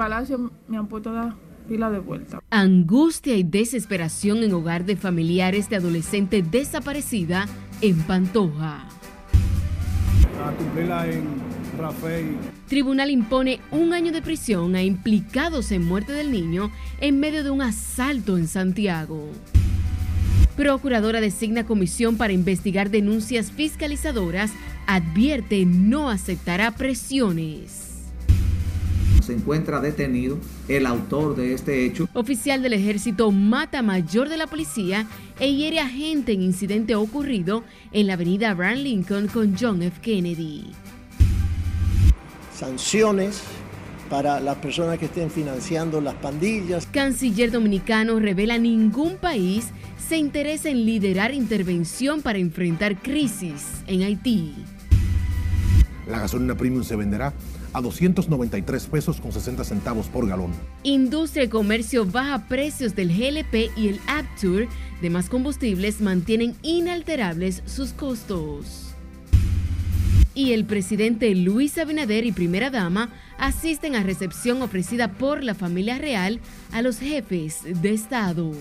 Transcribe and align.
palacio 0.00 0.50
me 0.66 0.78
han 0.78 0.86
puesto 0.86 1.10
a 1.10 1.36
pila 1.68 1.90
de 1.90 1.98
vuelta. 1.98 2.40
Angustia 2.48 3.36
y 3.36 3.42
desesperación 3.42 4.42
en 4.42 4.54
hogar 4.54 4.86
de 4.86 4.96
familiares 4.96 5.68
de 5.68 5.76
adolescente 5.76 6.42
desaparecida 6.42 7.46
en 7.82 7.98
Pantoja. 8.04 8.88
A 10.42 10.52
cumplirla 10.56 11.06
en 11.06 11.24
Rafael. 11.78 12.34
Tribunal 12.66 13.10
impone 13.10 13.60
un 13.72 13.92
año 13.92 14.10
de 14.10 14.22
prisión 14.22 14.74
a 14.74 14.82
implicados 14.82 15.70
en 15.70 15.84
muerte 15.84 16.14
del 16.14 16.32
niño 16.32 16.70
en 17.02 17.20
medio 17.20 17.44
de 17.44 17.50
un 17.50 17.60
asalto 17.60 18.38
en 18.38 18.48
Santiago. 18.48 19.28
Procuradora 20.56 21.20
designa 21.20 21.66
comisión 21.66 22.16
para 22.16 22.32
investigar 22.32 22.88
denuncias 22.88 23.52
fiscalizadoras, 23.52 24.50
advierte 24.86 25.66
no 25.66 26.08
aceptará 26.08 26.70
presiones. 26.70 27.89
Se 29.30 29.36
encuentra 29.36 29.78
detenido 29.78 30.38
el 30.66 30.86
autor 30.86 31.36
de 31.36 31.54
este 31.54 31.86
hecho. 31.86 32.08
Oficial 32.14 32.64
del 32.64 32.72
ejército 32.72 33.30
mata 33.30 33.80
mayor 33.80 34.28
de 34.28 34.36
la 34.36 34.48
policía 34.48 35.06
e 35.38 35.54
hiere 35.54 35.78
a 35.78 35.86
gente 35.86 36.32
en 36.32 36.42
incidente 36.42 36.96
ocurrido 36.96 37.62
en 37.92 38.08
la 38.08 38.14
avenida 38.14 38.50
Abraham 38.50 38.78
Lincoln 38.78 39.28
con 39.28 39.56
John 39.56 39.84
F. 39.84 40.00
Kennedy. 40.00 40.72
Sanciones 42.52 43.42
para 44.08 44.40
las 44.40 44.56
personas 44.56 44.98
que 44.98 45.04
estén 45.04 45.30
financiando 45.30 46.00
las 46.00 46.14
pandillas. 46.14 46.86
Canciller 46.86 47.52
dominicano 47.52 48.18
revela 48.18 48.58
ningún 48.58 49.16
país 49.16 49.68
se 49.96 50.16
interesa 50.16 50.70
en 50.70 50.84
liderar 50.84 51.32
intervención 51.32 52.20
para 52.20 52.38
enfrentar 52.38 53.00
crisis 53.00 53.84
en 53.86 54.02
Haití. 54.02 54.56
La 56.08 56.18
gasolina 56.18 56.56
premium 56.56 56.82
se 56.82 56.96
venderá 56.96 57.32
a 57.72 57.80
293 57.80 58.86
pesos 58.86 59.20
con 59.20 59.32
60 59.32 59.64
centavos 59.64 60.06
por 60.06 60.28
galón. 60.28 60.52
Industria 60.82 61.44
y 61.44 61.48
comercio 61.48 62.04
baja 62.04 62.46
precios 62.48 62.94
del 62.94 63.08
GLP 63.08 63.76
y 63.76 63.88
el 63.88 64.00
Tour 64.40 64.68
de 65.00 65.10
más 65.10 65.28
combustibles 65.28 66.00
mantienen 66.00 66.54
inalterables 66.62 67.62
sus 67.66 67.92
costos. 67.92 68.94
Y 70.34 70.52
el 70.52 70.64
presidente 70.64 71.34
Luis 71.34 71.76
Abinader 71.78 72.24
y 72.24 72.32
primera 72.32 72.70
dama 72.70 73.10
asisten 73.38 73.96
a 73.96 74.02
recepción 74.02 74.62
ofrecida 74.62 75.12
por 75.12 75.42
la 75.42 75.54
familia 75.54 75.98
real 75.98 76.40
a 76.72 76.82
los 76.82 76.98
jefes 76.98 77.62
de 77.64 77.92
Estado. 77.92 78.52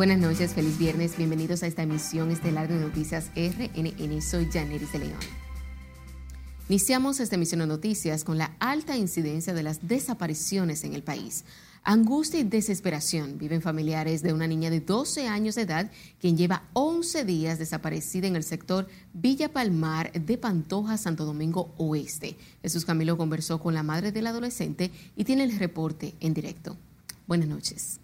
Buenas 0.00 0.18
noches, 0.18 0.54
feliz 0.54 0.78
viernes, 0.78 1.14
bienvenidos 1.18 1.62
a 1.62 1.66
esta 1.66 1.82
emisión 1.82 2.30
estelar 2.30 2.68
de 2.68 2.80
Noticias 2.80 3.30
RNN. 3.36 4.22
Soy 4.22 4.48
Janeris 4.50 4.90
de 4.92 5.00
León. 5.00 5.18
Iniciamos 6.70 7.20
esta 7.20 7.34
emisión 7.34 7.60
de 7.60 7.66
noticias 7.66 8.24
con 8.24 8.38
la 8.38 8.56
alta 8.60 8.96
incidencia 8.96 9.52
de 9.52 9.62
las 9.62 9.86
desapariciones 9.86 10.84
en 10.84 10.94
el 10.94 11.02
país. 11.02 11.44
Angustia 11.84 12.40
y 12.40 12.44
desesperación 12.44 13.36
viven 13.36 13.60
familiares 13.60 14.22
de 14.22 14.32
una 14.32 14.46
niña 14.46 14.70
de 14.70 14.80
12 14.80 15.28
años 15.28 15.54
de 15.56 15.62
edad 15.62 15.90
quien 16.18 16.34
lleva 16.34 16.62
11 16.72 17.26
días 17.26 17.58
desaparecida 17.58 18.26
en 18.26 18.36
el 18.36 18.42
sector 18.42 18.88
Villa 19.12 19.52
Palmar 19.52 20.12
de 20.12 20.38
Pantoja, 20.38 20.96
Santo 20.96 21.26
Domingo 21.26 21.74
Oeste. 21.76 22.38
Jesús 22.62 22.86
Camilo 22.86 23.18
conversó 23.18 23.60
con 23.60 23.74
la 23.74 23.82
madre 23.82 24.12
del 24.12 24.28
adolescente 24.28 24.90
y 25.14 25.24
tiene 25.24 25.44
el 25.44 25.58
reporte 25.58 26.14
en 26.20 26.32
directo. 26.32 26.78
Buenas 27.26 27.50
noches. 27.50 27.99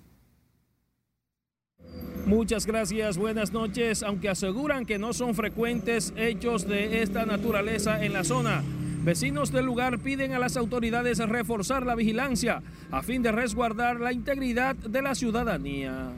Muchas 2.26 2.66
gracias, 2.66 3.18
buenas 3.18 3.52
noches. 3.52 4.02
Aunque 4.02 4.28
aseguran 4.28 4.84
que 4.84 4.98
no 4.98 5.12
son 5.12 5.36
frecuentes 5.36 6.12
hechos 6.16 6.66
de 6.66 7.02
esta 7.02 7.24
naturaleza 7.24 8.04
en 8.04 8.12
la 8.12 8.24
zona, 8.24 8.64
vecinos 9.04 9.52
del 9.52 9.64
lugar 9.64 10.00
piden 10.00 10.32
a 10.32 10.40
las 10.40 10.56
autoridades 10.56 11.20
reforzar 11.20 11.86
la 11.86 11.94
vigilancia 11.94 12.64
a 12.90 13.02
fin 13.02 13.22
de 13.22 13.30
resguardar 13.30 14.00
la 14.00 14.12
integridad 14.12 14.74
de 14.74 15.02
la 15.02 15.14
ciudadanía. 15.14 16.10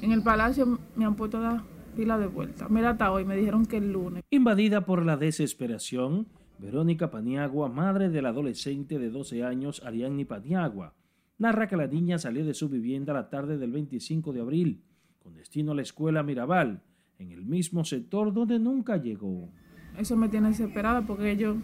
En 0.00 0.12
el 0.12 0.22
palacio 0.22 0.78
me 0.96 1.04
han 1.04 1.14
puesto 1.14 1.38
la 1.38 1.62
pila 1.94 2.16
de 2.16 2.26
vuelta. 2.26 2.66
Mira, 2.70 2.90
hasta 2.90 3.12
hoy 3.12 3.26
me 3.26 3.36
dijeron 3.36 3.66
que 3.66 3.76
el 3.76 3.92
lunes. 3.92 4.24
Invadida 4.30 4.86
por 4.86 5.04
la 5.04 5.18
desesperación, 5.18 6.26
Verónica 6.58 7.10
Paniagua, 7.10 7.68
madre 7.68 8.08
del 8.08 8.24
adolescente 8.24 8.98
de 8.98 9.10
12 9.10 9.44
años, 9.44 9.82
Ariadne 9.84 10.24
Paniagua, 10.24 10.94
narra 11.36 11.68
que 11.68 11.76
la 11.76 11.86
niña 11.86 12.18
salió 12.18 12.46
de 12.46 12.54
su 12.54 12.70
vivienda 12.70 13.12
la 13.12 13.28
tarde 13.28 13.58
del 13.58 13.72
25 13.72 14.32
de 14.32 14.40
abril 14.40 14.82
con 15.24 15.34
destino 15.34 15.72
a 15.72 15.74
la 15.74 15.80
escuela 15.80 16.22
Mirabal, 16.22 16.82
en 17.18 17.32
el 17.32 17.46
mismo 17.46 17.82
sector 17.82 18.30
donde 18.34 18.58
nunca 18.58 18.98
llegó. 18.98 19.48
Eso 19.96 20.18
me 20.18 20.28
tiene 20.28 20.48
desesperada 20.48 21.00
porque 21.00 21.30
ellos 21.30 21.56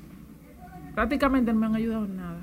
prácticamente 0.95 1.53
no 1.53 1.61
me 1.61 1.67
han 1.67 1.75
ayudado 1.75 2.07
en 2.07 2.17
nada. 2.17 2.41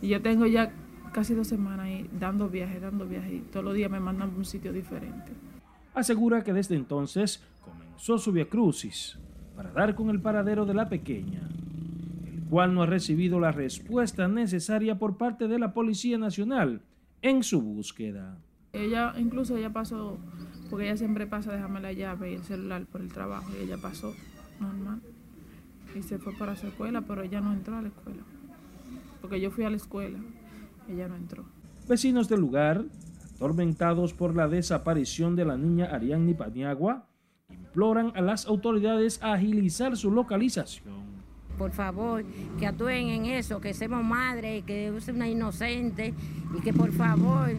Y 0.00 0.06
yo 0.06 0.22
tengo 0.22 0.46
ya 0.46 0.72
casi 1.12 1.34
dos 1.34 1.48
semanas 1.48 1.86
ahí 1.86 2.08
dando 2.20 2.48
viajes, 2.48 2.80
dando 2.80 3.08
viajes, 3.08 3.32
y 3.32 3.40
todos 3.40 3.64
los 3.64 3.74
días 3.74 3.90
me 3.90 3.98
mandan 3.98 4.30
a 4.30 4.36
un 4.36 4.44
sitio 4.44 4.72
diferente. 4.72 5.32
Asegura 5.94 6.44
que 6.44 6.52
desde 6.52 6.76
entonces 6.76 7.42
comenzó 7.60 8.16
su 8.16 8.30
via 8.30 8.48
crucis 8.48 9.18
para 9.56 9.72
dar 9.72 9.96
con 9.96 10.10
el 10.10 10.20
paradero 10.20 10.64
de 10.64 10.74
la 10.74 10.88
pequeña, 10.88 11.42
el 12.24 12.44
cual 12.48 12.72
no 12.72 12.84
ha 12.84 12.86
recibido 12.86 13.40
la 13.40 13.50
respuesta 13.50 14.28
necesaria 14.28 14.96
por 14.96 15.16
parte 15.16 15.48
de 15.48 15.58
la 15.58 15.74
Policía 15.74 16.18
Nacional 16.18 16.82
en 17.20 17.42
su 17.42 17.60
búsqueda. 17.60 18.38
Ella, 18.72 19.14
incluso 19.18 19.56
ella 19.56 19.70
pasó, 19.70 20.18
porque 20.68 20.86
ella 20.86 20.96
siempre 20.96 21.26
pasa, 21.26 21.52
déjame 21.52 21.80
la 21.80 21.92
llave 21.92 22.32
y 22.32 22.34
el 22.34 22.44
celular 22.44 22.86
por 22.86 23.00
el 23.00 23.12
trabajo, 23.12 23.50
y 23.58 23.64
ella 23.64 23.76
pasó 23.78 24.14
normal. 24.60 25.00
Y 25.96 26.02
se 26.02 26.18
fue 26.18 26.32
para 26.34 26.54
su 26.54 26.68
escuela, 26.68 27.00
pero 27.02 27.22
ella 27.22 27.40
no 27.40 27.52
entró 27.52 27.76
a 27.76 27.82
la 27.82 27.88
escuela. 27.88 28.22
Porque 29.20 29.40
yo 29.40 29.50
fui 29.50 29.64
a 29.64 29.70
la 29.70 29.76
escuela, 29.76 30.18
ella 30.88 31.08
no 31.08 31.16
entró. 31.16 31.44
Vecinos 31.88 32.28
del 32.28 32.40
lugar, 32.40 32.84
atormentados 33.34 34.14
por 34.14 34.36
la 34.36 34.46
desaparición 34.46 35.34
de 35.34 35.44
la 35.44 35.56
niña 35.56 35.86
Ariadne 35.86 36.34
Paniagua, 36.34 37.06
imploran 37.48 38.12
a 38.14 38.20
las 38.20 38.46
autoridades 38.46 39.20
a 39.22 39.32
agilizar 39.32 39.96
su 39.96 40.12
localización. 40.12 41.00
Por 41.58 41.72
favor, 41.72 42.24
que 42.58 42.66
actúen 42.66 43.08
en 43.08 43.26
eso, 43.26 43.60
que 43.60 43.74
seamos 43.74 44.04
madres, 44.04 44.64
que 44.64 44.96
es 44.96 45.08
una 45.08 45.28
inocente 45.28 46.14
y 46.56 46.60
que 46.62 46.72
por 46.72 46.92
favor 46.92 47.50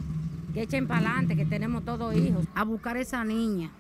que 0.54 0.62
echen 0.64 0.88
para 0.88 1.08
adelante, 1.08 1.36
que 1.36 1.46
tenemos 1.46 1.84
todos 1.86 2.16
hijos. 2.16 2.46
A 2.54 2.64
buscar 2.64 2.98
a 2.98 3.02
esa 3.02 3.24
niña, 3.24 3.72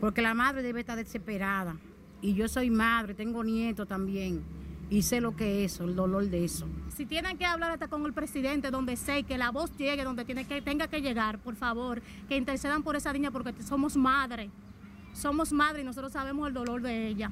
porque 0.00 0.22
la 0.22 0.34
madre 0.34 0.62
debe 0.62 0.80
estar 0.80 0.96
desesperada. 0.96 1.76
Y 2.20 2.34
yo 2.34 2.48
soy 2.48 2.70
madre, 2.70 3.14
tengo 3.14 3.42
nietos 3.42 3.88
también, 3.88 4.42
y 4.90 5.02
sé 5.02 5.20
lo 5.20 5.34
que 5.34 5.64
es 5.64 5.72
eso, 5.72 5.84
el 5.84 5.96
dolor 5.96 6.28
de 6.28 6.44
eso. 6.44 6.66
Si 6.94 7.06
tienen 7.06 7.36
que 7.36 7.44
hablar 7.44 7.70
hasta 7.70 7.88
con 7.88 8.04
el 8.04 8.12
presidente, 8.12 8.70
donde 8.70 8.96
sé 8.96 9.24
que 9.24 9.38
la 9.38 9.50
voz 9.50 9.76
llegue, 9.76 10.04
donde 10.04 10.24
tiene 10.24 10.44
que, 10.44 10.62
tenga 10.62 10.86
que 10.86 11.00
llegar, 11.00 11.38
por 11.38 11.56
favor, 11.56 12.02
que 12.28 12.36
intercedan 12.36 12.82
por 12.82 12.94
esa 12.94 13.12
niña, 13.12 13.30
porque 13.30 13.54
somos 13.62 13.96
madre. 13.96 14.50
Somos 15.14 15.52
madre 15.52 15.82
y 15.82 15.84
nosotros 15.84 16.12
sabemos 16.12 16.48
el 16.48 16.54
dolor 16.54 16.80
de 16.82 17.08
ella. 17.08 17.30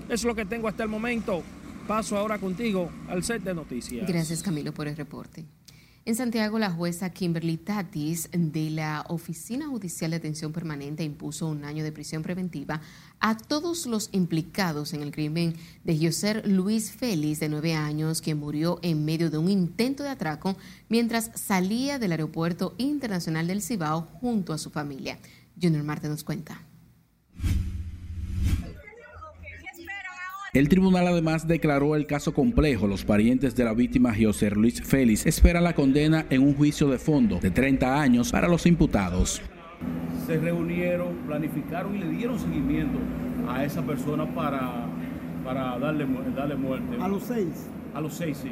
Es 0.10 0.24
lo 0.24 0.36
que 0.36 0.46
tengo 0.46 0.68
hasta 0.68 0.84
el 0.84 0.90
momento. 0.90 1.44
Paso 1.88 2.18
ahora 2.18 2.38
contigo 2.38 2.90
al 3.08 3.24
set 3.24 3.44
de 3.44 3.54
noticias. 3.54 4.08
Gracias 4.08 4.44
Camilo 4.44 4.74
por 4.74 4.88
el 4.88 4.96
reporte. 4.96 5.46
En 6.10 6.16
Santiago, 6.16 6.58
la 6.58 6.72
jueza 6.72 7.12
Kimberly 7.12 7.58
Tatis 7.58 8.30
de 8.32 8.72
la 8.72 9.06
Oficina 9.10 9.68
Judicial 9.68 10.10
de 10.10 10.18
Atención 10.18 10.52
Permanente 10.52 11.04
impuso 11.04 11.46
un 11.46 11.64
año 11.64 11.84
de 11.84 11.92
prisión 11.92 12.24
preventiva 12.24 12.82
a 13.20 13.38
todos 13.38 13.86
los 13.86 14.10
implicados 14.12 14.96
en 14.96 15.04
el 15.04 15.12
crimen 15.12 15.54
de 15.84 16.00
José 16.00 16.42
Luis 16.48 16.90
Félix, 16.92 17.40
de 17.40 17.50
nueve 17.50 17.76
años, 17.76 18.24
que 18.24 18.34
murió 18.34 18.80
en 18.82 19.06
medio 19.06 19.30
de 19.30 19.38
un 19.38 19.52
intento 19.52 20.02
de 20.02 20.10
atraco 20.10 20.58
mientras 20.88 21.30
salía 21.36 22.00
del 22.00 22.14
Aeropuerto 22.14 22.74
Internacional 22.80 23.46
del 23.46 23.62
Cibao 23.62 24.02
junto 24.20 24.52
a 24.52 24.58
su 24.58 24.72
familia. 24.72 25.20
Junior 25.62 25.84
Marte 25.84 26.10
nos 26.10 26.24
cuenta. 26.24 26.60
El 30.52 30.68
tribunal 30.68 31.08
además 31.08 31.48
declaró 31.48 31.96
el 31.96 32.08
caso 32.08 32.34
complejo. 32.34 32.88
Los 32.88 33.06
parientes 33.06 33.56
de 33.56 33.64
la 33.64 33.74
víctima 33.74 34.16
José 34.20 34.50
Luis 34.50 34.82
Félix 34.82 35.28
esperan 35.28 35.64
la 35.64 35.76
condena 35.76 36.26
en 36.32 36.42
un 36.42 36.56
juicio 36.56 36.88
de 36.88 36.98
fondo 36.98 37.40
de 37.40 37.52
30 37.52 38.02
años 38.02 38.32
para 38.32 38.48
los 38.48 38.66
imputados. 38.66 39.44
Se 40.26 40.40
reunieron, 40.40 41.18
planificaron 41.28 41.96
y 41.96 42.00
le 42.00 42.10
dieron 42.10 42.40
seguimiento 42.40 42.98
a 43.48 43.64
esa 43.64 43.84
persona 43.84 44.26
para, 44.34 44.88
para 45.46 45.78
darle, 45.78 46.08
darle 46.36 46.56
muerte. 46.56 46.98
¿A 47.00 47.08
los 47.08 47.24
seis? 47.24 47.68
A 47.94 48.02
los 48.02 48.16
seis, 48.16 48.40
sí. 48.42 48.50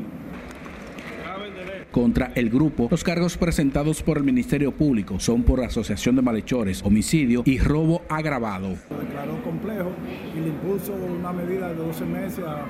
Contra 1.92 2.32
el 2.36 2.50
grupo, 2.50 2.88
los 2.92 3.04
cargos 3.04 3.38
presentados 3.38 4.04
por 4.04 4.18
el 4.18 4.24
Ministerio 4.24 4.72
Público 4.72 5.20
son 5.20 5.44
por 5.44 5.64
asociación 5.64 6.16
de 6.16 6.22
malhechores, 6.22 6.84
homicidio 6.84 7.44
y 7.46 7.60
robo 7.60 8.02
agravado. 8.10 8.70
declaró 8.70 9.42
complejo 9.44 9.92
y 10.36 10.40
le 10.42 10.48
impuso 10.50 10.94
una 10.94 11.32
medida 11.32 11.70
de 11.70 11.76
12 11.76 12.06
meses 12.06 12.46
a, 12.46 12.64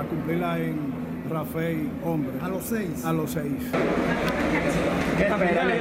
a 0.00 0.04
cumplirla 0.08 0.58
en 0.58 0.76
Rafael 1.30 1.88
Hombre. 2.04 2.32
¿A 2.40 2.48
los 2.48 2.64
seis? 2.64 3.04
A 3.04 3.12
los 3.12 3.30
seis. 3.30 3.52
¿Qué 5.18 5.24
esperan 5.24 5.70
el 5.70 5.80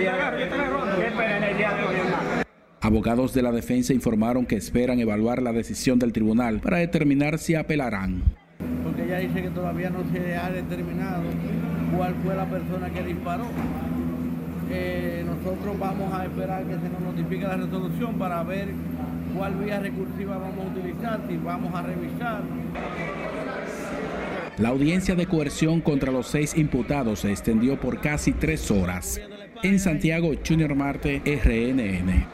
día 1.57 1.73
de 1.73 1.83
hoy? 1.83 1.95
Abogados 2.81 3.33
de 3.33 3.41
la 3.41 3.51
defensa 3.51 3.93
informaron 3.93 4.45
que 4.45 4.55
esperan 4.55 4.99
evaluar 4.99 5.41
la 5.41 5.53
decisión 5.53 5.99
del 5.99 6.13
tribunal 6.13 6.59
para 6.59 6.77
determinar 6.77 7.37
si 7.37 7.55
apelarán. 7.55 8.23
Porque 8.83 9.03
ella 9.05 9.19
dice 9.19 9.43
que 9.43 9.49
todavía 9.49 9.89
no 9.89 9.99
se 10.11 10.35
ha 10.35 10.49
determinado 10.49 11.23
cuál 11.95 12.15
fue 12.23 12.35
la 12.35 12.45
persona 12.45 12.89
que 12.89 13.03
disparó. 13.03 13.45
Eh, 14.69 15.25
nosotros 15.25 15.77
vamos 15.77 16.13
a 16.13 16.25
esperar 16.25 16.63
que 16.63 16.75
se 16.75 16.89
nos 16.89 17.01
notifique 17.01 17.43
la 17.43 17.57
resolución 17.57 18.15
para 18.15 18.41
ver 18.43 18.69
cuál 19.35 19.55
vía 19.55 19.79
recursiva 19.79 20.37
vamos 20.37 20.65
a 20.65 20.69
utilizar, 20.69 21.21
si 21.27 21.37
vamos 21.37 21.73
a 21.75 21.81
revisar. 21.81 22.41
La 24.57 24.69
audiencia 24.69 25.15
de 25.15 25.25
coerción 25.25 25.81
contra 25.81 26.11
los 26.11 26.27
seis 26.27 26.55
imputados 26.55 27.19
se 27.19 27.31
extendió 27.31 27.79
por 27.79 27.99
casi 27.99 28.31
tres 28.31 28.69
horas. 28.71 29.19
En 29.63 29.79
Santiago, 29.79 30.31
Junior 30.47 30.75
Marte, 30.75 31.21
RNN. 31.25 32.25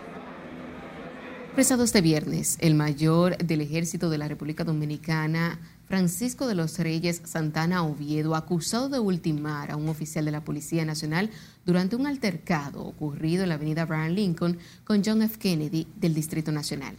Presado 1.56 1.84
este 1.84 2.02
viernes, 2.02 2.58
el 2.62 2.76
mayor 2.76 3.38
del 3.38 3.62
ejército 3.62 4.10
de 4.10 4.20
la 4.20 4.28
República 4.28 4.64
Dominicana, 4.64 5.60
Francisco 5.88 6.48
de 6.48 6.56
los 6.56 6.78
Reyes 6.80 7.22
Santana 7.24 7.84
Oviedo, 7.84 8.36
acusado 8.36 8.90
de 8.90 9.00
ultimar 9.00 9.72
a 9.72 9.78
un 9.78 9.88
oficial 9.88 10.26
de 10.26 10.32
la 10.32 10.44
Policía 10.44 10.84
Nacional 10.84 11.30
durante 11.66 11.96
un 11.96 12.06
altercado 12.06 12.84
ocurrido 12.84 13.44
en 13.44 13.50
la 13.50 13.56
avenida 13.56 13.86
Brian 13.86 14.14
Lincoln 14.14 14.58
con 14.84 15.02
John 15.04 15.22
F. 15.22 15.38
Kennedy 15.40 15.88
del 15.96 16.14
Distrito 16.14 16.52
Nacional. 16.52 16.96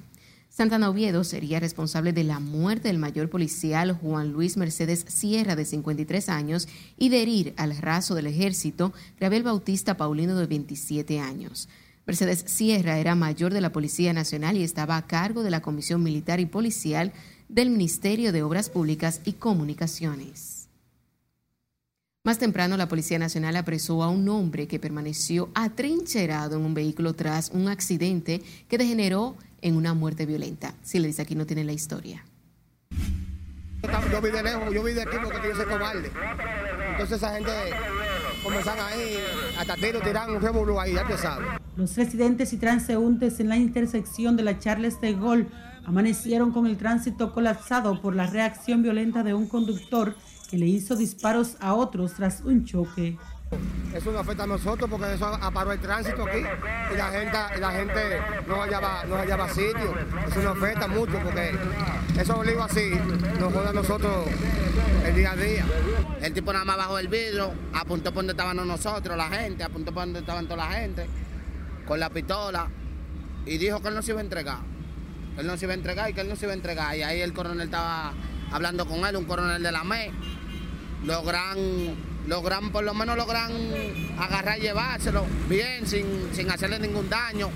Santana 0.49 0.88
Oviedo 0.88 1.23
sería 1.23 1.61
responsable 1.61 2.14
de 2.14 2.25
la 2.25 2.40
muerte 2.40 2.88
del 2.88 2.99
mayor 2.99 3.29
policial 3.29 3.93
Juan 3.93 4.32
Luis 4.32 4.56
Mercedes 4.56 5.05
Sierra, 5.06 5.55
de 5.55 5.67
53 5.67 6.31
años, 6.31 6.67
y 6.96 7.11
de 7.11 7.23
herir 7.23 7.55
al 7.58 7.76
raso 7.76 8.14
del 8.14 8.26
ejército 8.26 8.94
Gabriel 9.20 9.44
Bautista 9.44 9.99
Paulino, 9.99 10.34
de 10.34 10.46
27 10.46 11.20
años. 11.20 11.69
Mercedes 12.06 12.43
Sierra 12.46 12.99
era 12.99 13.14
mayor 13.14 13.52
de 13.52 13.61
la 13.61 13.70
Policía 13.70 14.14
Nacional 14.14 14.56
y 14.56 14.62
estaba 14.62 14.96
a 14.96 15.06
cargo 15.06 15.43
de 15.43 15.50
la 15.50 15.61
Comisión 15.61 16.02
Militar 16.02 16.41
y 16.41 16.46
Policial 16.46 17.12
del 17.49 17.71
Ministerio 17.71 18.33
de 18.33 18.43
Obras 18.43 18.71
Públicas 18.71 19.21
y 19.25 19.33
Comunicaciones. 19.35 20.69
Más 22.25 22.39
temprano, 22.39 22.77
la 22.77 22.89
Policía 22.89 23.19
Nacional 23.19 23.56
apresó 23.56 24.03
a 24.03 24.11
un 24.11 24.29
hombre 24.29 24.67
que 24.67 24.79
permaneció 24.79 25.49
atrincherado 25.55 26.56
en 26.56 26.65
un 26.65 26.75
vehículo 26.75 27.15
tras 27.15 27.50
un 27.50 27.69
accidente 27.69 28.43
que 28.69 28.77
degeneró 28.77 29.37
en 29.62 29.77
una 29.77 29.95
muerte 29.95 30.27
violenta. 30.27 30.75
Si 30.83 30.99
le 30.99 31.09
dice 31.09 31.23
aquí 31.23 31.35
no 31.35 31.47
tiene 31.47 31.65
la 31.65 31.73
historia. 31.73 32.25
Yo 34.11 34.21
vi 34.21 34.31
de 34.31 34.43
lejos, 34.43 34.75
yo 34.75 34.83
vi 34.83 34.93
de 34.93 35.03
aquí 35.03 35.17
porque 35.23 35.49
yo 35.49 35.55
soy 35.55 35.67
cobarde. 35.67 36.11
Entonces 36.91 37.17
esa 37.17 37.35
gente 37.35 37.51
comenzaron 38.43 38.85
ahí, 38.85 39.17
hasta 39.56 39.77
tiro, 39.77 40.01
tiran 40.01 40.31
un 40.31 40.43
revolú 40.43 40.81
ahí, 40.81 40.94
ya 40.94 41.06
te 41.06 41.17
sabes. 41.17 41.49
Los 41.77 41.97
residentes 41.97 42.53
y 42.53 42.56
transeúntes 42.56 43.39
en 43.39 43.49
la 43.49 43.56
intersección 43.56 44.37
de 44.37 44.43
la 44.43 44.59
Charles 44.59 45.01
de 45.01 45.15
Gaulle 45.15 45.47
amanecieron 45.88 46.52
con 46.52 46.67
el 46.67 46.76
tránsito 46.76 47.32
colapsado 47.32 48.02
por 48.02 48.14
la 48.14 48.26
reacción 48.26 48.82
violenta 48.82 49.23
de 49.23 49.32
un 49.32 49.49
conductor 49.49 50.14
que 50.50 50.58
le 50.58 50.67
hizo 50.67 50.96
disparos 50.96 51.56
a 51.61 51.73
otros 51.73 52.12
tras 52.12 52.43
un 52.43 52.67
choque. 52.67 53.17
Eso 53.94 54.12
nos 54.12 54.20
afecta 54.20 54.44
a 54.44 54.46
nosotros 54.46 54.90
porque 54.90 55.14
eso 55.14 55.25
aparó 55.25 55.73
el 55.73 55.81
tránsito 55.81 56.25
aquí 56.25 56.40
y 56.40 56.96
la 56.96 57.06
gente, 57.06 57.38
y 57.56 57.61
la 57.61 57.70
gente 57.70 58.00
no, 58.46 58.56
hallaba, 58.56 59.05
no 59.06 59.17
hallaba 59.17 59.49
sitio. 59.49 59.94
Eso 60.31 60.43
nos 60.43 60.58
afecta 60.58 60.88
mucho 60.88 61.19
porque 61.25 61.58
eso 62.20 62.38
olivo 62.38 62.64
así 62.64 62.91
nos 63.41 63.50
jode 63.50 63.69
a 63.69 63.73
nosotros 63.73 64.26
el 65.06 65.14
día 65.14 65.32
a 65.32 65.37
día. 65.37 65.64
El 66.20 66.34
tipo 66.34 66.52
nada 66.52 66.67
más 66.67 66.76
bajó 66.76 66.99
el 66.99 67.08
vidrio, 67.08 67.50
apuntó 67.73 68.11
por 68.12 68.17
donde 68.17 68.32
estábamos 68.32 68.67
nosotros, 68.67 69.17
la 69.17 69.29
gente, 69.31 69.64
apuntó 69.64 69.94
por 69.94 70.02
donde 70.02 70.20
estaban 70.20 70.44
toda 70.44 70.69
la 70.69 70.73
gente, 70.73 71.06
con 71.87 71.99
la 71.99 72.11
pistola, 72.11 72.69
y 73.46 73.56
dijo 73.56 73.81
que 73.81 73.88
él 73.88 73.94
no 73.94 74.02
se 74.02 74.11
iba 74.11 74.20
a 74.20 74.25
entregar. 74.25 74.78
Él 75.38 75.46
no 75.46 75.56
se 75.56 75.67
iba 75.67 75.73
a 75.73 75.76
entregar 75.76 76.11
y 76.11 76.14
que 76.14 76.20
él 76.20 76.29
no 76.29 76.35
se 76.35 76.46
iba 76.46 76.52
a 76.52 76.56
entregar. 76.56 76.96
Y 76.96 77.02
ahí 77.02 77.20
el 77.20 77.32
coronel 77.32 77.67
estaba 77.67 78.12
hablando 78.50 78.87
con 78.87 79.06
él, 79.06 79.17
un 79.17 79.25
coronel 79.25 79.62
de 79.62 79.70
la 79.70 79.85
ME. 79.85 80.11
Logran, 81.06 81.56
logran, 82.26 82.70
por 82.70 82.82
lo 82.82 82.93
menos 82.93 83.17
logran 83.17 83.52
agarrar 84.19 84.58
y 84.58 84.62
llevárselo 84.62 85.25
bien, 85.49 85.87
sin, 85.87 86.06
sin 86.32 86.50
hacerle 86.50 86.81
ningún 86.81 87.08
daño. 87.08 87.50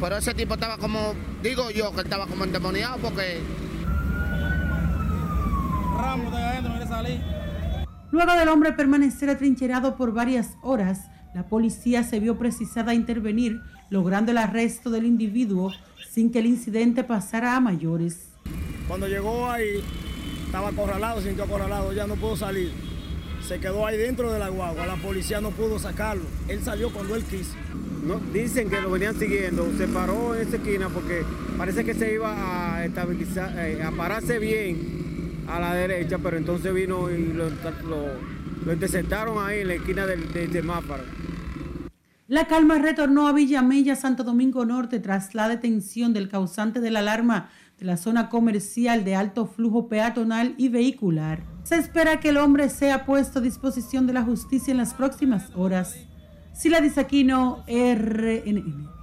Pero 0.00 0.18
ese 0.18 0.34
tipo 0.34 0.54
estaba 0.54 0.78
como, 0.78 1.14
digo 1.42 1.70
yo, 1.70 1.90
que 1.92 2.00
él 2.00 2.06
estaba 2.06 2.26
como 2.28 2.44
endemoniado 2.44 2.98
porque... 2.98 3.40
Ramos 5.98 6.30
de 6.30 6.38
adentro, 6.38 6.72
quiere 6.72 6.86
salir. 6.86 7.20
Luego 8.12 8.34
del 8.34 8.48
hombre 8.48 8.72
permanecer 8.72 9.30
atrincherado 9.30 9.96
por 9.96 10.12
varias 10.12 10.50
horas, 10.62 11.08
la 11.34 11.48
policía 11.48 12.04
se 12.04 12.20
vio 12.20 12.38
precisada 12.38 12.92
a 12.92 12.94
intervenir, 12.94 13.60
logrando 13.90 14.30
el 14.30 14.38
arresto 14.38 14.90
del 14.90 15.06
individuo 15.06 15.72
sin 16.16 16.32
que 16.32 16.38
el 16.38 16.46
incidente 16.46 17.04
pasara 17.04 17.56
a 17.56 17.60
mayores. 17.60 18.30
Cuando 18.88 19.06
llegó 19.06 19.50
ahí, 19.50 19.84
estaba 20.46 20.68
acorralado, 20.70 21.20
sintió 21.20 21.44
acorralado, 21.44 21.92
ya 21.92 22.06
no 22.06 22.14
pudo 22.14 22.38
salir. 22.38 22.72
Se 23.46 23.60
quedó 23.60 23.86
ahí 23.86 23.98
dentro 23.98 24.32
de 24.32 24.38
la 24.38 24.48
guagua, 24.48 24.86
la 24.86 24.96
policía 24.96 25.42
no 25.42 25.50
pudo 25.50 25.78
sacarlo. 25.78 26.24
Él 26.48 26.60
salió 26.64 26.90
cuando 26.90 27.16
él 27.16 27.24
quiso. 27.24 27.52
No, 28.02 28.18
dicen 28.32 28.70
que 28.70 28.80
lo 28.80 28.90
venían 28.90 29.14
siguiendo, 29.18 29.70
se 29.76 29.88
paró 29.88 30.34
en 30.34 30.48
esa 30.48 30.56
esquina 30.56 30.88
porque 30.88 31.22
parece 31.58 31.84
que 31.84 31.92
se 31.92 32.14
iba 32.14 32.76
a 32.76 32.86
estabilizar, 32.86 33.52
eh, 33.58 33.82
a 33.82 33.90
pararse 33.90 34.38
bien 34.38 35.44
a 35.46 35.60
la 35.60 35.74
derecha, 35.74 36.16
pero 36.16 36.38
entonces 36.38 36.72
vino 36.72 37.10
y 37.10 37.34
lo, 37.34 37.50
lo, 37.50 38.06
lo 38.64 38.72
interceptaron 38.72 39.46
ahí 39.46 39.60
en 39.60 39.68
la 39.68 39.74
esquina 39.74 40.06
del, 40.06 40.32
del 40.32 40.50
semáforo. 40.50 41.02
La 42.28 42.48
calma 42.48 42.78
retornó 42.78 43.28
a 43.28 43.32
Villamella, 43.32 43.94
Santo 43.94 44.24
Domingo 44.24 44.64
Norte, 44.64 44.98
tras 44.98 45.36
la 45.36 45.48
detención 45.48 46.12
del 46.12 46.28
causante 46.28 46.80
de 46.80 46.90
la 46.90 46.98
alarma 46.98 47.50
de 47.78 47.86
la 47.86 47.96
zona 47.96 48.28
comercial 48.28 49.04
de 49.04 49.14
alto 49.14 49.46
flujo 49.46 49.86
peatonal 49.86 50.56
y 50.58 50.68
vehicular. 50.68 51.44
Se 51.62 51.76
espera 51.76 52.18
que 52.18 52.30
el 52.30 52.38
hombre 52.38 52.68
sea 52.68 53.06
puesto 53.06 53.38
a 53.38 53.42
disposición 53.42 54.08
de 54.08 54.14
la 54.14 54.24
justicia 54.24 54.72
en 54.72 54.78
las 54.78 54.92
próximas 54.92 55.52
horas. 55.54 55.94
Sila 56.52 56.80
Disaquino, 56.80 57.64
RNN. 57.68 58.96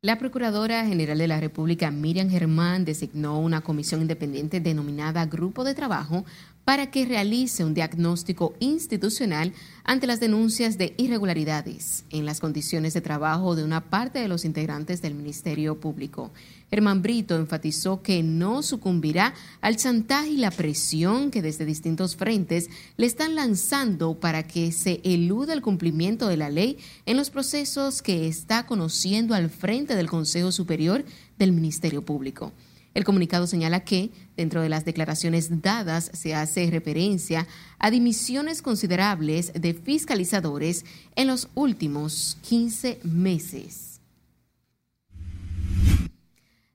La 0.00 0.16
Procuradora 0.16 0.86
General 0.86 1.18
de 1.18 1.26
la 1.26 1.40
República, 1.40 1.90
Miriam 1.90 2.30
Germán, 2.30 2.84
designó 2.84 3.40
una 3.40 3.62
comisión 3.62 4.00
independiente 4.00 4.60
denominada 4.60 5.26
Grupo 5.26 5.64
de 5.64 5.74
Trabajo 5.74 6.24
para 6.68 6.90
que 6.90 7.06
realice 7.06 7.64
un 7.64 7.72
diagnóstico 7.72 8.52
institucional 8.60 9.54
ante 9.84 10.06
las 10.06 10.20
denuncias 10.20 10.76
de 10.76 10.92
irregularidades 10.98 12.04
en 12.10 12.26
las 12.26 12.40
condiciones 12.40 12.92
de 12.92 13.00
trabajo 13.00 13.56
de 13.56 13.64
una 13.64 13.88
parte 13.88 14.18
de 14.18 14.28
los 14.28 14.44
integrantes 14.44 15.00
del 15.00 15.14
Ministerio 15.14 15.80
Público. 15.80 16.30
Germán 16.68 17.00
Brito 17.00 17.36
enfatizó 17.36 18.02
que 18.02 18.22
no 18.22 18.62
sucumbirá 18.62 19.32
al 19.62 19.78
chantaje 19.78 20.28
y 20.28 20.36
la 20.36 20.50
presión 20.50 21.30
que 21.30 21.40
desde 21.40 21.64
distintos 21.64 22.16
frentes 22.16 22.68
le 22.98 23.06
están 23.06 23.34
lanzando 23.34 24.20
para 24.20 24.42
que 24.42 24.70
se 24.70 25.00
eluda 25.04 25.54
el 25.54 25.62
cumplimiento 25.62 26.28
de 26.28 26.36
la 26.36 26.50
ley 26.50 26.76
en 27.06 27.16
los 27.16 27.30
procesos 27.30 28.02
que 28.02 28.28
está 28.28 28.66
conociendo 28.66 29.34
al 29.34 29.48
frente 29.48 29.96
del 29.96 30.10
Consejo 30.10 30.52
Superior 30.52 31.02
del 31.38 31.52
Ministerio 31.52 32.04
Público. 32.04 32.52
El 32.98 33.04
comunicado 33.04 33.46
señala 33.46 33.84
que, 33.84 34.10
dentro 34.36 34.60
de 34.60 34.68
las 34.68 34.84
declaraciones 34.84 35.62
dadas, 35.62 36.10
se 36.14 36.34
hace 36.34 36.68
referencia 36.68 37.46
a 37.78 37.92
dimisiones 37.92 38.60
considerables 38.60 39.52
de 39.54 39.72
fiscalizadores 39.72 40.84
en 41.14 41.28
los 41.28 41.48
últimos 41.54 42.38
15 42.42 42.98
meses. 43.04 43.87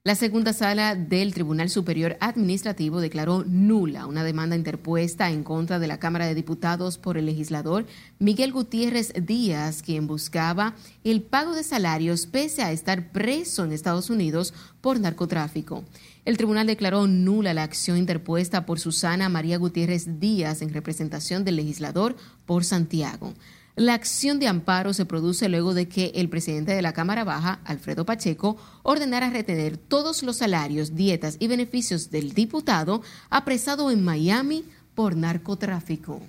La 0.05 0.15
segunda 0.15 0.51
sala 0.51 0.95
del 0.95 1.33
Tribunal 1.33 1.69
Superior 1.69 2.17
Administrativo 2.19 2.99
declaró 2.99 3.45
nula 3.47 4.05
una 4.05 4.25
demanda 4.25 4.57
interpuesta 4.57 5.31
en 5.31 5.45
contra 5.45 5.79
de 5.79 5.87
la 5.87 5.97
Cámara 5.97 6.25
de 6.25 6.35
Diputados 6.35 6.97
por 6.97 7.17
el 7.17 7.25
legislador 7.25 7.85
Miguel 8.19 8.51
Gutiérrez 8.51 9.13
Díaz, 9.15 9.81
quien 9.81 10.05
buscaba 10.05 10.75
el 11.05 11.21
pago 11.21 11.55
de 11.55 11.63
salarios 11.63 12.25
pese 12.25 12.63
a 12.63 12.73
estar 12.73 13.13
preso 13.13 13.63
en 13.63 13.71
Estados 13.71 14.09
Unidos 14.09 14.53
por 14.81 14.99
narcotráfico. 14.99 15.85
El 16.25 16.35
tribunal 16.35 16.67
declaró 16.67 17.07
nula 17.07 17.53
la 17.53 17.63
acción 17.63 17.95
interpuesta 17.95 18.65
por 18.65 18.81
Susana 18.81 19.29
María 19.29 19.57
Gutiérrez 19.57 20.19
Díaz 20.19 20.61
en 20.61 20.73
representación 20.73 21.45
del 21.45 21.55
legislador 21.55 22.17
por 22.45 22.65
Santiago. 22.65 23.33
La 23.75 23.95
acción 23.95 24.37
de 24.37 24.47
amparo 24.47 24.93
se 24.93 25.05
produce 25.05 25.49
luego 25.49 25.73
de 25.73 25.87
que 25.87 26.11
el 26.13 26.29
presidente 26.29 26.75
de 26.75 26.83
la 26.83 26.93
Cámara 26.93 27.23
Baja, 27.23 27.59
Alfredo 27.65 28.05
Pacheco, 28.05 28.55
ordenara 28.83 29.31
retener 29.31 29.77
todos 29.77 30.21
los 30.21 30.37
salarios, 30.37 30.95
dietas 30.95 31.37
y 31.39 31.47
beneficios 31.47 32.11
del 32.11 32.33
diputado 32.33 33.01
apresado 33.31 33.89
en 33.89 34.03
Miami 34.03 34.63
por 34.93 35.15
narcotráfico. 35.15 36.21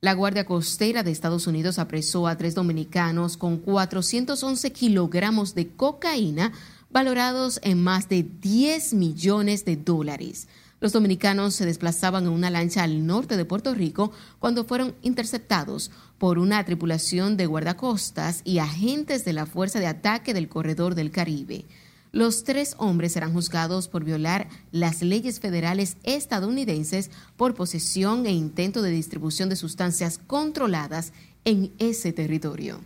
La 0.00 0.14
Guardia 0.14 0.46
Costera 0.46 1.04
de 1.04 1.12
Estados 1.12 1.46
Unidos 1.46 1.78
apresó 1.78 2.26
a 2.26 2.36
tres 2.36 2.56
dominicanos 2.56 3.36
con 3.36 3.58
411 3.58 4.72
kilogramos 4.72 5.54
de 5.54 5.68
cocaína 5.68 6.50
valorados 6.90 7.60
en 7.62 7.80
más 7.80 8.08
de 8.08 8.24
10 8.24 8.94
millones 8.94 9.64
de 9.64 9.76
dólares. 9.76 10.48
Los 10.82 10.90
dominicanos 10.90 11.54
se 11.54 11.64
desplazaban 11.64 12.24
en 12.24 12.32
una 12.32 12.50
lancha 12.50 12.82
al 12.82 13.06
norte 13.06 13.36
de 13.36 13.44
Puerto 13.44 13.72
Rico 13.72 14.10
cuando 14.40 14.64
fueron 14.64 14.96
interceptados 15.02 15.92
por 16.18 16.40
una 16.40 16.64
tripulación 16.64 17.36
de 17.36 17.46
guardacostas 17.46 18.40
y 18.44 18.58
agentes 18.58 19.24
de 19.24 19.32
la 19.32 19.46
Fuerza 19.46 19.78
de 19.78 19.86
Ataque 19.86 20.34
del 20.34 20.48
Corredor 20.48 20.96
del 20.96 21.12
Caribe. 21.12 21.66
Los 22.10 22.42
tres 22.42 22.74
hombres 22.78 23.12
serán 23.12 23.32
juzgados 23.32 23.86
por 23.86 24.02
violar 24.02 24.48
las 24.72 25.02
leyes 25.02 25.38
federales 25.38 25.98
estadounidenses 26.02 27.12
por 27.36 27.54
posesión 27.54 28.26
e 28.26 28.32
intento 28.32 28.82
de 28.82 28.90
distribución 28.90 29.48
de 29.48 29.54
sustancias 29.54 30.18
controladas 30.18 31.12
en 31.44 31.70
ese 31.78 32.12
territorio. 32.12 32.80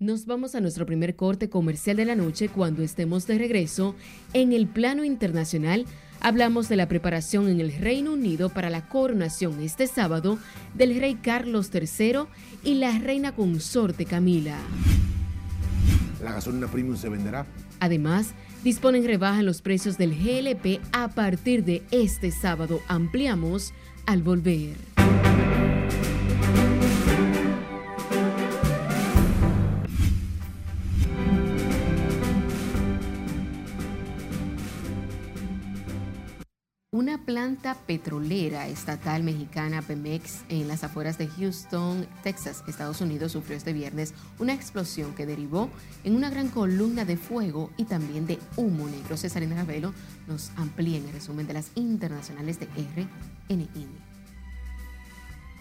Nos 0.00 0.24
vamos 0.24 0.54
a 0.54 0.62
nuestro 0.62 0.86
primer 0.86 1.14
corte 1.14 1.50
comercial 1.50 1.98
de 1.98 2.06
la 2.06 2.16
noche 2.16 2.48
cuando 2.48 2.82
estemos 2.82 3.26
de 3.26 3.36
regreso. 3.36 3.94
En 4.32 4.54
el 4.54 4.66
plano 4.66 5.04
internacional, 5.04 5.84
hablamos 6.20 6.70
de 6.70 6.76
la 6.76 6.88
preparación 6.88 7.50
en 7.50 7.60
el 7.60 7.70
Reino 7.70 8.14
Unido 8.14 8.48
para 8.48 8.70
la 8.70 8.88
coronación 8.88 9.60
este 9.60 9.86
sábado 9.86 10.38
del 10.72 10.98
rey 10.98 11.16
Carlos 11.16 11.70
III 11.74 12.20
y 12.64 12.76
la 12.76 12.98
reina 12.98 13.32
consorte 13.32 14.06
Camila. 14.06 14.56
La 16.24 16.32
gasolina 16.32 16.66
premium 16.66 16.96
se 16.96 17.10
venderá. 17.10 17.44
Además, 17.78 18.32
disponen 18.64 19.04
rebaja 19.04 19.40
en 19.40 19.46
los 19.46 19.60
precios 19.60 19.98
del 19.98 20.16
GLP 20.16 20.80
a 20.92 21.08
partir 21.08 21.62
de 21.62 21.82
este 21.90 22.30
sábado. 22.30 22.80
Ampliamos 22.88 23.74
al 24.06 24.22
volver. 24.22 24.76
Planta 37.30 37.76
petrolera 37.86 38.66
estatal 38.66 39.22
mexicana 39.22 39.82
Pemex 39.82 40.40
en 40.48 40.66
las 40.66 40.82
afueras 40.82 41.16
de 41.16 41.28
Houston, 41.28 42.04
Texas, 42.24 42.64
Estados 42.66 43.00
Unidos, 43.00 43.30
sufrió 43.30 43.56
este 43.56 43.72
viernes 43.72 44.14
una 44.40 44.52
explosión 44.52 45.14
que 45.14 45.26
derivó 45.26 45.70
en 46.02 46.16
una 46.16 46.28
gran 46.28 46.48
columna 46.48 47.04
de 47.04 47.16
fuego 47.16 47.70
y 47.76 47.84
también 47.84 48.26
de 48.26 48.40
humo 48.56 48.88
negro. 48.88 49.16
Cesarina 49.16 49.54
Ravelo 49.54 49.94
nos 50.26 50.50
amplía 50.56 50.98
en 50.98 51.06
el 51.06 51.12
resumen 51.12 51.46
de 51.46 51.52
las 51.52 51.70
internacionales 51.76 52.58
de 52.58 52.66
RNN. 52.66 53.86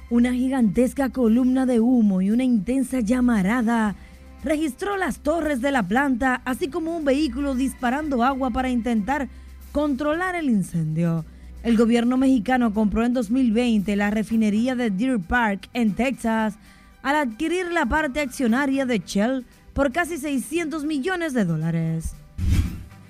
Una 0.09 0.33
gigantesca 0.33 1.11
columna 1.11 1.67
de 1.67 1.79
humo 1.79 2.23
y 2.23 2.31
una 2.31 2.45
intensa 2.45 2.99
llamarada 2.99 3.95
registró 4.43 4.97
las 4.97 5.19
torres 5.19 5.61
de 5.61 5.71
la 5.71 5.83
planta, 5.83 6.41
así 6.45 6.69
como 6.69 6.97
un 6.97 7.05
vehículo 7.05 7.53
disparando 7.53 8.23
agua 8.23 8.49
para 8.49 8.71
intentar 8.71 9.29
controlar 9.71 10.33
el 10.33 10.49
incendio. 10.49 11.25
El 11.61 11.75
gobierno 11.75 12.15
mexicano 12.15 12.73
compró 12.73 13.03
en 13.03 13.13
2020 13.13 13.95
la 13.97 14.09
refinería 14.09 14.75
de 14.75 14.91
Deer 14.91 15.19
Park 15.19 15.69
en 15.73 15.93
Texas 15.93 16.55
al 17.03 17.15
adquirir 17.17 17.69
la 17.71 17.85
parte 17.85 18.21
accionaria 18.21 18.85
de 18.85 18.99
Shell 18.99 19.45
por 19.73 19.91
casi 19.91 20.17
600 20.17 20.85
millones 20.85 21.33
de 21.33 21.43
dólares. 21.43 22.13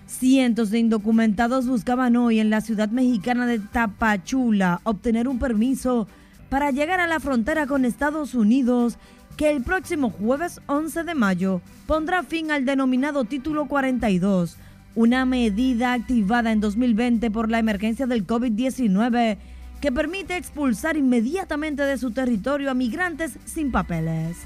Cientos 0.08 0.72
de 0.72 0.80
indocumentados 0.80 1.68
buscaban 1.68 2.16
hoy 2.16 2.40
en 2.40 2.50
la 2.50 2.62
ciudad 2.62 2.90
mexicana 2.90 3.46
de 3.46 3.60
Tapachula 3.60 4.82
obtener 4.84 5.28
un 5.28 5.38
permiso 5.38 6.08
para 6.50 6.72
llegar 6.72 7.00
a 7.00 7.08
la 7.08 7.20
frontera 7.20 7.68
con 7.68 7.86
Estados 7.86 8.34
Unidos 8.34 8.98
que 9.38 9.52
el 9.52 9.64
próximo 9.64 10.10
jueves 10.10 10.60
11 10.66 11.04
de 11.04 11.14
mayo 11.14 11.62
pondrá 11.86 12.24
fin 12.24 12.50
al 12.50 12.66
denominado 12.66 13.26
Título 13.26 13.68
42 13.68 14.58
una 14.96 15.26
medida 15.26 15.94
activada 15.94 16.52
en 16.52 16.60
2020 16.60 17.32
por 17.32 17.50
la 17.50 17.60
emergencia 17.60 18.08
del 18.08 18.26
COVID-19 18.26 19.38
que 19.82 19.92
permite 19.92 20.36
expulsar 20.36 20.98
inmediatamente 20.98 21.84
de 21.84 21.98
su 21.98 22.12
territorio 22.12 22.72
a 22.72 22.74
migrantes 22.74 23.38
sin 23.46 23.72
papeles. 23.72 24.38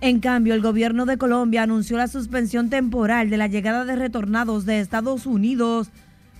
En 0.00 0.20
cambio, 0.20 0.54
el 0.54 0.62
gobierno 0.62 1.04
de 1.04 1.18
Colombia 1.18 1.62
anunció 1.62 1.98
la 1.98 2.08
suspensión 2.08 2.70
temporal 2.70 3.28
de 3.28 3.36
la 3.36 3.48
llegada 3.48 3.84
de 3.84 3.96
retornados 3.96 4.64
de 4.64 4.80
Estados 4.80 5.26
Unidos 5.26 5.90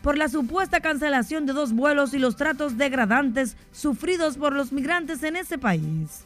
por 0.03 0.17
la 0.17 0.31
supuesta 0.31 0.81
cancelación 0.81 1.45
de 1.45 1.53
dos 1.53 1.75
vuelos 1.75 2.15
y 2.15 2.19
los 2.19 2.37
tratos 2.37 2.79
degradantes 2.79 3.59
sufridos 3.71 4.39
por 4.39 4.55
los 4.55 4.73
migrantes 4.73 5.23
en 5.23 5.37
ese 5.37 5.59
país. 5.59 6.25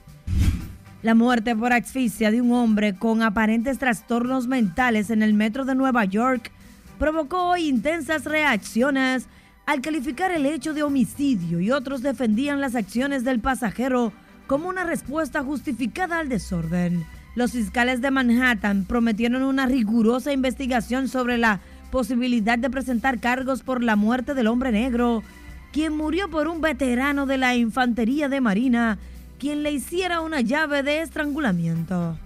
La 1.05 1.15
muerte 1.15 1.55
por 1.55 1.75
asfixia 1.75 2.31
de 2.31 2.41
un 2.41 2.51
hombre 2.53 2.95
con 2.95 3.21
aparentes 3.21 3.77
trastornos 3.77 4.47
mentales 4.47 5.11
en 5.11 5.23
el 5.23 5.35
metro 5.35 5.67
de 5.67 5.75
Nueva 5.75 6.07
York 6.07 6.51
provocó 6.99 7.59
intensas 7.59 8.25
reacciones 8.25 9.27
al 9.67 9.83
calificar 9.83 10.31
el 10.31 10.47
hecho 10.47 10.73
de 10.73 10.83
homicidio 10.83 11.61
y 11.61 11.71
otros 11.71 12.01
defendían 12.01 12.63
las 12.63 12.75
acciones 12.75 13.23
del 13.23 13.41
pasajero 13.41 14.15
como 14.47 14.67
una 14.67 14.85
respuesta 14.85 15.43
justificada 15.45 16.21
al 16.21 16.31
desorden. 16.31 17.05
Los 17.35 17.53
fiscales 17.53 18.01
de 18.01 18.11
Manhattan 18.11 18.87
prometieron 18.87 19.43
una 19.43 19.67
rigurosa 19.67 20.33
investigación 20.33 21.09
sobre 21.09 21.37
la 21.37 21.61
posibilidad 21.91 22.59
de 22.59 22.71
presentar 22.71 23.21
cargos 23.21 23.63
por 23.63 23.83
la 23.83 23.97
muerte 23.97 24.33
del 24.33 24.47
hombre 24.47 24.73
negro, 24.73 25.23
quien 25.71 25.95
murió 25.95 26.31
por 26.31 26.49
un 26.49 26.63
veterano 26.63 27.27
de 27.27 27.37
la 27.37 27.55
Infantería 27.57 28.31
de 28.31 28.41
Marina 28.41 28.99
quien 29.45 29.63
le 29.63 29.73
hiciera 29.73 30.23
una 30.23 30.41
llave 30.41 30.83
de 30.83 31.03
estrangulamiento. 31.03 32.17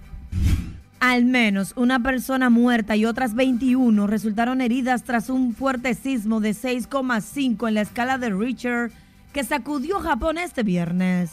Al 1.01 1.25
menos 1.25 1.73
una 1.75 2.01
persona 2.01 2.49
muerta 2.49 2.95
y 2.95 3.05
otras 3.05 3.35
21 3.35 4.07
resultaron 4.07 4.61
heridas 4.61 5.03
tras 5.03 5.29
un 5.29 5.53
fuerte 5.53 5.95
sismo 5.95 6.39
de 6.39 6.51
6,5 6.51 7.67
en 7.67 7.73
la 7.73 7.81
escala 7.81 8.17
de 8.17 8.29
Richter 8.29 8.93
que 9.33 9.43
sacudió 9.43 9.99
Japón 9.99 10.37
este 10.37 10.63
viernes. 10.63 11.31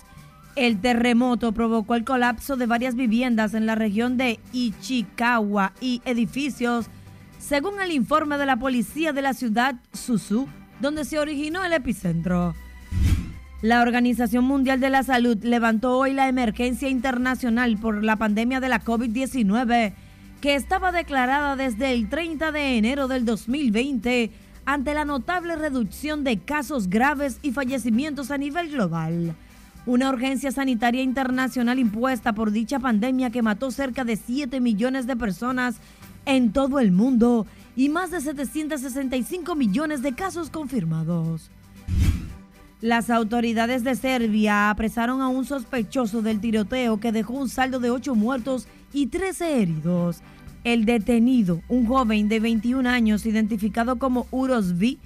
El 0.56 0.80
terremoto 0.80 1.52
provocó 1.52 1.94
el 1.94 2.02
colapso 2.02 2.56
de 2.56 2.66
varias 2.66 2.96
viviendas 2.96 3.54
en 3.54 3.64
la 3.64 3.76
región 3.76 4.16
de 4.16 4.40
Ichikawa 4.52 5.72
y 5.80 6.02
edificios, 6.04 6.86
según 7.38 7.80
el 7.80 7.92
informe 7.92 8.38
de 8.38 8.46
la 8.46 8.56
policía 8.56 9.12
de 9.12 9.22
la 9.22 9.34
ciudad 9.34 9.76
Suzu, 9.92 10.48
donde 10.80 11.04
se 11.04 11.20
originó 11.20 11.64
el 11.64 11.74
epicentro. 11.74 12.56
La 13.62 13.80
Organización 13.80 14.44
Mundial 14.44 14.80
de 14.80 14.90
la 14.90 15.02
Salud 15.02 15.42
levantó 15.42 15.96
hoy 15.96 16.12
la 16.12 16.28
emergencia 16.28 16.90
internacional 16.90 17.78
por 17.78 18.04
la 18.04 18.16
pandemia 18.16 18.60
de 18.60 18.68
la 18.68 18.84
COVID-19, 18.84 19.94
que 20.42 20.54
estaba 20.56 20.92
declarada 20.92 21.56
desde 21.56 21.92
el 21.92 22.10
30 22.10 22.52
de 22.52 22.76
enero 22.76 23.08
del 23.08 23.24
2020 23.24 24.30
ante 24.66 24.92
la 24.92 25.06
notable 25.06 25.56
reducción 25.56 26.22
de 26.22 26.38
casos 26.38 26.90
graves 26.90 27.38
y 27.40 27.52
fallecimientos 27.52 28.30
a 28.30 28.36
nivel 28.36 28.68
global. 28.68 29.34
Una 29.86 30.10
urgencia 30.10 30.52
sanitaria 30.52 31.02
internacional 31.02 31.78
impuesta 31.78 32.34
por 32.34 32.50
dicha 32.50 32.78
pandemia 32.78 33.30
que 33.30 33.40
mató 33.40 33.70
cerca 33.70 34.04
de 34.04 34.16
7 34.16 34.60
millones 34.60 35.06
de 35.06 35.16
personas 35.16 35.76
en 36.26 36.52
todo 36.52 36.78
el 36.78 36.92
mundo 36.92 37.46
y 37.74 37.88
más 37.88 38.10
de 38.10 38.20
765 38.20 39.54
millones 39.54 40.02
de 40.02 40.12
casos 40.12 40.50
confirmados. 40.50 41.50
Las 42.82 43.08
autoridades 43.08 43.84
de 43.84 43.94
Serbia 43.94 44.68
apresaron 44.68 45.22
a 45.22 45.28
un 45.28 45.46
sospechoso 45.46 46.20
del 46.20 46.40
tiroteo 46.40 47.00
que 47.00 47.10
dejó 47.10 47.32
un 47.32 47.48
saldo 47.48 47.80
de 47.80 47.90
ocho 47.90 48.14
muertos 48.14 48.68
y 48.92 49.06
13 49.06 49.62
heridos. 49.62 50.20
El 50.62 50.84
detenido, 50.84 51.62
un 51.68 51.86
joven 51.86 52.28
de 52.28 52.38
21 52.38 52.86
años 52.86 53.24
identificado 53.24 53.98
como 53.98 54.26
Uros 54.30 54.72
V, 54.72 54.98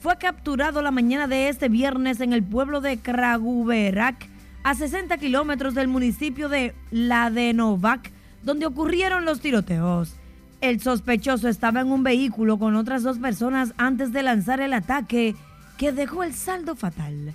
fue 0.00 0.16
capturado 0.16 0.80
la 0.80 0.90
mañana 0.90 1.26
de 1.26 1.50
este 1.50 1.68
viernes 1.68 2.20
en 2.20 2.32
el 2.32 2.42
pueblo 2.42 2.80
de 2.80 2.96
Kraguverac, 2.96 4.26
a 4.62 4.74
60 4.74 5.18
kilómetros 5.18 5.74
del 5.74 5.88
municipio 5.88 6.48
de 6.48 6.74
Ladenovac, 6.90 8.10
donde 8.42 8.64
ocurrieron 8.64 9.26
los 9.26 9.40
tiroteos. 9.40 10.14
El 10.62 10.80
sospechoso 10.80 11.48
estaba 11.48 11.80
en 11.80 11.92
un 11.92 12.02
vehículo 12.02 12.58
con 12.58 12.74
otras 12.74 13.02
dos 13.02 13.18
personas 13.18 13.74
antes 13.76 14.12
de 14.12 14.22
lanzar 14.22 14.60
el 14.60 14.72
ataque 14.72 15.36
que 15.78 15.92
dejó 15.92 16.24
el 16.24 16.34
saldo 16.34 16.76
fatal. 16.76 17.34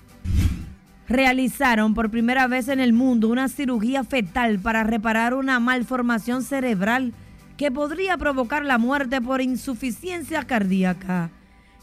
Realizaron 1.07 1.93
por 1.93 2.11
primera 2.11 2.47
vez 2.47 2.67
en 2.67 2.79
el 2.79 2.93
mundo 2.93 3.29
una 3.29 3.47
cirugía 3.47 4.03
fetal 4.03 4.59
para 4.59 4.83
reparar 4.83 5.33
una 5.33 5.59
malformación 5.59 6.43
cerebral 6.43 7.13
que 7.57 7.71
podría 7.71 8.17
provocar 8.17 8.65
la 8.65 8.77
muerte 8.77 9.21
por 9.21 9.41
insuficiencia 9.41 10.43
cardíaca. 10.43 11.31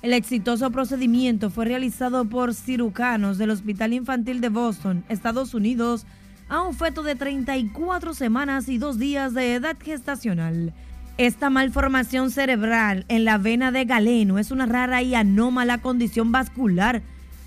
El 0.03 0.13
exitoso 0.13 0.71
procedimiento 0.71 1.51
fue 1.51 1.65
realizado 1.65 2.25
por 2.27 2.55
cirujanos 2.55 3.39
del 3.39 3.51
Hospital 3.51 3.93
Infantil 3.93 4.41
de 4.41 4.49
Boston, 4.49 5.05
Estados 5.09 5.55
Unidos, 5.55 6.07
a 6.49 6.63
un 6.63 6.75
feto 6.75 7.03
de 7.03 7.15
34 7.15 8.13
semanas 8.15 8.69
y 8.69 8.79
dos 8.79 8.99
días 8.99 9.33
de 9.35 9.55
edad 9.55 9.77
gestacional. 9.83 10.75
Esta 11.21 11.51
malformación 11.51 12.31
cerebral 12.31 13.05
en 13.09 13.27
la 13.27 13.37
vena 13.37 13.71
de 13.71 13.85
galeno 13.85 14.39
es 14.39 14.51
una 14.51 14.65
rara 14.65 15.03
y 15.03 15.15
anómala 15.15 15.77
condición 15.77 16.33
vascular 16.33 17.03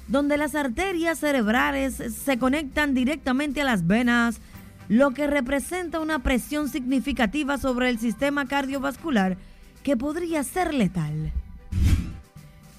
donde 0.08 0.38
las 0.38 0.54
arterias 0.54 1.18
cerebrales 1.18 1.96
se 1.96 2.38
conectan 2.38 2.94
directamente 2.94 3.62
a 3.62 3.66
las 3.66 3.88
venas, 3.88 4.42
lo 4.90 5.10
que 5.16 5.26
representa 5.26 6.02
una 6.02 6.20
presión 6.20 6.70
significativa 6.70 7.58
sobre 7.58 7.90
el 7.90 7.98
sistema 7.98 8.46
cardiovascular 8.46 9.38
que 9.82 9.98
podría 9.98 10.44
ser 10.44 10.72
letal. 10.72 11.32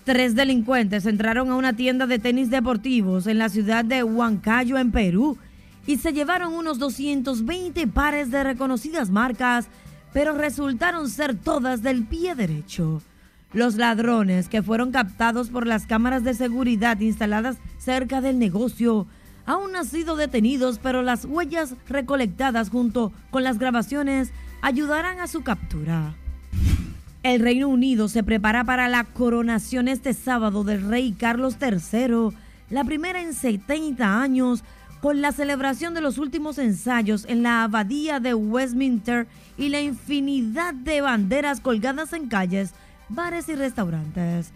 Tres 0.04 0.36
delincuentes 0.36 1.06
entraron 1.06 1.50
a 1.50 1.56
una 1.56 1.72
tienda 1.72 2.06
de 2.06 2.20
tenis 2.20 2.50
deportivos 2.50 3.26
en 3.26 3.38
la 3.38 3.48
ciudad 3.48 3.84
de 3.84 4.04
Huancayo, 4.04 4.78
en 4.78 4.92
Perú, 4.92 5.38
y 5.88 5.96
se 5.96 6.12
llevaron 6.12 6.54
unos 6.54 6.78
220 6.78 7.84
pares 7.88 8.30
de 8.30 8.44
reconocidas 8.44 9.10
marcas, 9.10 9.68
pero 10.14 10.33
resultaron 10.33 11.11
ser 11.11 11.35
todas 11.35 11.83
del 11.83 12.04
pie 12.04 12.35
derecho. 12.35 13.02
Los 13.52 13.75
ladrones 13.75 14.49
que 14.49 14.62
fueron 14.62 14.92
captados 14.92 15.50
por 15.50 15.66
las 15.66 15.87
cámaras 15.87 16.25
de 16.25 16.35
seguridad 16.35 16.99
instaladas 17.00 17.56
cerca 17.78 18.21
del 18.21 18.38
negocio 18.38 19.06
aún 19.44 19.76
han 19.76 19.85
sido 19.85 20.16
detenidos, 20.16 20.78
pero 20.78 21.02
las 21.02 21.25
huellas 21.25 21.75
recolectadas 21.88 22.71
junto 22.71 23.12
con 23.30 23.42
las 23.42 23.59
grabaciones 23.59 24.30
ayudarán 24.62 25.21
a 25.21 25.26
su 25.26 25.42
captura. 25.42 26.14
El 27.25 27.40
Reino 27.40 27.68
Unido 27.68 28.09
se 28.09 28.23
prepara 28.23 28.64
para 28.64 28.88
la 28.88 29.04
coronación 29.04 29.88
este 29.88 30.14
sábado 30.14 30.62
del 30.62 30.88
rey 30.88 31.12
Carlos 31.12 31.56
III, 31.61 32.37
la 32.71 32.85
primera 32.85 33.21
en 33.21 33.35
70 33.35 34.23
años, 34.23 34.62
con 35.04 35.20
la 35.20 35.32
celebración 35.32 35.92
de 35.92 36.00
los 36.00 36.16
últimos 36.16 36.56
ensayos 36.56 37.26
en 37.28 37.42
la 37.42 37.62
abadía 37.62 38.20
de 38.20 38.32
Westminster 38.32 39.26
y 39.58 39.68
la 39.68 39.82
infinidad 39.82 40.73
de 40.73 41.02
banderas 41.02 41.61
colgadas 41.61 42.14
en 42.14 42.26
calles, 42.28 42.73
bares 43.11 43.50
y 43.50 43.54
restaurantes. 43.54 44.50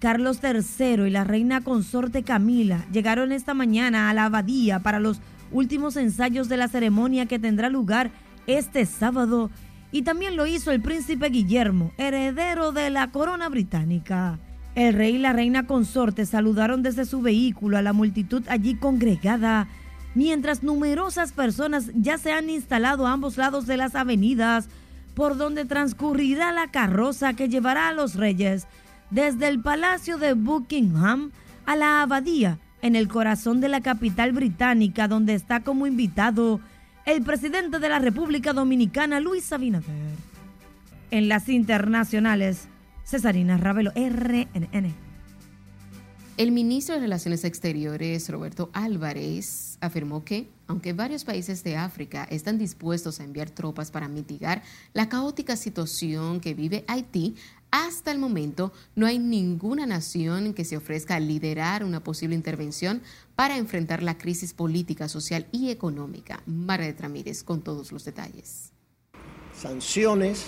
Carlos 0.00 0.40
III 0.42 1.06
y 1.06 1.10
la 1.10 1.22
reina 1.22 1.60
consorte 1.60 2.24
Camila 2.24 2.84
llegaron 2.90 3.30
esta 3.30 3.54
mañana 3.54 4.10
a 4.10 4.14
la 4.14 4.24
abadía 4.24 4.80
para 4.80 4.98
los 4.98 5.20
últimos 5.52 5.96
ensayos 5.96 6.48
de 6.48 6.56
la 6.56 6.66
ceremonia 6.66 7.26
que 7.26 7.38
tendrá 7.38 7.68
lugar 7.68 8.10
este 8.48 8.86
sábado 8.86 9.52
y 9.92 10.02
también 10.02 10.34
lo 10.34 10.48
hizo 10.48 10.72
el 10.72 10.82
príncipe 10.82 11.28
Guillermo, 11.28 11.92
heredero 11.96 12.72
de 12.72 12.90
la 12.90 13.12
corona 13.12 13.48
británica. 13.48 14.40
El 14.74 14.94
rey 14.94 15.14
y 15.14 15.18
la 15.18 15.32
reina 15.32 15.68
consorte 15.68 16.26
saludaron 16.26 16.82
desde 16.82 17.04
su 17.04 17.20
vehículo 17.20 17.76
a 17.76 17.82
la 17.82 17.92
multitud 17.92 18.42
allí 18.48 18.74
congregada, 18.74 19.68
mientras 20.14 20.62
numerosas 20.62 21.32
personas 21.32 21.90
ya 21.94 22.18
se 22.18 22.32
han 22.32 22.50
instalado 22.50 23.06
a 23.06 23.12
ambos 23.12 23.36
lados 23.36 23.66
de 23.66 23.76
las 23.76 23.94
avenidas 23.94 24.68
por 25.14 25.36
donde 25.36 25.64
transcurrirá 25.64 26.52
la 26.52 26.70
carroza 26.70 27.34
que 27.34 27.48
llevará 27.48 27.88
a 27.88 27.92
los 27.92 28.14
reyes 28.14 28.66
desde 29.10 29.48
el 29.48 29.60
Palacio 29.60 30.16
de 30.18 30.32
Buckingham 30.32 31.32
a 31.66 31.76
la 31.76 32.02
Abadía, 32.02 32.58
en 32.80 32.96
el 32.96 33.08
corazón 33.08 33.60
de 33.60 33.68
la 33.68 33.80
capital 33.80 34.32
británica, 34.32 35.06
donde 35.06 35.34
está 35.34 35.60
como 35.60 35.86
invitado 35.86 36.60
el 37.06 37.22
presidente 37.22 37.78
de 37.78 37.88
la 37.88 37.98
República 37.98 38.52
Dominicana, 38.52 39.20
Luis 39.20 39.52
Abinader. 39.52 39.86
En 41.10 41.28
las 41.28 41.48
internacionales, 41.48 42.68
Cesarina 43.04 43.56
Ravelo, 43.58 43.92
RNN. 43.94 45.11
El 46.38 46.50
ministro 46.50 46.94
de 46.94 47.02
Relaciones 47.02 47.44
Exteriores, 47.44 48.30
Roberto 48.30 48.70
Álvarez, 48.72 49.76
afirmó 49.82 50.24
que, 50.24 50.48
aunque 50.66 50.94
varios 50.94 51.24
países 51.24 51.62
de 51.62 51.76
África 51.76 52.26
están 52.30 52.56
dispuestos 52.56 53.20
a 53.20 53.24
enviar 53.24 53.50
tropas 53.50 53.90
para 53.90 54.08
mitigar 54.08 54.62
la 54.94 55.10
caótica 55.10 55.56
situación 55.56 56.40
que 56.40 56.54
vive 56.54 56.86
Haití, 56.88 57.36
hasta 57.70 58.12
el 58.12 58.18
momento 58.18 58.72
no 58.96 59.06
hay 59.06 59.18
ninguna 59.18 59.84
nación 59.84 60.54
que 60.54 60.64
se 60.64 60.78
ofrezca 60.78 61.16
a 61.16 61.20
liderar 61.20 61.84
una 61.84 62.02
posible 62.02 62.34
intervención 62.34 63.02
para 63.36 63.58
enfrentar 63.58 64.02
la 64.02 64.16
crisis 64.16 64.54
política, 64.54 65.08
social 65.08 65.46
y 65.52 65.70
económica. 65.70 66.42
Margaret 66.46 66.98
Ramírez 66.98 67.44
con 67.44 67.60
todos 67.60 67.92
los 67.92 68.06
detalles. 68.06 68.72
Sanciones 69.54 70.44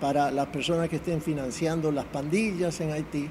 para 0.00 0.30
las 0.30 0.46
personas 0.46 0.88
que 0.88 0.96
estén 0.96 1.20
financiando 1.20 1.92
las 1.92 2.06
pandillas 2.06 2.80
en 2.80 2.92
Haití. 2.92 3.30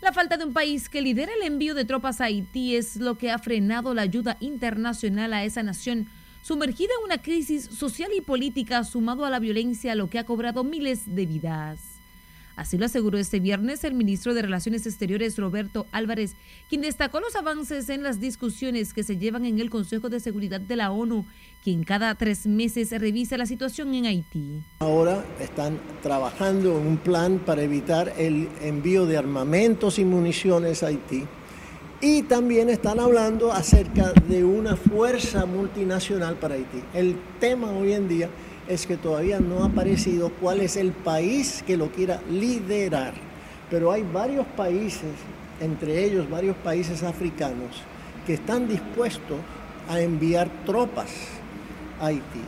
La 0.00 0.12
falta 0.12 0.36
de 0.36 0.44
un 0.44 0.52
país 0.52 0.88
que 0.88 1.02
lidere 1.02 1.32
el 1.34 1.42
envío 1.42 1.74
de 1.74 1.84
tropas 1.84 2.20
a 2.20 2.24
Haití 2.24 2.76
es 2.76 2.96
lo 2.96 3.18
que 3.18 3.32
ha 3.32 3.38
frenado 3.38 3.94
la 3.94 4.02
ayuda 4.02 4.36
internacional 4.40 5.32
a 5.32 5.44
esa 5.44 5.64
nación, 5.64 6.06
sumergida 6.42 6.92
en 6.98 7.04
una 7.04 7.20
crisis 7.20 7.64
social 7.64 8.10
y 8.16 8.20
política 8.20 8.84
sumado 8.84 9.24
a 9.24 9.30
la 9.30 9.40
violencia, 9.40 9.96
lo 9.96 10.08
que 10.08 10.20
ha 10.20 10.24
cobrado 10.24 10.62
miles 10.62 11.14
de 11.14 11.26
vidas. 11.26 11.97
Así 12.58 12.76
lo 12.76 12.86
aseguró 12.86 13.18
este 13.18 13.38
viernes 13.38 13.84
el 13.84 13.94
ministro 13.94 14.34
de 14.34 14.42
Relaciones 14.42 14.84
Exteriores 14.84 15.38
Roberto 15.38 15.86
Álvarez, 15.92 16.34
quien 16.68 16.80
destacó 16.80 17.20
los 17.20 17.36
avances 17.36 17.88
en 17.88 18.02
las 18.02 18.18
discusiones 18.18 18.92
que 18.92 19.04
se 19.04 19.16
llevan 19.16 19.44
en 19.44 19.60
el 19.60 19.70
Consejo 19.70 20.08
de 20.08 20.18
Seguridad 20.18 20.60
de 20.60 20.74
la 20.74 20.90
ONU, 20.90 21.24
quien 21.62 21.84
cada 21.84 22.16
tres 22.16 22.48
meses 22.48 22.90
revisa 22.90 23.36
la 23.36 23.46
situación 23.46 23.94
en 23.94 24.06
Haití. 24.06 24.60
Ahora 24.80 25.24
están 25.38 25.78
trabajando 26.02 26.80
en 26.80 26.86
un 26.88 26.96
plan 26.96 27.38
para 27.38 27.62
evitar 27.62 28.12
el 28.18 28.48
envío 28.60 29.06
de 29.06 29.16
armamentos 29.16 30.00
y 30.00 30.04
municiones 30.04 30.82
a 30.82 30.88
Haití. 30.88 31.26
Y 32.00 32.22
también 32.22 32.70
están 32.70 32.98
hablando 32.98 33.52
acerca 33.52 34.12
de 34.28 34.42
una 34.42 34.74
fuerza 34.74 35.46
multinacional 35.46 36.34
para 36.34 36.56
Haití. 36.56 36.82
El 36.92 37.14
tema 37.38 37.70
hoy 37.70 37.92
en 37.92 38.08
día 38.08 38.28
es 38.68 38.86
que 38.86 38.96
todavía 38.96 39.40
no 39.40 39.62
ha 39.62 39.66
aparecido 39.66 40.30
cuál 40.40 40.60
es 40.60 40.76
el 40.76 40.92
país 40.92 41.64
que 41.66 41.76
lo 41.76 41.90
quiera 41.90 42.20
liderar. 42.30 43.14
Pero 43.70 43.90
hay 43.90 44.02
varios 44.02 44.46
países, 44.46 45.10
entre 45.60 46.04
ellos 46.04 46.28
varios 46.28 46.56
países 46.58 47.02
africanos, 47.02 47.82
que 48.26 48.34
están 48.34 48.68
dispuestos 48.68 49.38
a 49.88 50.00
enviar 50.00 50.50
tropas 50.66 51.10
a 51.98 52.06
Haití. 52.06 52.40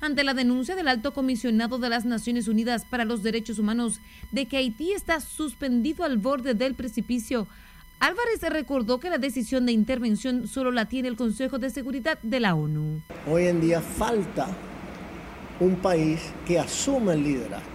Ante 0.00 0.24
la 0.24 0.34
denuncia 0.34 0.76
del 0.76 0.88
alto 0.88 1.14
comisionado 1.14 1.78
de 1.78 1.88
las 1.88 2.04
Naciones 2.04 2.48
Unidas 2.48 2.84
para 2.84 3.04
los 3.04 3.22
Derechos 3.22 3.58
Humanos 3.58 4.00
de 4.32 4.46
que 4.46 4.58
Haití 4.58 4.92
está 4.92 5.20
suspendido 5.20 6.04
al 6.04 6.18
borde 6.18 6.54
del 6.54 6.74
precipicio, 6.74 7.46
Álvarez 7.98 8.42
recordó 8.42 9.00
que 9.00 9.08
la 9.08 9.18
decisión 9.18 9.64
de 9.64 9.72
intervención 9.72 10.48
solo 10.48 10.70
la 10.70 10.84
tiene 10.84 11.08
el 11.08 11.16
Consejo 11.16 11.58
de 11.58 11.70
Seguridad 11.70 12.18
de 12.22 12.40
la 12.40 12.54
ONU. 12.54 13.00
Hoy 13.26 13.46
en 13.46 13.60
día 13.60 13.80
falta 13.80 14.48
un 15.60 15.76
país 15.76 16.20
que 16.46 16.58
asuma 16.58 17.14
el 17.14 17.24
liderazgo. 17.24 17.66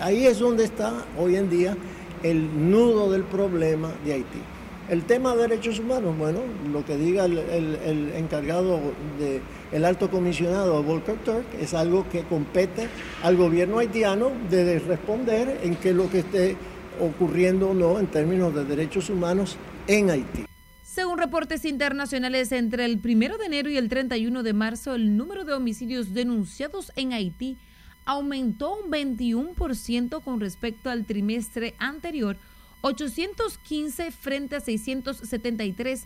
Ahí 0.00 0.26
es 0.26 0.38
donde 0.38 0.64
está 0.64 0.92
hoy 1.18 1.36
en 1.36 1.48
día 1.48 1.76
el 2.22 2.70
nudo 2.70 3.10
del 3.10 3.22
problema 3.22 3.92
de 4.04 4.14
Haití. 4.14 4.42
El 4.88 5.04
tema 5.04 5.34
de 5.34 5.48
derechos 5.48 5.80
humanos, 5.80 6.16
bueno, 6.16 6.40
lo 6.72 6.84
que 6.84 6.96
diga 6.96 7.24
el, 7.24 8.12
encargado 8.14 8.80
del 9.18 9.40
el 9.72 9.84
alto 9.84 10.08
comisionado 10.08 10.80
Volker 10.84 11.16
Turk 11.24 11.44
es 11.60 11.74
algo 11.74 12.08
que 12.08 12.22
compete 12.22 12.88
al 13.24 13.36
gobierno 13.36 13.78
haitiano 13.78 14.30
de 14.48 14.78
responder 14.78 15.58
en 15.64 15.74
qué 15.74 15.90
es 15.90 15.96
lo 15.96 16.08
que 16.08 16.20
esté 16.20 16.56
ocurriendo 17.00 17.70
o 17.70 17.74
no 17.74 17.98
en 17.98 18.06
términos 18.06 18.54
de 18.54 18.64
derechos 18.64 19.10
humanos 19.10 19.56
en 19.88 20.10
Haití. 20.10 20.55
Según 20.96 21.18
reportes 21.18 21.66
internacionales, 21.66 22.52
entre 22.52 22.86
el 22.86 22.98
1 23.04 23.36
de 23.36 23.44
enero 23.44 23.68
y 23.68 23.76
el 23.76 23.90
31 23.90 24.42
de 24.42 24.54
marzo, 24.54 24.94
el 24.94 25.14
número 25.18 25.44
de 25.44 25.52
homicidios 25.52 26.14
denunciados 26.14 26.90
en 26.96 27.12
Haití 27.12 27.58
aumentó 28.06 28.74
un 28.74 28.90
21% 28.90 30.22
con 30.22 30.40
respecto 30.40 30.88
al 30.88 31.04
trimestre 31.04 31.74
anterior, 31.78 32.38
815 32.80 34.10
frente 34.10 34.56
a 34.56 34.60
673, 34.60 36.04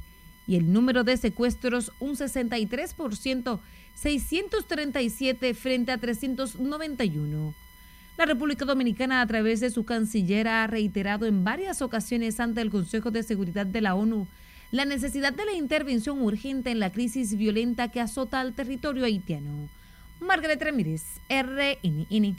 y 0.48 0.56
el 0.56 0.72
número 0.72 1.04
de 1.04 1.16
secuestros 1.16 1.92
un 2.00 2.16
63%, 2.16 3.60
637 3.94 5.54
frente 5.54 5.92
a 5.92 5.98
391. 5.98 7.54
La 8.18 8.26
República 8.26 8.64
Dominicana, 8.64 9.20
a 9.20 9.26
través 9.28 9.60
de 9.60 9.70
su 9.70 9.84
canciller, 9.84 10.48
ha 10.48 10.66
reiterado 10.66 11.26
en 11.26 11.44
varias 11.44 11.80
ocasiones 11.80 12.40
ante 12.40 12.60
el 12.60 12.70
Consejo 12.70 13.12
de 13.12 13.22
Seguridad 13.22 13.66
de 13.66 13.82
la 13.82 13.94
ONU 13.94 14.26
la 14.70 14.84
necesidad 14.84 15.32
de 15.32 15.44
la 15.44 15.52
intervención 15.52 16.22
urgente 16.22 16.70
en 16.70 16.78
la 16.78 16.92
crisis 16.92 17.36
violenta 17.36 17.90
que 17.90 18.00
azota 18.00 18.40
al 18.40 18.54
territorio 18.54 19.04
haitiano. 19.04 19.68
Margaret 20.20 20.62
Ramírez, 20.62 21.02
RNN. 21.28 22.36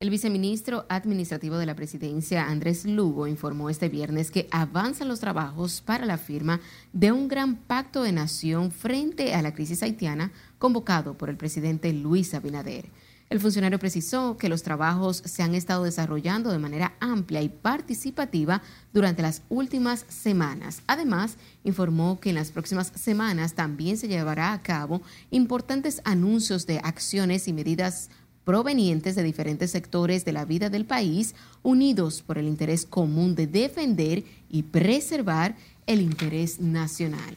El 0.00 0.10
viceministro 0.10 0.86
administrativo 0.88 1.56
de 1.56 1.66
la 1.66 1.74
presidencia, 1.74 2.46
Andrés 2.46 2.84
Lugo, 2.84 3.26
informó 3.26 3.68
este 3.68 3.88
viernes 3.88 4.30
que 4.30 4.46
avanzan 4.52 5.08
los 5.08 5.18
trabajos 5.18 5.80
para 5.80 6.06
la 6.06 6.18
firma 6.18 6.60
de 6.92 7.10
un 7.10 7.26
gran 7.26 7.56
pacto 7.56 8.04
de 8.04 8.12
nación 8.12 8.70
frente 8.70 9.34
a 9.34 9.42
la 9.42 9.54
crisis 9.54 9.82
haitiana 9.82 10.30
convocado 10.58 11.18
por 11.18 11.30
el 11.30 11.36
presidente 11.36 11.92
Luis 11.92 12.32
Abinader. 12.32 12.84
El 13.30 13.40
funcionario 13.40 13.78
precisó 13.78 14.38
que 14.38 14.48
los 14.48 14.62
trabajos 14.62 15.22
se 15.22 15.42
han 15.42 15.54
estado 15.54 15.84
desarrollando 15.84 16.50
de 16.50 16.58
manera 16.58 16.94
amplia 16.98 17.42
y 17.42 17.50
participativa 17.50 18.62
durante 18.94 19.20
las 19.20 19.42
últimas 19.50 20.06
semanas. 20.08 20.80
Además, 20.86 21.36
informó 21.62 22.20
que 22.20 22.30
en 22.30 22.36
las 22.36 22.52
próximas 22.52 22.90
semanas 22.94 23.52
también 23.52 23.98
se 23.98 24.08
llevará 24.08 24.54
a 24.54 24.62
cabo 24.62 25.02
importantes 25.30 26.00
anuncios 26.04 26.64
de 26.66 26.78
acciones 26.78 27.48
y 27.48 27.52
medidas 27.52 28.08
provenientes 28.44 29.14
de 29.14 29.22
diferentes 29.22 29.72
sectores 29.72 30.24
de 30.24 30.32
la 30.32 30.46
vida 30.46 30.70
del 30.70 30.86
país, 30.86 31.34
unidos 31.62 32.22
por 32.22 32.38
el 32.38 32.48
interés 32.48 32.86
común 32.86 33.34
de 33.34 33.46
defender 33.46 34.24
y 34.48 34.62
preservar 34.62 35.54
el 35.86 36.00
interés 36.00 36.60
nacional. 36.60 37.36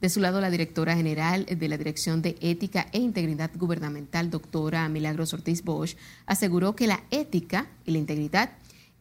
De 0.00 0.10
su 0.10 0.20
lado, 0.20 0.42
la 0.42 0.50
directora 0.50 0.94
general 0.94 1.46
de 1.46 1.68
la 1.68 1.78
Dirección 1.78 2.20
de 2.20 2.36
Ética 2.40 2.86
e 2.92 2.98
Integridad 2.98 3.50
Gubernamental, 3.54 4.28
doctora 4.28 4.88
Milagros 4.90 5.32
Ortiz 5.32 5.64
Bosch, 5.64 5.96
aseguró 6.26 6.76
que 6.76 6.86
la 6.86 7.02
ética 7.10 7.66
y 7.86 7.92
la 7.92 7.98
integridad 7.98 8.50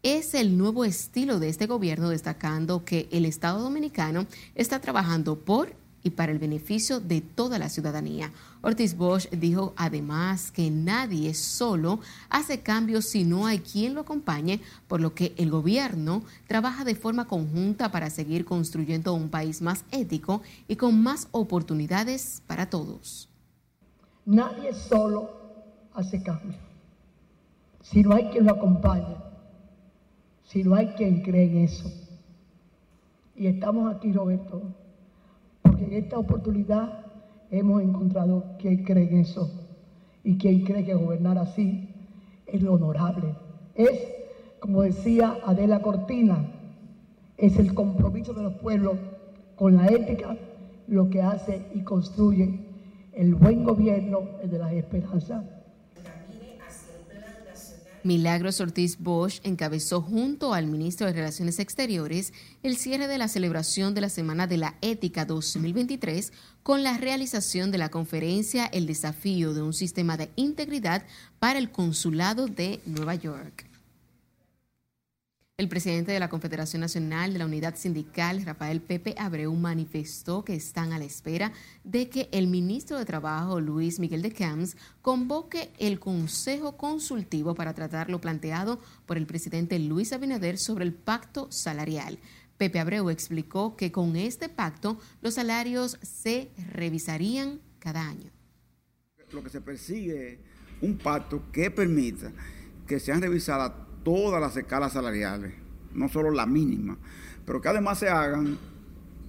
es 0.04 0.34
el 0.36 0.58
nuevo 0.58 0.86
estilo 0.86 1.40
de 1.40 1.50
este 1.50 1.66
gobierno, 1.66 2.10
destacando 2.10 2.86
que 2.86 3.10
el 3.12 3.26
Estado 3.26 3.60
dominicano 3.60 4.26
está 4.54 4.80
trabajando 4.80 5.40
por 5.40 5.76
y 6.02 6.12
para 6.12 6.32
el 6.32 6.38
beneficio 6.40 7.00
de 7.00 7.22
toda 7.22 7.58
la 7.58 7.68
ciudadanía. 7.68 8.32
Ortiz 8.66 8.98
Bosch 8.98 9.30
dijo 9.30 9.76
además 9.78 10.52
que 10.52 10.72
nadie 10.72 11.36
solo 11.36 12.00
hace 12.32 12.62
cambios 12.62 13.06
si 13.06 13.24
no 13.24 13.46
hay 13.46 13.60
quien 13.60 13.94
lo 13.94 14.02
acompañe, 14.02 14.60
por 14.88 15.02
lo 15.02 15.14
que 15.14 15.36
el 15.38 15.52
gobierno 15.52 16.24
trabaja 16.48 16.84
de 16.84 16.96
forma 16.96 17.28
conjunta 17.28 17.92
para 17.92 18.10
seguir 18.10 18.44
construyendo 18.44 19.14
un 19.14 19.30
país 19.30 19.62
más 19.62 19.86
ético 19.92 20.42
y 20.68 20.78
con 20.78 21.00
más 21.00 21.28
oportunidades 21.32 22.42
para 22.48 22.68
todos. 22.68 23.30
Nadie 24.26 24.74
solo 24.74 25.30
hace 25.94 26.24
cambios, 26.24 26.56
si 27.84 28.02
no 28.02 28.16
hay 28.16 28.32
quien 28.32 28.46
lo 28.46 28.54
acompañe, 28.54 29.16
si 30.42 30.64
no 30.64 30.74
hay 30.74 30.88
quien 30.96 31.22
cree 31.22 31.52
en 31.52 31.58
eso. 31.66 31.94
Y 33.36 33.46
estamos 33.46 33.96
aquí, 33.96 34.12
Roberto, 34.12 34.64
porque 35.62 35.86
en 35.86 35.94
esta 35.94 36.18
oportunidad 36.18 37.05
hemos 37.60 37.82
encontrado 37.82 38.44
quien 38.60 38.84
cree 38.84 39.10
en 39.10 39.20
eso 39.20 39.52
y 40.24 40.38
quien 40.38 40.64
cree 40.64 40.86
que 40.86 40.94
gobernar 40.94 41.38
así 41.38 41.90
es 42.48 42.62
lo 42.62 42.74
honorable. 42.74 43.36
Es, 43.76 43.92
como 44.60 44.82
decía 44.82 45.38
Adela 45.46 45.82
Cortina, 45.82 46.52
es 47.38 47.58
el 47.58 47.74
compromiso 47.74 48.34
de 48.34 48.44
los 48.44 48.54
pueblos 48.54 48.98
con 49.56 49.78
la 49.78 49.88
ética 49.88 50.38
lo 50.88 51.10
que 51.10 51.22
hace 51.22 51.66
y 51.74 51.82
construye 51.82 52.60
el 53.14 53.36
buen 53.36 53.64
gobierno 53.64 54.22
de 54.44 54.58
las 54.58 54.74
esperanzas 54.74 55.44
Milagros 58.06 58.62
Ortiz 58.62 59.00
Bosch 59.00 59.40
encabezó 59.42 60.00
junto 60.00 60.54
al 60.54 60.68
ministro 60.68 61.08
de 61.08 61.14
Relaciones 61.14 61.58
Exteriores 61.58 62.34
el 62.62 62.78
cierre 62.78 63.08
de 63.08 63.18
la 63.18 63.28
celebración 63.28 63.96
de 63.96 64.02
la 64.02 64.10
Semana 64.10 64.46
de 64.46 64.58
la 64.58 64.76
Ética 64.82 65.26
2023 65.26 66.32
con 66.62 66.84
la 66.84 66.98
realización 66.98 67.72
de 67.72 67.80
la 67.80 67.90
conferencia 67.90 68.68
El 68.68 68.86
desafío 68.86 69.56
de 69.56 69.64
un 69.64 69.74
sistema 69.74 70.18
de 70.18 70.30
integridad 70.36 71.04
para 71.40 71.58
el 71.58 71.72
Consulado 71.72 72.46
de 72.46 72.80
Nueva 72.86 73.16
York. 73.16 73.75
El 75.58 75.70
presidente 75.70 76.12
de 76.12 76.20
la 76.20 76.28
Confederación 76.28 76.82
Nacional 76.82 77.32
de 77.32 77.40
la 77.40 77.46
Unidad 77.46 77.78
Sindical, 77.78 78.44
Rafael 78.44 78.82
Pepe 78.82 79.16
Abreu, 79.18 79.54
manifestó 79.54 80.44
que 80.44 80.54
están 80.54 80.92
a 80.92 81.00
la 81.00 81.06
espera 81.06 81.54
de 81.86 82.10
que 82.10 82.28
el 82.34 82.48
ministro 82.48 83.00
de 83.00 83.06
Trabajo, 83.06 83.62
Luis 83.62 83.98
Miguel 84.02 84.22
de 84.22 84.34
Camps, 84.34 84.76
convoque 85.02 85.72
el 85.80 85.98
Consejo 85.98 86.76
Consultivo 86.76 87.56
para 87.56 87.74
tratar 87.74 88.10
lo 88.10 88.20
planteado 88.20 88.82
por 89.06 89.16
el 89.16 89.26
presidente 89.26 89.80
Luis 89.80 90.12
Abinader 90.12 90.58
sobre 90.58 90.84
el 90.84 90.94
pacto 90.94 91.50
salarial. 91.50 92.20
Pepe 92.58 92.82
Abreu 92.82 93.10
explicó 93.10 93.78
que 93.78 93.94
con 93.94 94.18
este 94.18 94.50
pacto 94.50 95.00
los 95.22 95.36
salarios 95.36 95.98
se 96.02 96.52
revisarían 96.74 97.62
cada 97.80 98.06
año. 98.06 98.30
Lo 99.32 99.42
que 99.42 99.50
se 99.50 99.62
persigue 99.62 100.42
un 100.82 100.98
pacto 100.98 101.50
que 101.54 101.72
permita 101.72 102.34
que 102.86 103.00
sean 103.00 103.22
revisadas 103.22 103.72
todas 104.06 104.40
las 104.40 104.56
escalas 104.56 104.94
salariales, 104.94 105.54
no 105.94 106.08
solo 106.08 106.32
la 106.32 106.46
mínima, 106.46 106.98
pero 107.46 107.60
que 107.60 107.68
además 107.68 108.00
se 108.00 108.08
hagan 108.08 108.58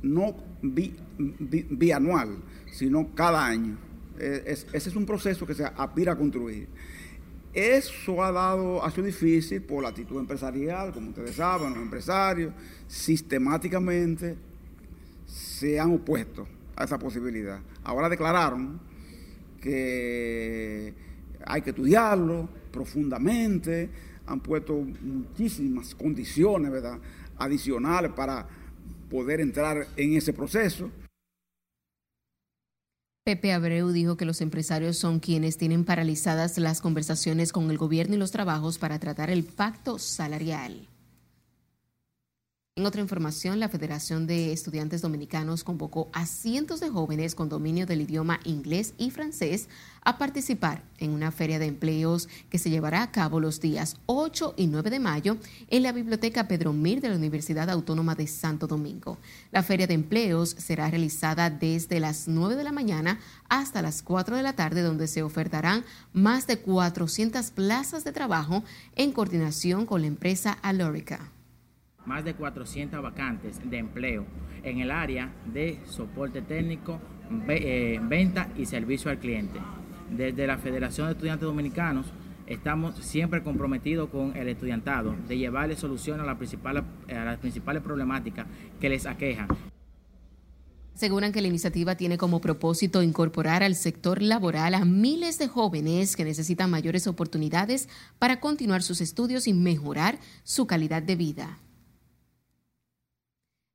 no 0.03 0.37
bianual, 0.63 2.37
sino 2.71 3.15
cada 3.15 3.45
año. 3.45 3.79
E, 4.19 4.43
ese 4.47 4.89
es 4.89 4.95
un 4.95 5.07
proceso 5.07 5.47
que 5.47 5.55
se 5.55 5.65
aspira 5.65 6.13
a 6.13 6.17
construir. 6.17 6.69
Eso 7.53 8.23
ha 8.23 8.31
dado, 8.31 8.85
ha 8.85 8.91
sido 8.91 9.07
difícil 9.07 9.63
por 9.63 9.83
la 9.83 9.89
actitud 9.89 10.21
empresarial, 10.21 10.93
como 10.93 11.09
ustedes 11.09 11.37
saben, 11.37 11.71
los 11.71 11.83
empresarios 11.83 12.53
sistemáticamente 12.87 14.37
se 15.27 15.81
han 15.81 15.93
opuesto 15.93 16.47
a 16.77 16.85
esa 16.85 16.99
posibilidad. 16.99 17.61
Ahora 17.83 18.11
declararon 18.11 18.79
que 19.59 20.93
hay 21.47 21.63
que 21.63 21.71
estudiarlo 21.71 22.49
profundamente, 22.71 23.89
han 24.27 24.41
puesto 24.41 24.75
muchísimas 24.75 25.95
condiciones 25.95 26.71
¿verdad? 26.71 26.99
adicionales 27.39 28.13
para 28.13 28.47
poder 29.11 29.41
entrar 29.41 29.87
en 29.97 30.17
ese 30.17 30.33
proceso. 30.33 30.91
Pepe 33.25 33.53
Abreu 33.53 33.91
dijo 33.91 34.17
que 34.17 34.25
los 34.25 34.41
empresarios 34.41 34.99
son 34.99 35.19
quienes 35.19 35.57
tienen 35.57 35.85
paralizadas 35.85 36.59
las 36.59 36.81
conversaciones 36.81 37.53
con 37.53 37.71
el 37.71 37.79
gobierno 37.79 38.15
y 38.15 38.19
los 38.19 38.31
trabajos 38.31 38.79
para 38.79 39.01
tratar 39.01 39.31
el 39.31 39.43
pacto 39.43 39.99
salarial. 39.99 40.87
En 42.79 42.85
otra 42.85 43.01
información, 43.01 43.59
la 43.59 43.71
Federación 43.71 44.27
de 44.27 44.53
Estudiantes 44.53 45.01
Dominicanos 45.01 45.65
convocó 45.65 46.11
a 46.13 46.27
cientos 46.27 46.79
de 46.79 46.91
jóvenes 46.91 47.35
con 47.35 47.49
dominio 47.49 47.87
del 47.87 48.03
idioma 48.03 48.39
inglés 48.45 48.93
y 48.99 49.11
francés 49.11 49.71
a 50.05 50.19
participar 50.19 50.83
en 50.99 51.13
una 51.13 51.33
feria 51.33 51.59
de 51.59 51.65
empleos 51.65 52.29
que 52.51 52.59
se 52.59 52.69
llevará 52.69 53.03
a 53.03 53.11
cabo 53.11 53.41
los 53.41 53.63
días 53.63 53.97
8 54.05 54.53
y 54.59 54.67
9 54.67 54.91
de 54.91 55.01
mayo 55.01 55.39
en 55.71 55.85
la 55.85 55.93
Biblioteca 55.93 56.49
Pedro 56.49 56.75
Mir 56.75 57.01
de 57.01 57.09
la 57.09 57.17
Universidad 57.17 57.71
Autónoma 57.71 58.15
de 58.15 58.27
Santo 58.27 58.67
Domingo. 58.67 59.17
La 59.53 59.63
feria 59.63 59.87
de 59.87 59.95
empleos 59.95 60.51
será 60.51 60.91
realizada 60.91 61.49
desde 61.49 61.99
las 61.99 62.29
9 62.29 62.57
de 62.57 62.65
la 62.65 62.73
mañana 62.73 63.21
hasta 63.49 63.81
las 63.81 64.03
4 64.03 64.37
de 64.37 64.43
la 64.43 64.53
tarde, 64.53 64.83
donde 64.83 65.09
se 65.09 65.23
ofertarán 65.23 65.83
más 66.13 66.47
de 66.47 66.59
400 66.59 67.53
plazas 67.53 68.05
de 68.05 68.13
trabajo 68.13 68.65
en 68.97 69.13
coordinación 69.13 69.87
con 69.87 70.03
la 70.03 70.09
empresa 70.09 70.59
Alorica 70.61 71.33
más 72.07 72.25
de 72.25 72.35
400 72.35 73.03
vacantes 73.03 73.61
de 73.69 73.79
empleo 73.79 74.25
en 74.63 74.81
el 74.81 74.91
área 74.91 75.33
de 75.53 75.79
soporte 75.87 76.43
técnico, 76.43 77.01
eh, 77.49 78.01
venta 78.03 78.49
y 78.57 78.67
servicio 78.67 79.11
al 79.11 79.19
cliente. 79.19 79.61
Desde 80.11 80.47
la 80.47 80.59
Federación 80.59 81.09
de 81.09 81.13
Estudiantes 81.13 81.47
Dominicanos 81.47 82.07
estamos 82.47 82.97
siempre 82.97 83.43
comprometidos 83.43 84.09
con 84.09 84.37
el 84.37 84.49
estudiantado 84.49 85.15
de 85.27 85.37
llevarle 85.37 85.77
solución 85.77 86.21
a, 86.21 86.25
la 86.25 86.39
principal, 86.39 86.85
a 87.09 87.25
las 87.25 87.39
principales 87.39 87.83
problemáticas 87.83 88.47
que 88.81 88.89
les 88.89 89.07
aquejan. 89.07 89.49
Aseguran 90.95 91.31
que 91.31 91.43
la 91.43 91.49
iniciativa 91.49 91.95
tiene 91.97 92.17
como 92.17 92.41
propósito 92.41 93.03
incorporar 93.03 93.63
al 93.63 93.75
sector 93.75 94.23
laboral 94.23 94.75
a 94.75 94.87
miles 94.87 95.39
de 95.39 95.47
jóvenes 95.47 96.17
que 96.17 96.25
necesitan 96.25 96.71
mayores 96.71 97.07
oportunidades 97.07 97.91
para 98.19 98.41
continuar 98.41 98.83
sus 98.83 99.03
estudios 99.03 99.47
y 99.47 99.53
mejorar 99.53 100.19
su 100.43 100.67
calidad 100.67 101.03
de 101.03 101.17
vida. 101.17 101.59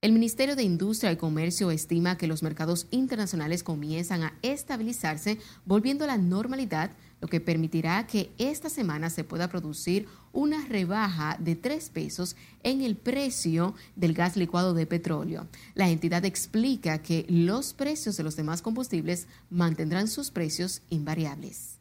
El 0.03 0.13
Ministerio 0.13 0.55
de 0.55 0.63
Industria 0.63 1.11
y 1.11 1.15
Comercio 1.15 1.69
estima 1.69 2.17
que 2.17 2.25
los 2.25 2.41
mercados 2.41 2.87
internacionales 2.89 3.61
comienzan 3.61 4.23
a 4.23 4.33
estabilizarse, 4.41 5.37
volviendo 5.63 6.05
a 6.05 6.07
la 6.07 6.17
normalidad, 6.17 6.89
lo 7.21 7.27
que 7.27 7.39
permitirá 7.39 8.07
que 8.07 8.31
esta 8.39 8.71
semana 8.71 9.11
se 9.11 9.23
pueda 9.23 9.47
producir 9.47 10.07
una 10.31 10.65
rebaja 10.65 11.37
de 11.39 11.55
3 11.55 11.91
pesos 11.91 12.35
en 12.63 12.81
el 12.81 12.97
precio 12.97 13.75
del 13.95 14.15
gas 14.15 14.37
licuado 14.37 14.73
de 14.73 14.87
petróleo. 14.87 15.45
La 15.75 15.87
entidad 15.87 16.25
explica 16.25 17.03
que 17.03 17.27
los 17.29 17.75
precios 17.75 18.17
de 18.17 18.23
los 18.23 18.35
demás 18.35 18.63
combustibles 18.63 19.27
mantendrán 19.51 20.07
sus 20.07 20.31
precios 20.31 20.81
invariables. 20.89 21.79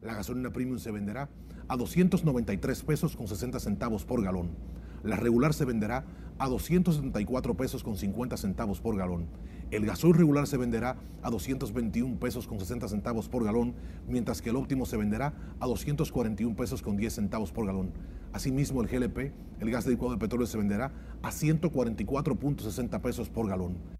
La 0.00 0.14
gasolina 0.14 0.50
premium 0.50 0.78
se 0.78 0.92
venderá 0.92 1.28
a 1.68 1.76
293 1.76 2.82
pesos 2.84 3.14
con 3.14 3.28
60 3.28 3.60
centavos 3.60 4.06
por 4.06 4.24
galón. 4.24 4.56
La 5.02 5.16
regular 5.16 5.52
se 5.52 5.66
venderá 5.66 6.06
a 6.40 6.48
274 6.48 7.54
pesos 7.54 7.84
con 7.84 7.98
50 7.98 8.38
centavos 8.38 8.80
por 8.80 8.96
galón. 8.96 9.26
El 9.70 9.84
gasoil 9.84 10.14
regular 10.14 10.46
se 10.46 10.56
venderá 10.56 10.96
a 11.22 11.30
221 11.30 12.18
pesos 12.18 12.48
con 12.48 12.58
60 12.58 12.88
centavos 12.88 13.28
por 13.28 13.44
galón, 13.44 13.74
mientras 14.08 14.40
que 14.40 14.48
el 14.48 14.56
óptimo 14.56 14.86
se 14.86 14.96
venderá 14.96 15.34
a 15.60 15.66
241 15.66 16.56
pesos 16.56 16.80
con 16.80 16.96
10 16.96 17.12
centavos 17.12 17.52
por 17.52 17.66
galón. 17.66 17.92
Asimismo, 18.32 18.80
el 18.80 18.88
GLP, 18.88 19.32
el 19.60 19.70
gas 19.70 19.84
de 19.84 19.90
licuado 19.90 20.14
de 20.14 20.18
petróleo, 20.18 20.46
se 20.46 20.56
venderá 20.56 20.92
a 21.22 21.30
144.60 21.30 23.00
pesos 23.02 23.28
por 23.28 23.46
galón. 23.46 23.99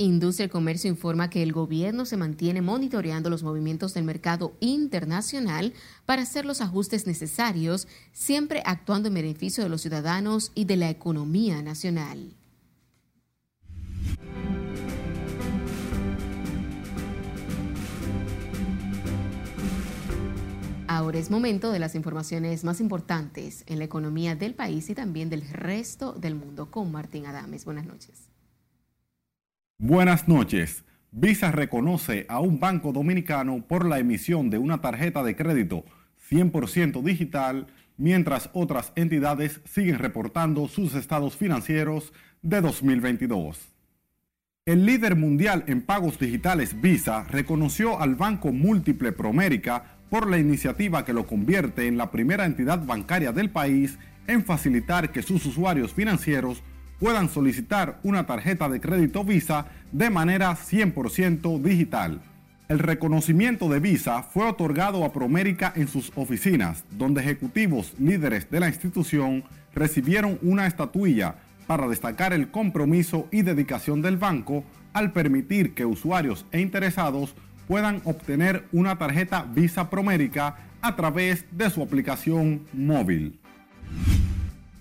Industria 0.00 0.46
y 0.46 0.48
Comercio 0.48 0.88
informa 0.88 1.28
que 1.28 1.42
el 1.42 1.52
gobierno 1.52 2.06
se 2.06 2.16
mantiene 2.16 2.62
monitoreando 2.62 3.30
los 3.30 3.42
movimientos 3.42 3.94
del 3.94 4.04
mercado 4.04 4.56
internacional 4.60 5.72
para 6.06 6.22
hacer 6.22 6.46
los 6.46 6.60
ajustes 6.60 7.08
necesarios, 7.08 7.88
siempre 8.12 8.62
actuando 8.64 9.08
en 9.08 9.14
beneficio 9.14 9.64
de 9.64 9.70
los 9.70 9.80
ciudadanos 9.80 10.52
y 10.54 10.66
de 10.66 10.76
la 10.76 10.88
economía 10.88 11.62
nacional. 11.62 12.36
Ahora 20.86 21.18
es 21.18 21.28
momento 21.28 21.72
de 21.72 21.80
las 21.80 21.96
informaciones 21.96 22.62
más 22.62 22.80
importantes 22.80 23.64
en 23.66 23.80
la 23.80 23.84
economía 23.86 24.36
del 24.36 24.54
país 24.54 24.90
y 24.90 24.94
también 24.94 25.28
del 25.28 25.42
resto 25.48 26.12
del 26.12 26.36
mundo 26.36 26.70
con 26.70 26.92
Martín 26.92 27.26
Adames. 27.26 27.64
Buenas 27.64 27.86
noches. 27.86 28.27
Buenas 29.80 30.26
noches. 30.26 30.82
Visa 31.12 31.52
reconoce 31.52 32.26
a 32.28 32.40
un 32.40 32.58
banco 32.58 32.92
dominicano 32.92 33.64
por 33.64 33.86
la 33.86 34.00
emisión 34.00 34.50
de 34.50 34.58
una 34.58 34.80
tarjeta 34.80 35.22
de 35.22 35.36
crédito 35.36 35.84
100% 36.28 37.00
digital, 37.00 37.68
mientras 37.96 38.50
otras 38.54 38.92
entidades 38.96 39.60
siguen 39.66 40.00
reportando 40.00 40.66
sus 40.66 40.96
estados 40.96 41.36
financieros 41.36 42.12
de 42.42 42.60
2022. 42.60 43.68
El 44.66 44.84
líder 44.84 45.14
mundial 45.14 45.62
en 45.68 45.82
pagos 45.82 46.18
digitales 46.18 46.80
Visa 46.80 47.22
reconoció 47.30 48.00
al 48.00 48.16
Banco 48.16 48.50
Múltiple 48.50 49.12
Promérica 49.12 50.00
por 50.10 50.28
la 50.28 50.38
iniciativa 50.38 51.04
que 51.04 51.12
lo 51.12 51.24
convierte 51.24 51.86
en 51.86 51.96
la 51.96 52.10
primera 52.10 52.46
entidad 52.46 52.84
bancaria 52.84 53.30
del 53.30 53.50
país 53.50 53.96
en 54.26 54.44
facilitar 54.44 55.12
que 55.12 55.22
sus 55.22 55.46
usuarios 55.46 55.94
financieros 55.94 56.64
puedan 56.98 57.28
solicitar 57.28 57.98
una 58.02 58.26
tarjeta 58.26 58.68
de 58.68 58.80
crédito 58.80 59.24
Visa 59.24 59.66
de 59.92 60.10
manera 60.10 60.56
100% 60.56 61.60
digital. 61.60 62.20
El 62.68 62.80
reconocimiento 62.80 63.68
de 63.68 63.80
Visa 63.80 64.22
fue 64.22 64.46
otorgado 64.46 65.04
a 65.04 65.12
Promérica 65.12 65.72
en 65.74 65.88
sus 65.88 66.12
oficinas, 66.16 66.84
donde 66.90 67.22
ejecutivos 67.22 67.94
líderes 67.98 68.50
de 68.50 68.60
la 68.60 68.68
institución 68.68 69.44
recibieron 69.74 70.38
una 70.42 70.66
estatuilla 70.66 71.36
para 71.66 71.88
destacar 71.88 72.32
el 72.32 72.50
compromiso 72.50 73.26
y 73.30 73.42
dedicación 73.42 74.02
del 74.02 74.16
banco 74.16 74.64
al 74.92 75.12
permitir 75.12 75.74
que 75.74 75.86
usuarios 75.86 76.44
e 76.50 76.60
interesados 76.60 77.34
puedan 77.66 78.02
obtener 78.04 78.66
una 78.72 78.96
tarjeta 78.96 79.46
Visa 79.54 79.88
Promérica 79.88 80.56
a 80.80 80.96
través 80.96 81.44
de 81.52 81.70
su 81.70 81.82
aplicación 81.82 82.66
móvil 82.72 83.38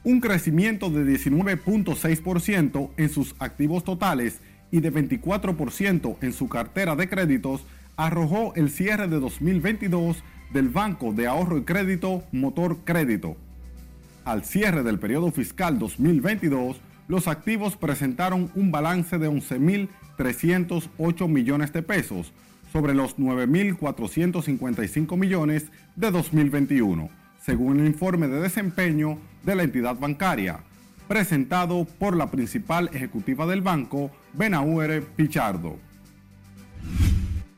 un 0.07 0.19
crecimiento 0.21 0.89
de 0.89 1.03
19.6% 1.03 2.89
en 2.95 3.09
sus 3.09 3.35
activos 3.39 3.83
totales 3.83 4.39
y 4.71 4.79
de 4.79 4.93
24% 4.93 6.15
en 6.21 6.31
su 6.31 6.47
cartera 6.47 6.95
de 6.95 7.09
créditos 7.09 7.65
arrojó 7.97 8.53
el 8.55 8.69
cierre 8.69 9.09
de 9.09 9.19
2022 9.19 10.23
del 10.53 10.69
Banco 10.69 11.11
de 11.11 11.27
Ahorro 11.27 11.57
y 11.57 11.63
Crédito 11.63 12.23
Motor 12.31 12.77
Crédito. 12.85 13.35
Al 14.23 14.45
cierre 14.45 14.83
del 14.83 14.97
periodo 14.97 15.29
fiscal 15.29 15.77
2022, 15.77 16.77
los 17.09 17.27
activos 17.27 17.75
presentaron 17.75 18.49
un 18.55 18.71
balance 18.71 19.17
de 19.17 19.29
11.308 19.29 21.27
millones 21.27 21.73
de 21.73 21.83
pesos 21.83 22.31
sobre 22.71 22.93
los 22.93 23.17
9.455 23.17 25.17
millones 25.17 25.65
de 25.97 26.11
2021 26.11 27.26
según 27.47 27.79
el 27.79 27.87
informe 27.87 28.27
de 28.27 28.41
desempeño 28.41 29.19
de 29.45 29.55
la 29.55 29.63
entidad 29.63 29.97
bancaria, 29.97 30.59
presentado 31.07 31.85
por 31.85 32.17
la 32.17 32.29
principal 32.29 32.89
ejecutiva 32.91 33.47
del 33.47 33.61
banco, 33.61 34.11
Benaure 34.33 35.01
Pichardo. 35.01 35.77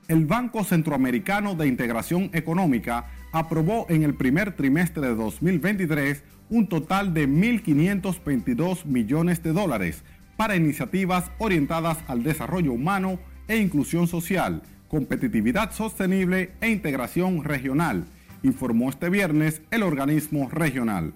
El 0.07 0.27
Banco 0.27 0.63
Centroamericano 0.63 1.55
de 1.55 1.67
Integración 1.67 2.29
Económica 2.33 3.07
aprobó 3.31 3.87
en 3.89 4.03
el 4.03 4.13
primer 4.13 4.55
trimestre 4.55 5.07
de 5.07 5.15
2023 5.15 6.23
un 6.51 6.67
total 6.67 7.11
de 7.15 7.27
1.522 7.27 8.85
millones 8.85 9.41
de 9.41 9.53
dólares 9.53 10.03
para 10.37 10.55
iniciativas 10.55 11.31
orientadas 11.39 11.97
al 12.05 12.21
desarrollo 12.21 12.73
humano 12.73 13.19
e 13.47 13.57
inclusión 13.57 14.07
social, 14.07 14.61
competitividad 14.87 15.71
sostenible 15.71 16.51
e 16.61 16.69
integración 16.69 17.43
regional 17.43 18.05
informó 18.43 18.89
este 18.89 19.09
viernes 19.09 19.61
el 19.71 19.83
organismo 19.83 20.49
regional. 20.49 21.13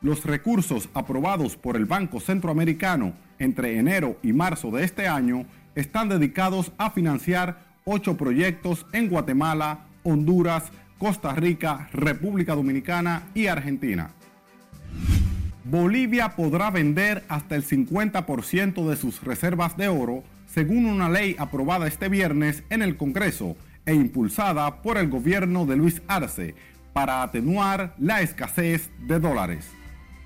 Los 0.00 0.24
recursos 0.24 0.88
aprobados 0.94 1.56
por 1.56 1.76
el 1.76 1.86
Banco 1.86 2.18
Centroamericano 2.18 3.12
entre 3.38 3.78
enero 3.78 4.18
y 4.22 4.32
marzo 4.32 4.70
de 4.70 4.84
este 4.84 5.06
año 5.06 5.46
están 5.74 6.08
dedicados 6.08 6.72
a 6.78 6.90
financiar 6.90 7.60
ocho 7.84 8.16
proyectos 8.16 8.86
en 8.92 9.08
Guatemala, 9.08 9.86
Honduras, 10.02 10.72
Costa 10.98 11.34
Rica, 11.34 11.88
República 11.92 12.54
Dominicana 12.54 13.22
y 13.34 13.46
Argentina. 13.46 14.10
Bolivia 15.64 16.30
podrá 16.30 16.70
vender 16.70 17.22
hasta 17.28 17.54
el 17.54 17.64
50% 17.64 18.88
de 18.88 18.96
sus 18.96 19.22
reservas 19.22 19.76
de 19.76 19.88
oro, 19.88 20.24
según 20.46 20.86
una 20.86 21.08
ley 21.08 21.36
aprobada 21.38 21.86
este 21.86 22.08
viernes 22.08 22.64
en 22.68 22.82
el 22.82 22.96
Congreso 22.96 23.56
e 23.86 23.94
impulsada 23.94 24.82
por 24.82 24.98
el 24.98 25.08
gobierno 25.08 25.66
de 25.66 25.76
Luis 25.76 26.02
Arce 26.08 26.54
para 26.92 27.22
atenuar 27.22 27.94
la 27.98 28.20
escasez 28.20 28.90
de 29.06 29.18
dólares. 29.18 29.70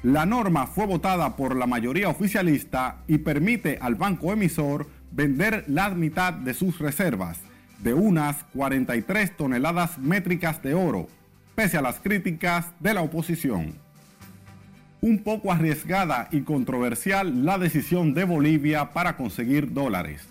La 0.02 0.26
norma 0.26 0.66
fue 0.66 0.86
votada 0.86 1.36
por 1.36 1.56
la 1.56 1.66
mayoría 1.66 2.08
oficialista 2.08 2.98
y 3.08 3.18
permite 3.18 3.78
al 3.80 3.94
banco 3.94 4.32
emisor 4.32 4.86
vender 5.10 5.64
la 5.68 5.90
mitad 5.90 6.32
de 6.32 6.54
sus 6.54 6.78
reservas, 6.78 7.40
de 7.82 7.94
unas 7.94 8.44
43 8.54 9.36
toneladas 9.36 9.98
métricas 9.98 10.62
de 10.62 10.74
oro, 10.74 11.08
pese 11.54 11.78
a 11.78 11.82
las 11.82 12.00
críticas 12.00 12.66
de 12.80 12.94
la 12.94 13.02
oposición. 13.02 13.74
Un 15.00 15.18
poco 15.22 15.52
arriesgada 15.52 16.28
y 16.30 16.42
controversial 16.42 17.44
la 17.44 17.58
decisión 17.58 18.14
de 18.14 18.24
Bolivia 18.24 18.92
para 18.92 19.16
conseguir 19.16 19.72
dólares. 19.72 20.22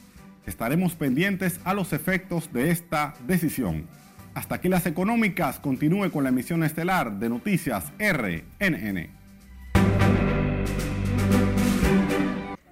Estaremos 0.45 0.95
pendientes 0.95 1.59
a 1.63 1.73
los 1.73 1.91
efectos 1.93 2.53
de 2.53 2.71
esta 2.71 3.13
decisión. 3.27 3.87
Hasta 4.35 4.55
aquí 4.55 4.69
las 4.69 4.85
económicas. 4.85 5.59
Continúe 5.59 6.11
con 6.11 6.23
la 6.23 6.29
emisión 6.29 6.63
estelar 6.63 7.19
de 7.19 7.29
Noticias 7.29 7.91
RNN. 7.97 9.09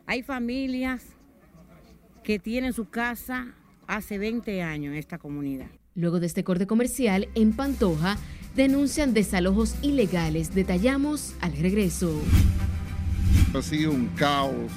Hay 0.05 0.21
familias 0.21 1.03
que 2.23 2.37
tienen 2.37 2.73
su 2.73 2.89
casa 2.89 3.47
hace 3.87 4.17
20 4.17 4.61
años 4.61 4.91
en 4.91 4.99
esta 4.99 5.17
comunidad. 5.17 5.67
Luego 5.95 6.19
de 6.19 6.27
este 6.27 6.43
corte 6.43 6.67
comercial, 6.67 7.27
en 7.35 7.53
Pantoja 7.53 8.17
denuncian 8.55 9.13
desalojos 9.13 9.75
ilegales. 9.81 10.53
Detallamos 10.53 11.35
al 11.41 11.53
regreso. 11.57 12.21
Ha 13.55 13.61
sido 13.61 13.91
un 13.91 14.07
caos, 14.15 14.71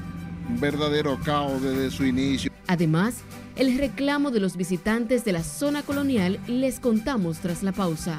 verdadero 0.49 1.19
caos 1.25 1.63
desde 1.63 1.91
su 1.91 2.05
inicio. 2.05 2.51
Además, 2.67 3.17
el 3.57 3.79
reclamo 3.79 4.31
de 4.31 4.41
los 4.41 4.57
visitantes 4.57 5.25
de 5.25 5.33
la 5.33 5.43
zona 5.43 5.83
colonial 5.83 6.39
les 6.47 6.81
contamos 6.81 7.39
tras 7.39 7.63
la 7.63 7.73
pausa. 7.73 8.19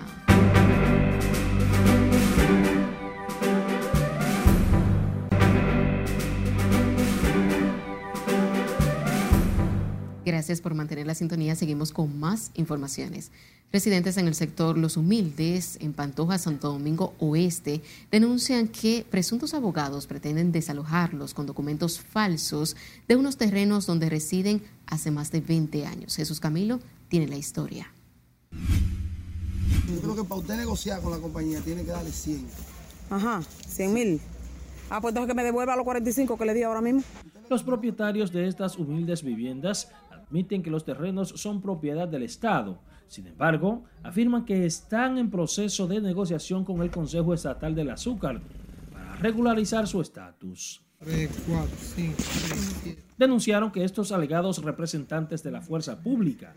Gracias 10.28 10.60
por 10.60 10.74
mantener 10.74 11.08
la 11.08 11.16
sintonía. 11.16 11.56
Seguimos 11.56 11.94
con 11.94 12.20
más 12.20 12.52
informaciones. 12.56 13.32
Residentes 13.72 14.18
en 14.18 14.28
el 14.28 14.36
sector 14.36 14.78
Los 14.78 14.98
Humildes, 14.98 15.78
en 15.80 15.94
Pantoja, 15.94 16.38
Santo 16.38 16.68
Domingo 16.70 17.14
Oeste, 17.20 17.82
denuncian 18.12 18.68
que 18.68 19.06
presuntos 19.10 19.54
abogados 19.54 20.06
pretenden 20.06 20.52
desalojarlos 20.52 21.34
con 21.34 21.46
documentos 21.46 22.02
falsos 22.02 22.76
de 23.08 23.16
unos 23.16 23.38
terrenos 23.38 23.86
donde 23.86 24.10
residen 24.10 24.62
hace 24.86 25.12
más 25.12 25.32
de 25.32 25.40
20 25.40 25.86
años. 25.86 26.18
Jesús 26.18 26.42
Camilo 26.42 26.82
tiene 27.08 27.30
la 27.30 27.38
historia. 27.38 27.90
Yo 28.52 30.02
creo 30.02 30.16
que 30.18 30.24
para 30.26 30.42
usted 30.42 30.58
negociar 30.58 31.00
con 31.00 31.14
la 31.14 31.20
compañía 31.20 31.62
tiene 31.62 31.86
que 31.86 31.92
darle 31.92 32.12
100. 32.12 32.46
Ajá, 33.12 33.42
100 33.70 33.94
mil. 33.94 34.22
Ah, 34.90 35.00
pues 35.00 35.14
entonces 35.14 35.30
que 35.30 35.36
me 35.36 35.44
devuelva 35.46 35.78
los 35.78 35.86
45 35.86 36.38
que 36.38 36.46
le 36.46 36.54
di 36.54 36.64
ahora 36.64 36.82
mismo. 36.82 37.02
Los 37.50 37.64
propietarios 37.64 38.34
de 38.34 38.50
estas 38.50 38.78
humildes 38.78 39.24
viviendas 39.24 39.90
admiten 40.28 40.62
que 40.62 40.70
los 40.70 40.84
terrenos 40.84 41.30
son 41.30 41.62
propiedad 41.62 42.08
del 42.08 42.24
Estado. 42.24 42.80
Sin 43.08 43.26
embargo, 43.28 43.86
afirman 44.04 44.44
que 44.44 44.66
están 44.66 45.18
en 45.18 45.32
proceso 45.32 45.88
de 45.88 46.02
negociación 46.02 46.66
con 46.66 46.82
el 46.82 46.92
Consejo 46.92 47.34
Estatal 47.34 47.74
del 47.74 47.90
Azúcar 47.90 48.42
para 48.92 49.16
regularizar 49.16 49.88
su 49.88 50.02
estatus. 50.02 50.84
Denunciaron 53.18 53.72
que 53.72 53.84
estos 53.84 54.12
alegados 54.12 54.62
representantes 54.64 55.44
de 55.44 55.52
la 55.52 55.62
fuerza 55.62 56.02
pública 56.02 56.54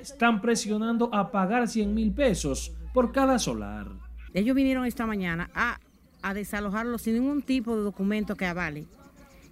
están 0.00 0.40
presionando 0.40 1.12
a 1.12 1.32
pagar 1.32 1.66
100 1.66 1.94
mil 1.94 2.12
pesos 2.12 2.72
por 2.94 3.10
cada 3.10 3.38
solar. 3.38 3.88
Ellos 4.34 4.54
vinieron 4.54 4.84
esta 4.84 5.06
mañana 5.06 5.50
a, 5.54 5.80
a 6.22 6.34
desalojarlo 6.34 6.98
sin 6.98 7.14
ningún 7.14 7.42
tipo 7.42 7.76
de 7.76 7.82
documento 7.82 8.36
que 8.36 8.46
avale 8.46 8.86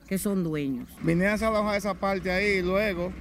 que 0.07 0.19
son 0.19 0.45
dueños. 0.45 0.89
Vinieron 1.03 1.31
a 1.31 1.33
desalojar 1.33 1.77
esa 1.77 1.95
parte 1.95 2.31
ahí 2.31 2.59
y 2.59 2.63
luego 2.63 3.13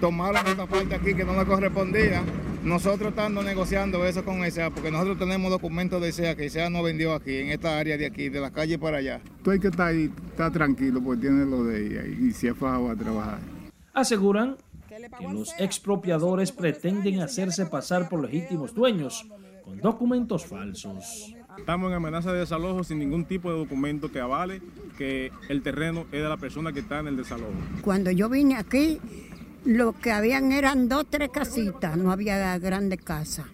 tomaron 0.00 0.46
esa 0.46 0.66
parte 0.66 0.94
aquí 0.94 1.14
que 1.14 1.24
no 1.24 1.36
le 1.36 1.44
correspondía. 1.44 2.22
Nosotros 2.62 3.10
estando 3.10 3.42
negociando 3.42 4.06
eso 4.06 4.24
con 4.24 4.42
ESEA, 4.42 4.70
porque 4.70 4.90
nosotros 4.90 5.18
tenemos 5.18 5.50
documentos 5.50 6.00
de 6.00 6.08
ESEA 6.08 6.34
que 6.34 6.46
ESEA 6.46 6.70
no 6.70 6.82
vendió 6.82 7.14
aquí, 7.14 7.36
en 7.36 7.50
esta 7.50 7.78
área 7.78 7.98
de 7.98 8.06
aquí, 8.06 8.30
de 8.30 8.40
la 8.40 8.50
calle 8.50 8.78
para 8.78 8.98
allá. 8.98 9.20
Tú 9.42 9.50
hay 9.50 9.60
que 9.60 9.68
estar 9.68 9.88
ahí, 9.88 10.10
está 10.30 10.50
tranquilo, 10.50 11.02
porque 11.02 11.22
tiene 11.22 11.44
lo 11.44 11.64
de 11.64 11.86
ella 11.86 12.04
y 12.06 12.32
se 12.32 12.48
ha 12.48 12.54
fajado 12.54 12.90
a 12.90 12.96
trabajar. 12.96 13.38
Aseguran 13.92 14.56
que 14.88 14.96
los 15.30 15.54
expropiadores 15.58 16.52
pretenden 16.52 17.20
hacerse 17.20 17.66
pasar 17.66 18.08
por 18.08 18.22
legítimos 18.22 18.74
dueños 18.74 19.26
con 19.62 19.78
documentos 19.78 20.46
falsos. 20.46 21.34
Estamos 21.58 21.90
en 21.90 21.96
amenaza 21.96 22.32
de 22.32 22.40
desalojo 22.40 22.82
sin 22.82 22.98
ningún 22.98 23.24
tipo 23.24 23.50
de 23.50 23.58
documento 23.58 24.10
que 24.10 24.20
avale 24.20 24.60
que 24.98 25.30
el 25.48 25.62
terreno 25.62 26.06
es 26.12 26.22
de 26.22 26.28
la 26.28 26.36
persona 26.36 26.72
que 26.72 26.80
está 26.80 27.00
en 27.00 27.08
el 27.08 27.16
desalojo. 27.16 27.52
Cuando 27.82 28.10
yo 28.10 28.28
vine 28.28 28.56
aquí, 28.56 29.00
lo 29.64 29.92
que 29.92 30.12
habían 30.12 30.52
eran 30.52 30.88
dos, 30.88 31.06
tres 31.08 31.30
casitas, 31.30 31.96
no 31.96 32.12
había 32.12 32.58
grandes 32.58 33.00
casas. 33.02 33.46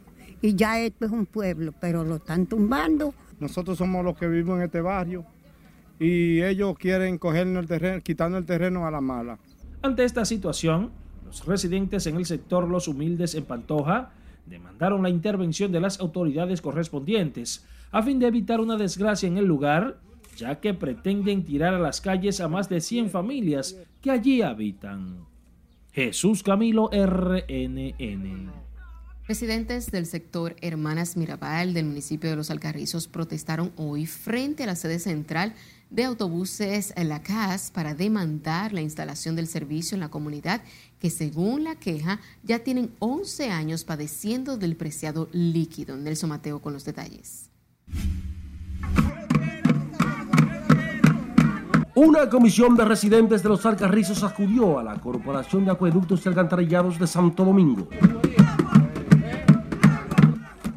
Y 0.42 0.54
ya 0.54 0.80
esto 0.80 1.06
es 1.06 1.12
un 1.12 1.26
pueblo, 1.26 1.72
pero 1.80 2.04
lo 2.04 2.16
están 2.16 2.46
tumbando. 2.46 3.14
Nosotros 3.38 3.78
somos 3.78 4.04
los 4.04 4.18
que 4.18 4.26
vivimos 4.26 4.58
en 4.58 4.64
este 4.64 4.80
barrio 4.80 5.24
y 5.98 6.42
ellos 6.42 6.76
quieren 6.78 7.18
cogernos 7.18 7.62
el 7.62 7.68
terreno, 7.68 8.00
quitarnos 8.00 8.40
el 8.40 8.46
terreno 8.46 8.86
a 8.86 8.90
la 8.90 9.00
mala. 9.00 9.38
Ante 9.82 10.04
esta 10.04 10.24
situación, 10.24 10.90
los 11.26 11.46
residentes 11.46 12.06
en 12.06 12.16
el 12.16 12.26
sector 12.26 12.68
Los 12.68 12.88
Humildes 12.88 13.34
en 13.34 13.44
Pantoja 13.44 14.12
demandaron 14.46 15.02
la 15.02 15.10
intervención 15.10 15.70
de 15.72 15.80
las 15.80 16.00
autoridades 16.00 16.60
correspondientes 16.60 17.66
a 17.92 18.02
fin 18.02 18.18
de 18.18 18.26
evitar 18.26 18.60
una 18.60 18.76
desgracia 18.76 19.26
en 19.26 19.36
el 19.36 19.44
lugar, 19.44 19.98
ya 20.36 20.60
que 20.60 20.74
pretenden 20.74 21.44
tirar 21.44 21.74
a 21.74 21.78
las 21.78 22.00
calles 22.00 22.40
a 22.40 22.48
más 22.48 22.68
de 22.68 22.80
100 22.80 23.10
familias 23.10 23.76
que 24.00 24.10
allí 24.10 24.42
habitan. 24.42 25.29
Jesús 25.92 26.42
Camilo 26.42 26.88
RNN. 26.92 28.50
Residentes 29.26 29.90
del 29.90 30.06
sector 30.06 30.56
Hermanas 30.60 31.16
Mirabal 31.16 31.74
del 31.74 31.86
municipio 31.86 32.30
de 32.30 32.36
Los 32.36 32.50
Alcarrizos 32.50 33.08
protestaron 33.08 33.72
hoy 33.76 34.06
frente 34.06 34.64
a 34.64 34.66
la 34.66 34.76
sede 34.76 34.98
central 34.98 35.54
de 35.90 36.04
autobuses 36.04 36.92
la 36.96 37.22
CAS 37.22 37.72
para 37.72 37.94
demandar 37.94 38.72
la 38.72 38.80
instalación 38.80 39.34
del 39.34 39.48
servicio 39.48 39.96
en 39.96 40.00
la 40.00 40.10
comunidad 40.10 40.62
que 41.00 41.10
según 41.10 41.64
la 41.64 41.74
queja 41.74 42.20
ya 42.44 42.60
tienen 42.60 42.92
11 43.00 43.50
años 43.50 43.84
padeciendo 43.84 44.56
del 44.56 44.76
preciado 44.76 45.28
líquido. 45.32 45.96
Nelson 45.96 46.30
Mateo 46.30 46.60
con 46.60 46.72
los 46.72 46.84
detalles. 46.84 47.50
Una 51.94 52.28
comisión 52.28 52.76
de 52.76 52.84
residentes 52.84 53.42
de 53.42 53.48
los 53.48 53.66
Alcarrizos 53.66 54.22
acudió 54.22 54.78
a 54.78 54.82
la 54.84 54.94
Corporación 54.94 55.64
de 55.64 55.72
Acueductos 55.72 56.24
y 56.24 56.28
Alcantarillados 56.28 56.98
de 56.98 57.06
Santo 57.06 57.44
Domingo. 57.44 57.88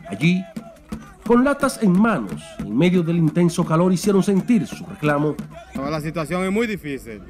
Allí, 0.10 0.44
con 1.26 1.44
latas 1.44 1.82
en 1.84 1.92
manos, 1.92 2.42
en 2.60 2.76
medio 2.76 3.04
del 3.04 3.18
intenso 3.18 3.64
calor, 3.64 3.94
hicieron 3.94 4.24
sentir 4.24 4.66
su 4.66 4.86
reclamo. 4.86 5.36
La 5.76 6.02
situación 6.02 6.44
es 6.46 6.52
muy 6.52 6.66
difícil. 6.66 7.22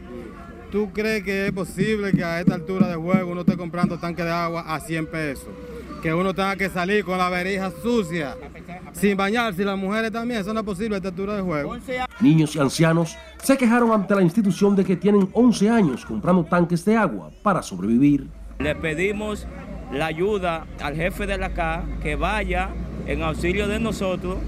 ¿Tú 0.72 0.92
crees 0.94 1.24
que 1.24 1.48
es 1.48 1.52
posible 1.52 2.14
que 2.14 2.24
a 2.24 2.40
esta 2.40 2.56
altura 2.56 2.88
de 2.88 2.96
juego 2.96 3.32
uno 3.32 3.42
esté 3.42 3.58
comprando 3.58 4.00
tanque 4.00 4.24
de 4.24 4.32
agua 4.32 4.62
a 4.62 4.80
100 4.80 5.08
pesos? 5.08 5.50
Que 6.04 6.14
uno 6.14 6.34
tenga 6.34 6.58
que 6.58 6.68
salir 6.68 7.06
con 7.06 7.18
la 7.18 7.30
verija 7.30 7.72
sucia, 7.82 8.36
sin 8.92 9.16
bañarse, 9.16 9.62
y 9.62 9.66
las 9.66 9.78
mujeres 9.78 10.12
también, 10.12 10.42
eso 10.42 10.54
no 10.54 10.60
es 10.60 10.66
posible 10.66 10.96
a 10.96 10.98
esta 10.98 11.08
altura 11.08 11.38
de 11.38 11.42
juego. 11.42 11.78
Niños 12.20 12.54
y 12.58 12.60
ancianos 12.60 13.16
se 13.42 13.58
quejaron 13.58 13.90
ante 13.90 14.14
la 14.14 14.22
institución 14.22 14.76
de 14.76 14.84
que 14.84 14.98
tienen 14.98 15.30
11 15.32 15.70
años 15.70 16.06
comprando 16.06 16.44
tanques 16.44 16.84
de 16.84 16.98
agua 16.98 17.32
para 17.42 17.64
sobrevivir. 17.64 18.28
Le 18.60 18.76
pedimos 18.76 19.48
la 19.94 20.08
ayuda 20.08 20.68
al 20.82 20.94
jefe 20.94 21.26
de 21.26 21.38
la 21.38 21.54
CA 21.54 21.86
que 22.02 22.18
vaya 22.18 22.72
en 23.08 23.24
auxilio 23.24 23.70
de 23.70 23.80
nosotros, 23.80 24.40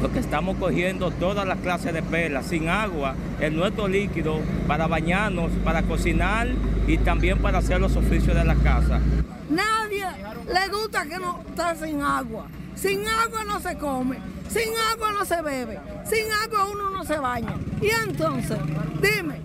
porque 0.00 0.18
estamos 0.18 0.56
cogiendo 0.56 1.10
todas 1.10 1.46
las 1.46 1.58
clases 1.58 1.92
de 1.92 2.02
perlas 2.02 2.46
sin 2.46 2.68
agua 2.68 3.14
en 3.40 3.56
nuestro 3.56 3.88
líquido 3.88 4.40
para 4.66 4.86
bañarnos, 4.86 5.50
para 5.64 5.82
cocinar 5.82 6.48
y 6.86 6.98
también 6.98 7.38
para 7.38 7.58
hacer 7.58 7.80
los 7.80 7.96
oficios 7.96 8.36
de 8.36 8.44
la 8.44 8.54
casa. 8.56 9.00
Nadie 9.48 10.06
le 10.46 10.68
gusta 10.76 11.04
que 11.06 11.18
no 11.18 11.40
esté 11.48 11.86
sin 11.86 12.02
agua. 12.02 12.46
Sin 12.76 13.08
agua 13.08 13.42
no 13.44 13.58
se 13.58 13.78
come, 13.78 14.18
sin 14.48 14.68
agua 14.92 15.10
no 15.10 15.24
se 15.24 15.40
bebe, 15.40 15.80
sin 16.04 16.30
agua 16.44 16.68
uno 16.70 16.90
no 16.90 17.04
se 17.04 17.18
baña. 17.18 17.54
Y 17.80 17.88
entonces, 18.06 18.58
dime. 19.00 19.40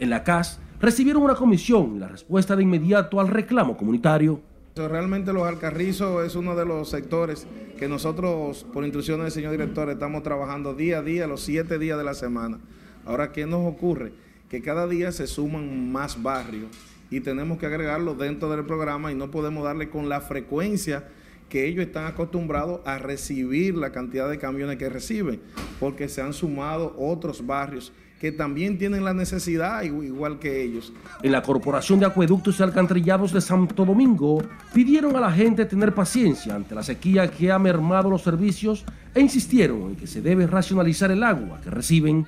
En 0.00 0.10
la 0.10 0.24
CAS 0.24 0.58
recibieron 0.80 1.22
una 1.22 1.36
comisión 1.36 1.96
y 1.96 1.98
la 2.00 2.08
respuesta 2.08 2.56
de 2.56 2.64
inmediato 2.64 3.20
al 3.20 3.28
reclamo 3.28 3.76
comunitario. 3.76 4.40
Realmente 4.76 5.32
los 5.32 5.44
Alcarrizos 5.44 6.26
es 6.26 6.36
uno 6.36 6.54
de 6.54 6.66
los 6.66 6.90
sectores 6.90 7.46
que 7.78 7.88
nosotros, 7.88 8.66
por 8.74 8.84
instrucciones 8.84 9.24
del 9.24 9.32
señor 9.32 9.52
director, 9.52 9.88
estamos 9.88 10.22
trabajando 10.22 10.74
día 10.74 10.98
a 10.98 11.02
día, 11.02 11.26
los 11.26 11.40
siete 11.40 11.78
días 11.78 11.96
de 11.96 12.04
la 12.04 12.12
semana. 12.12 12.58
Ahora, 13.06 13.32
¿qué 13.32 13.46
nos 13.46 13.66
ocurre? 13.66 14.12
Que 14.50 14.60
cada 14.60 14.86
día 14.86 15.12
se 15.12 15.26
suman 15.26 15.90
más 15.90 16.22
barrios 16.22 16.68
y 17.10 17.20
tenemos 17.20 17.56
que 17.56 17.64
agregarlo 17.64 18.12
dentro 18.16 18.50
del 18.50 18.66
programa 18.66 19.10
y 19.10 19.14
no 19.14 19.30
podemos 19.30 19.64
darle 19.64 19.88
con 19.88 20.10
la 20.10 20.20
frecuencia 20.20 21.08
que 21.48 21.66
ellos 21.66 21.86
están 21.86 22.04
acostumbrados 22.04 22.82
a 22.84 22.98
recibir 22.98 23.78
la 23.78 23.92
cantidad 23.92 24.28
de 24.28 24.36
camiones 24.36 24.76
que 24.76 24.90
reciben, 24.90 25.40
porque 25.80 26.06
se 26.06 26.20
han 26.20 26.34
sumado 26.34 26.94
otros 26.98 27.46
barrios 27.46 27.94
que 28.20 28.32
también 28.32 28.78
tienen 28.78 29.04
la 29.04 29.12
necesidad 29.12 29.82
igual 29.82 30.38
que 30.38 30.62
ellos. 30.62 30.92
En 31.22 31.32
la 31.32 31.42
Corporación 31.42 32.00
de 32.00 32.06
Acueductos 32.06 32.58
y 32.58 32.62
Alcantarillados 32.62 33.32
de 33.32 33.40
Santo 33.40 33.84
Domingo 33.84 34.42
pidieron 34.72 35.16
a 35.16 35.20
la 35.20 35.32
gente 35.32 35.66
tener 35.66 35.94
paciencia 35.94 36.54
ante 36.54 36.74
la 36.74 36.82
sequía 36.82 37.30
que 37.30 37.52
ha 37.52 37.58
mermado 37.58 38.08
los 38.08 38.22
servicios 38.22 38.84
e 39.14 39.20
insistieron 39.20 39.90
en 39.90 39.96
que 39.96 40.06
se 40.06 40.22
debe 40.22 40.46
racionalizar 40.46 41.10
el 41.10 41.22
agua 41.22 41.60
que 41.62 41.70
reciben. 41.70 42.26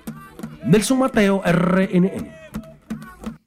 Nelson 0.64 0.98
Mateo, 0.98 1.42
RNN. 1.44 2.38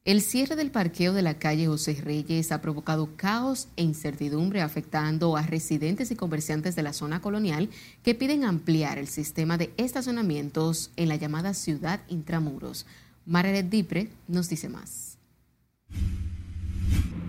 El 0.04 0.22
cierre 0.22 0.56
del 0.56 0.72
parqueo 0.72 1.14
de 1.14 1.22
la 1.22 1.36
calle 1.36 1.68
José 1.68 1.94
Reyes 2.04 2.52
ha 2.52 2.60
provocado 2.60 3.16
caos 3.16 3.68
e 3.76 3.84
incertidumbre 3.84 4.62
afectando 4.62 5.38
a 5.38 5.44
residentes 5.44 6.10
y 6.10 6.16
comerciantes 6.16 6.76
de 6.76 6.82
la 6.82 6.92
zona 6.92 7.22
colonial 7.22 7.70
que 8.02 8.16
piden 8.16 8.44
ampliar 8.44 8.98
el 8.98 9.08
sistema 9.08 9.60
de 9.60 9.72
estacionamientos 9.78 10.90
en 10.96 11.08
la 11.08 11.18
llamada 11.18 11.54
ciudad 11.54 12.02
intramuros. 12.08 12.88
Margaret 13.28 13.70
Dipre 13.70 14.10
nos 14.28 14.50
dice 14.50 14.70
más. 14.70 15.20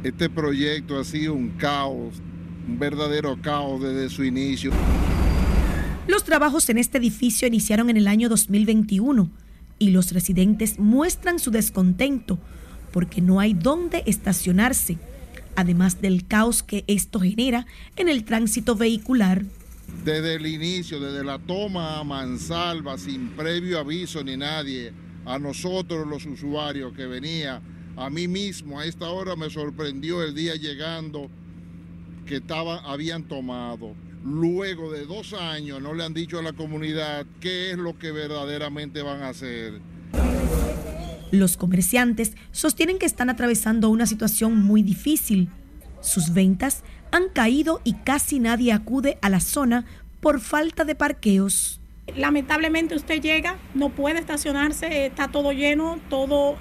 Este 0.03 0.31
proyecto 0.31 0.99
ha 0.99 1.05
sido 1.05 1.35
un 1.35 1.51
caos, 1.51 2.23
un 2.67 2.79
verdadero 2.79 3.39
caos 3.43 3.83
desde 3.83 4.09
su 4.09 4.25
inicio. 4.25 4.73
Los 6.09 6.25
trabajos 6.25 6.71
en 6.71 6.79
este 6.79 6.97
edificio 6.97 7.47
iniciaron 7.47 7.91
en 7.91 7.99
el 7.99 8.09
año 8.09 8.31
2021 8.31 9.31
y 9.79 9.91
los 9.91 10.13
residentes 10.13 10.79
muestran 10.79 11.39
su 11.39 11.51
descontento 11.51 12.39
porque 12.93 13.21
no 13.21 13.41
hay 13.41 13.55
dónde 13.55 14.03
estacionarse, 14.07 14.99
además 15.57 16.01
del 16.01 16.27
caos 16.27 16.63
que 16.63 16.85
esto 16.87 17.21
genera 17.21 17.67
en 17.97 18.09
el 18.09 18.25
tránsito 18.25 18.77
vehicular. 18.77 19.43
Desde 20.05 20.35
el 20.35 20.47
inicio, 20.47 21.01
desde 21.01 21.25
la 21.25 21.39
toma 21.39 21.99
a 21.99 22.05
mansalva, 22.05 22.99
sin 22.99 23.31
previo 23.31 23.79
aviso 23.79 24.23
ni 24.25 24.37
nadie, 24.37 24.93
a 25.25 25.39
nosotros 25.39 26.07
los 26.07 26.25
usuarios 26.27 26.93
que 26.95 27.07
venía, 27.07 27.61
a 27.97 28.11
mí 28.11 28.27
mismo 28.27 28.81
a 28.81 28.87
esta 28.87 29.09
hora 29.11 29.37
me 29.37 29.51
sorprendió 29.51 30.23
el 30.23 30.35
día 30.35 30.55
llegando 30.57 31.31
que 32.27 32.37
estaba, 32.37 32.79
habían 32.79 33.25
tomado. 33.25 33.95
Luego 34.25 34.93
de 34.93 35.05
dos 35.05 35.33
años 35.33 35.83
no 35.83 35.95
le 35.95 36.05
han 36.05 36.15
dicho 36.15 36.39
a 36.39 36.43
la 36.43 36.53
comunidad 36.53 37.27
qué 37.41 37.73
es 37.73 37.77
lo 37.77 37.99
que 37.99 38.13
verdaderamente 38.13 39.03
van 39.03 39.23
a 39.23 39.31
hacer. 39.31 39.81
Los 41.33 41.57
comerciantes 41.57 42.37
sostienen 42.51 42.99
que 42.99 43.07
están 43.07 43.31
atravesando 43.31 43.89
una 43.89 44.05
situación 44.05 44.63
muy 44.63 44.83
difícil. 44.83 45.49
Sus 46.03 46.35
ventas 46.35 46.85
han 47.11 47.31
caído 47.31 47.81
y 47.85 47.95
casi 47.95 48.39
nadie 48.39 48.71
acude 48.71 49.17
a 49.23 49.31
la 49.31 49.41
zona 49.41 49.87
por 50.21 50.41
falta 50.41 50.85
de 50.85 50.95
parqueos. 50.95 51.81
Lamentablemente 52.15 52.95
usted 52.95 53.23
llega, 53.23 53.57
no 53.73 53.89
puede 53.89 54.19
estacionarse, 54.19 55.07
está 55.07 55.29
todo 55.29 55.53
lleno, 55.53 55.99
todo 56.11 56.59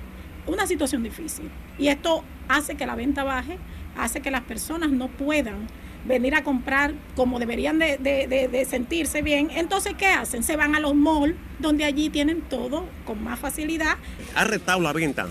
una 0.47 0.65
situación 0.65 1.03
difícil. 1.03 1.51
Y 1.77 1.89
esto 1.89 2.23
hace 2.47 2.75
que 2.75 2.85
la 2.85 2.95
venta 2.95 3.25
baje, 3.25 3.57
hace 3.97 4.21
que 4.21 4.31
las 4.31 4.43
personas 4.43 4.89
no 4.91 5.09
puedan 5.09 5.67
venir 6.05 6.35
a 6.35 6.43
comprar 6.43 6.93
como 7.15 7.39
deberían 7.39 7.79
de, 7.79 8.67
sentirse 8.69 9.21
bien. 9.21 9.49
Entonces, 9.55 9.93
¿qué 9.97 10.07
hacen? 10.07 10.43
Se 10.43 10.55
van 10.55 10.75
a 10.75 10.79
los 10.79 10.95
malls, 10.95 11.35
donde 11.59 11.83
allí 11.83 12.09
tienen 12.09 12.41
todo 12.41 12.85
con 13.05 13.23
más 13.23 13.39
facilidad. 13.39 13.97
Ha 14.35 14.43
retado 14.43 14.81
la 14.81 14.93
venta, 14.93 15.27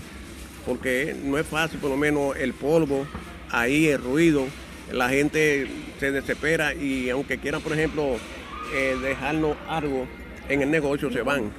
porque 0.65 1.15
no 1.23 1.37
es 1.37 1.47
fácil, 1.47 1.79
por 1.79 1.89
lo 1.89 1.97
menos 1.97 2.35
el 2.37 2.53
polvo, 2.53 3.05
ahí 3.49 3.87
el 3.87 4.01
ruido, 4.01 4.45
la 4.91 5.09
gente 5.09 5.67
se 5.99 6.11
desespera 6.11 6.73
y 6.73 7.09
aunque 7.09 7.37
quieran, 7.37 7.61
por 7.61 7.73
ejemplo, 7.73 8.17
eh, 8.73 8.97
dejarnos 9.01 9.55
algo 9.67 10.07
en 10.49 10.61
el 10.61 10.71
negocio, 10.71 11.11
se 11.11 11.21
van. 11.21 11.51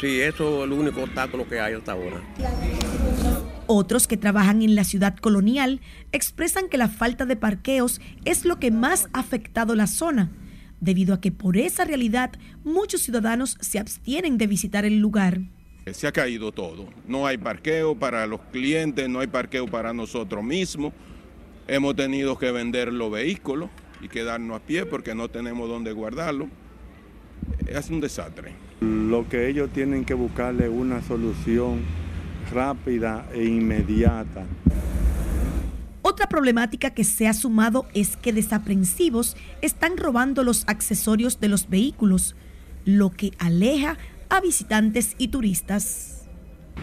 Sí, 0.00 0.20
eso 0.20 0.58
es 0.58 0.64
el 0.64 0.72
único 0.72 1.02
obstáculo 1.02 1.48
que 1.48 1.58
hay 1.58 1.74
hasta 1.74 1.92
ahora. 1.92 2.20
Otros 3.68 4.06
que 4.06 4.16
trabajan 4.16 4.62
en 4.62 4.76
la 4.76 4.84
ciudad 4.84 5.16
colonial 5.16 5.80
expresan 6.12 6.68
que 6.68 6.78
la 6.78 6.88
falta 6.88 7.26
de 7.26 7.34
parqueos 7.34 8.00
es 8.24 8.44
lo 8.44 8.60
que 8.60 8.70
más 8.70 9.08
ha 9.12 9.20
afectado 9.20 9.74
la 9.74 9.88
zona, 9.88 10.30
debido 10.80 11.14
a 11.14 11.20
que 11.20 11.32
por 11.32 11.56
esa 11.56 11.84
realidad 11.84 12.30
muchos 12.62 13.02
ciudadanos 13.02 13.58
se 13.60 13.80
abstienen 13.80 14.38
de 14.38 14.46
visitar 14.46 14.84
el 14.84 14.98
lugar. 15.00 15.40
Se 15.92 16.06
ha 16.06 16.12
caído 16.12 16.52
todo. 16.52 16.86
No 17.08 17.26
hay 17.26 17.38
parqueo 17.38 17.96
para 17.96 18.24
los 18.28 18.40
clientes, 18.52 19.08
no 19.08 19.18
hay 19.18 19.26
parqueo 19.26 19.66
para 19.66 19.92
nosotros 19.92 20.44
mismos. 20.44 20.92
Hemos 21.66 21.96
tenido 21.96 22.38
que 22.38 22.52
vender 22.52 22.92
los 22.92 23.10
vehículos 23.10 23.68
y 24.00 24.08
quedarnos 24.08 24.58
a 24.58 24.64
pie 24.64 24.86
porque 24.86 25.14
no 25.16 25.28
tenemos 25.28 25.68
dónde 25.68 25.90
guardarlo. 25.90 26.48
Es 27.66 27.90
un 27.90 28.00
desastre. 28.00 28.52
Lo 28.80 29.28
que 29.28 29.48
ellos 29.48 29.70
tienen 29.72 30.04
que 30.04 30.14
buscarle 30.14 30.68
una 30.68 31.02
solución 31.02 32.05
rápida 32.50 33.26
e 33.32 33.44
inmediata. 33.44 34.44
Otra 36.02 36.28
problemática 36.28 36.90
que 36.90 37.04
se 37.04 37.26
ha 37.26 37.34
sumado 37.34 37.86
es 37.92 38.16
que 38.16 38.32
desaprensivos 38.32 39.36
están 39.60 39.96
robando 39.96 40.44
los 40.44 40.64
accesorios 40.68 41.40
de 41.40 41.48
los 41.48 41.68
vehículos, 41.68 42.36
lo 42.84 43.10
que 43.10 43.32
aleja 43.38 43.98
a 44.28 44.40
visitantes 44.40 45.14
y 45.18 45.28
turistas. 45.28 46.28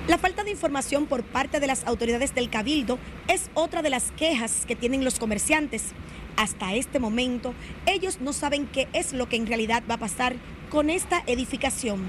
La 0.07 0.18
falta 0.18 0.43
de 0.43 0.51
información 0.51 1.05
por 1.05 1.24
parte 1.24 1.59
de 1.59 1.68
las 1.68 1.86
autoridades 1.86 2.36
del 2.36 2.49
Cabildo 2.49 2.99
es 3.30 3.49
otra 3.53 3.82
de 3.82 3.89
las 3.89 4.11
quejas 4.11 4.66
que 4.68 4.76
tienen 4.76 5.05
los 5.05 5.20
comerciantes. 5.20 5.93
Hasta 6.36 6.74
este 6.74 6.99
momento, 6.99 7.53
ellos 7.86 8.20
no 8.20 8.34
saben 8.34 8.68
qué 8.68 8.89
es 8.91 9.14
lo 9.14 9.30
que 9.30 9.38
en 9.38 9.47
realidad 9.47 9.84
va 9.89 9.95
a 9.95 9.99
pasar 9.99 10.36
con 10.70 10.89
esta 10.89 11.24
edificación. 11.28 12.01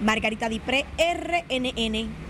Margarita 0.00 0.48
Dipré, 0.48 0.86
RNN. 0.96 2.27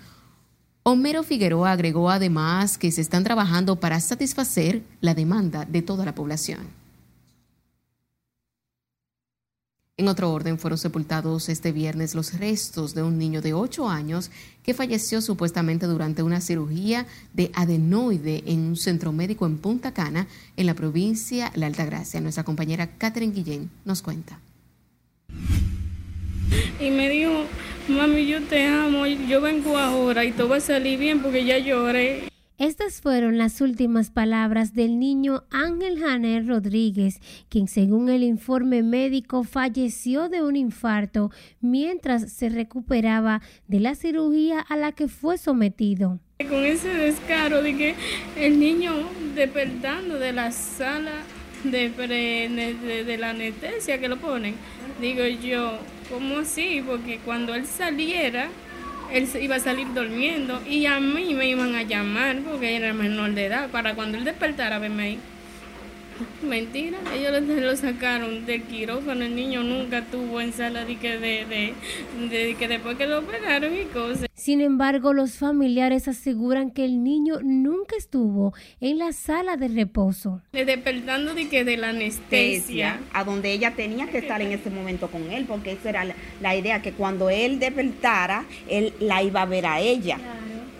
Homero 0.89 1.21
Figueroa 1.21 1.73
agregó 1.73 2.09
además 2.09 2.77
que 2.77 2.93
se 2.93 3.01
están 3.01 3.25
trabajando 3.25 3.75
para 3.75 3.99
satisfacer 3.99 4.83
la 5.01 5.13
demanda 5.13 5.65
de 5.65 5.81
toda 5.81 6.05
la 6.05 6.15
población. 6.15 6.61
En 9.97 10.07
otro 10.07 10.31
orden, 10.31 10.57
fueron 10.57 10.77
sepultados 10.77 11.49
este 11.49 11.73
viernes 11.73 12.15
los 12.15 12.39
restos 12.39 12.95
de 12.95 13.03
un 13.03 13.17
niño 13.17 13.41
de 13.41 13.53
8 13.53 13.89
años 13.89 14.31
que 14.63 14.73
falleció 14.73 15.19
supuestamente 15.19 15.87
durante 15.87 16.23
una 16.23 16.39
cirugía 16.39 17.05
de 17.33 17.51
adenoide 17.53 18.43
en 18.45 18.61
un 18.61 18.77
centro 18.77 19.11
médico 19.11 19.45
en 19.45 19.57
Punta 19.57 19.93
Cana, 19.93 20.27
en 20.55 20.67
la 20.67 20.73
provincia 20.73 21.51
La 21.55 21.65
Altagracia. 21.65 22.21
Nuestra 22.21 22.45
compañera 22.45 22.87
Catherine 22.97 23.33
Guillén 23.33 23.69
nos 23.83 24.01
cuenta. 24.01 24.39
Y 26.79 26.91
me 26.91 27.09
dijo, 27.09 27.43
Mami, 27.87 28.25
yo 28.27 28.41
te 28.41 28.65
amo, 28.65 29.05
yo 29.05 29.39
vengo 29.39 29.77
ahora 29.77 30.25
y 30.25 30.33
todo 30.33 30.49
va 30.49 30.57
a 30.57 30.59
salir 30.59 30.99
bien 30.99 31.21
porque 31.21 31.45
ya 31.45 31.57
lloré. 31.57 32.23
Estas 32.57 33.01
fueron 33.01 33.37
las 33.37 33.61
últimas 33.61 34.09
palabras 34.09 34.73
del 34.73 34.99
niño 34.99 35.43
Ángel 35.51 35.99
Janer 35.99 36.47
Rodríguez, 36.47 37.21
quien 37.49 37.67
según 37.67 38.09
el 38.09 38.23
informe 38.23 38.83
médico 38.83 39.43
falleció 39.43 40.27
de 40.27 40.41
un 40.41 40.55
infarto 40.55 41.31
mientras 41.61 42.33
se 42.33 42.49
recuperaba 42.49 43.41
de 43.67 43.79
la 43.79 43.95
cirugía 43.95 44.59
a 44.59 44.75
la 44.75 44.91
que 44.91 45.07
fue 45.07 45.37
sometido. 45.37 46.19
Con 46.49 46.65
ese 46.65 46.89
descaro 46.89 47.61
de 47.61 47.77
que 47.77 47.95
el 48.35 48.59
niño 48.59 48.91
despertando 49.33 50.19
de 50.19 50.33
la 50.33 50.51
sala 50.51 51.23
de, 51.63 51.89
de, 51.89 53.03
de 53.03 53.17
la 53.17 53.29
anestesia 53.29 53.99
que 53.99 54.09
lo 54.09 54.17
ponen, 54.17 54.55
digo 54.99 55.25
yo, 55.25 55.79
¿Cómo 56.09 56.39
así? 56.39 56.81
Porque 56.85 57.19
cuando 57.23 57.53
él 57.53 57.65
saliera, 57.65 58.47
él 59.11 59.27
iba 59.41 59.55
a 59.55 59.59
salir 59.59 59.93
durmiendo 59.93 60.61
y 60.65 60.85
a 60.85 60.99
mí 60.99 61.33
me 61.33 61.49
iban 61.49 61.75
a 61.75 61.83
llamar 61.83 62.37
porque 62.47 62.75
era 62.75 62.93
menor 62.93 63.31
de 63.31 63.47
edad 63.47 63.69
para 63.69 63.93
cuando 63.93 64.17
él 64.17 64.23
despertara 64.23 64.79
verme 64.79 65.03
ahí. 65.03 65.19
Mentira, 66.41 66.97
ellos 67.13 67.41
lo 67.43 67.75
sacaron 67.75 68.45
de 68.45 68.61
quirófano, 68.61 69.23
el 69.23 69.35
niño 69.35 69.63
nunca 69.63 70.03
tuvo 70.05 70.41
en 70.41 70.53
sala 70.53 70.85
de 70.85 70.97
que, 70.97 71.17
de, 71.17 71.73
de, 72.29 72.55
que 72.55 72.67
después 72.67 72.97
que 72.97 73.07
lo 73.07 73.19
operaron 73.19 73.75
y 73.75 73.85
cosas. 73.85 74.27
Sin 74.33 74.61
embargo, 74.61 75.13
los 75.13 75.37
familiares 75.37 76.07
aseguran 76.07 76.71
que 76.71 76.85
el 76.85 77.03
niño 77.03 77.39
nunca 77.43 77.95
estuvo 77.97 78.53
en 78.79 78.99
la 78.99 79.11
sala 79.11 79.57
de 79.57 79.67
reposo. 79.67 80.41
Despertando 80.53 81.33
de 81.33 81.49
que 81.49 81.63
de 81.63 81.77
la 81.77 81.89
anestesia. 81.89 82.99
A 83.13 83.23
donde 83.23 83.51
ella 83.51 83.73
tenía 83.75 84.07
que 84.07 84.19
estar 84.19 84.41
en 84.41 84.51
ese 84.51 84.69
momento 84.69 85.09
con 85.09 85.31
él, 85.31 85.45
porque 85.47 85.73
esa 85.73 85.89
era 85.89 86.05
la, 86.41 86.55
idea, 86.55 86.81
que 86.81 86.93
cuando 86.93 87.29
él 87.29 87.59
despertara, 87.59 88.45
él 88.69 88.93
la 88.99 89.23
iba 89.23 89.41
a 89.41 89.45
ver 89.45 89.65
a 89.65 89.79
ella 89.79 90.19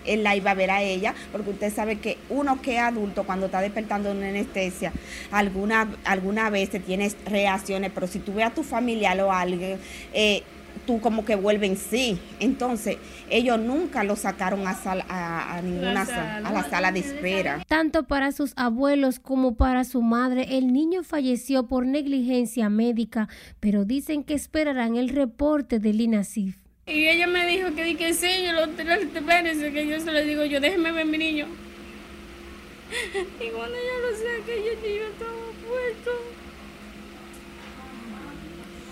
él 0.07 0.23
la 0.23 0.35
iba 0.35 0.51
a 0.51 0.55
ver 0.55 0.71
a 0.71 0.81
ella, 0.81 1.13
porque 1.31 1.51
usted 1.51 1.73
sabe 1.73 1.99
que 1.99 2.17
uno 2.29 2.61
que 2.61 2.75
es 2.75 2.81
adulto 2.81 3.23
cuando 3.23 3.47
está 3.47 3.61
despertando 3.61 4.11
en 4.11 4.17
una 4.17 4.29
anestesia, 4.29 4.91
alguna, 5.31 5.89
alguna 6.05 6.49
vez 6.49 6.69
tienes 6.85 7.17
reacciones, 7.25 7.91
pero 7.93 8.07
si 8.07 8.19
tú 8.19 8.33
ves 8.33 8.45
a 8.45 8.49
tu 8.51 8.63
familiar 8.63 9.19
o 9.21 9.31
a 9.31 9.41
alguien, 9.41 9.79
eh, 10.13 10.43
tú 10.85 10.99
como 10.99 11.25
que 11.25 11.35
vuelven 11.35 11.77
sí. 11.77 12.19
Entonces, 12.39 12.97
ellos 13.29 13.59
nunca 13.59 14.03
lo 14.03 14.15
sacaron 14.15 14.65
a, 14.67 14.75
a, 14.75 15.61
ninguna 15.61 16.01
a 16.43 16.51
la 16.51 16.69
sala 16.69 16.91
de 16.91 16.99
espera. 16.99 17.63
Tanto 17.67 18.03
para 18.03 18.31
sus 18.31 18.53
abuelos 18.55 19.19
como 19.19 19.55
para 19.55 19.83
su 19.83 20.01
madre, 20.01 20.57
el 20.57 20.73
niño 20.73 21.03
falleció 21.03 21.67
por 21.67 21.85
negligencia 21.85 22.69
médica, 22.69 23.27
pero 23.59 23.85
dicen 23.85 24.23
que 24.23 24.33
esperarán 24.33 24.95
el 24.95 25.09
reporte 25.09 25.79
del 25.79 26.01
INASIF. 26.01 26.66
Y 26.87 27.09
ella 27.09 27.27
me 27.27 27.45
dijo 27.45 27.75
que, 27.75 27.97
que 27.97 28.13
sí, 28.13 28.45
yo 28.45 28.53
lo 28.53 28.63
espérense, 28.63 29.73
que 29.73 29.87
yo 29.87 29.99
se 29.99 30.09
lo 30.09 30.21
digo 30.23 30.45
yo, 30.45 30.61
déjeme 30.61 30.93
ver 30.93 31.05
mi 31.05 31.17
niño. 31.17 31.45
Y 33.41 33.49
cuando 33.49 33.75
yo 33.75 33.99
lo 33.99 34.15
saqué, 34.15 34.63
yo, 34.63 34.71
estaba 34.71 35.51
puesto. 35.67 36.11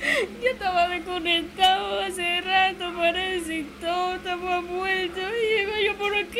Yo 0.43 0.49
estaba 0.49 0.89
desconectado 0.89 2.01
hace 2.01 2.41
rato, 2.41 2.93
parece, 2.95 3.59
y 3.59 3.63
todo 3.79 4.15
estaba 4.15 4.61
muerto. 4.61 5.19
Y 5.19 5.55
llego 5.55 5.71
yo 5.83 5.95
por 5.97 6.15
aquí 6.15 6.39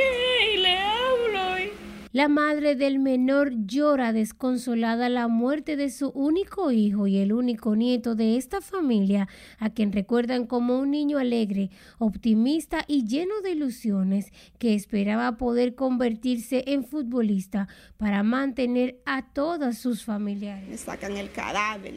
y 0.54 0.58
le 0.58 0.78
hablo. 0.78 1.85
La 2.16 2.30
madre 2.30 2.78
del 2.78 3.00
menor 3.00 3.52
llora 3.66 4.14
desconsolada 4.14 5.10
la 5.10 5.28
muerte 5.28 5.76
de 5.76 5.90
su 5.90 6.12
único 6.12 6.72
hijo 6.72 7.08
y 7.08 7.18
el 7.18 7.34
único 7.34 7.76
nieto 7.76 8.16
de 8.16 8.38
esta 8.38 8.62
familia, 8.62 9.28
a 9.60 9.72
quien 9.72 9.92
recuerdan 9.92 10.48
como 10.48 10.80
un 10.80 10.92
niño 10.92 11.18
alegre, 11.18 11.72
optimista 12.00 12.86
y 12.88 13.06
lleno 13.06 13.42
de 13.42 13.52
ilusiones, 13.52 14.32
que 14.60 14.76
esperaba 14.76 15.36
poder 15.36 15.76
convertirse 15.76 16.64
en 16.68 16.86
futbolista 16.86 17.68
para 17.98 18.24
mantener 18.24 19.02
a 19.06 19.34
todas 19.34 19.78
sus 19.78 20.06
familiares. 20.06 20.70
Me 20.70 20.78
sacan 20.78 21.18
el 21.18 21.30
cadáver, 21.34 21.96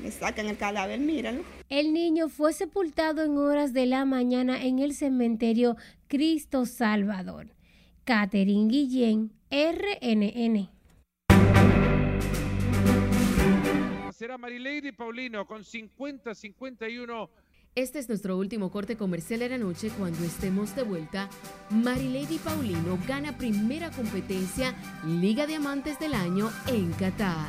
me 0.00 0.12
sacan 0.12 0.46
el 0.46 0.56
cadáver, 0.56 1.00
míralo. 1.00 1.42
El 1.70 1.92
niño 1.92 2.28
fue 2.28 2.52
sepultado 2.52 3.24
en 3.24 3.36
horas 3.36 3.72
de 3.72 3.86
la 3.86 4.04
mañana 4.04 4.62
en 4.62 4.78
el 4.78 4.94
cementerio 4.94 5.76
Cristo 6.06 6.66
Salvador. 6.66 7.48
Catherine 8.04 8.68
Guillén, 8.68 9.32
RNN. 9.50 10.68
Será 14.12 14.36
Marilady 14.36 14.92
Paulino 14.92 15.46
con 15.46 15.62
50-51. 15.62 17.30
Este 17.74 17.98
es 17.98 18.08
nuestro 18.08 18.36
último 18.36 18.70
corte 18.70 18.96
comercial 18.96 19.40
de 19.40 19.48
la 19.48 19.58
noche. 19.58 19.90
Cuando 19.98 20.22
estemos 20.22 20.76
de 20.76 20.82
vuelta, 20.82 21.30
Marilady 21.70 22.38
Paulino 22.38 22.98
gana 23.08 23.36
primera 23.36 23.90
competencia 23.90 24.74
Liga 25.06 25.46
de 25.46 25.56
Amantes 25.56 25.98
del 25.98 26.14
Año 26.14 26.50
en 26.68 26.92
Qatar. 26.92 27.48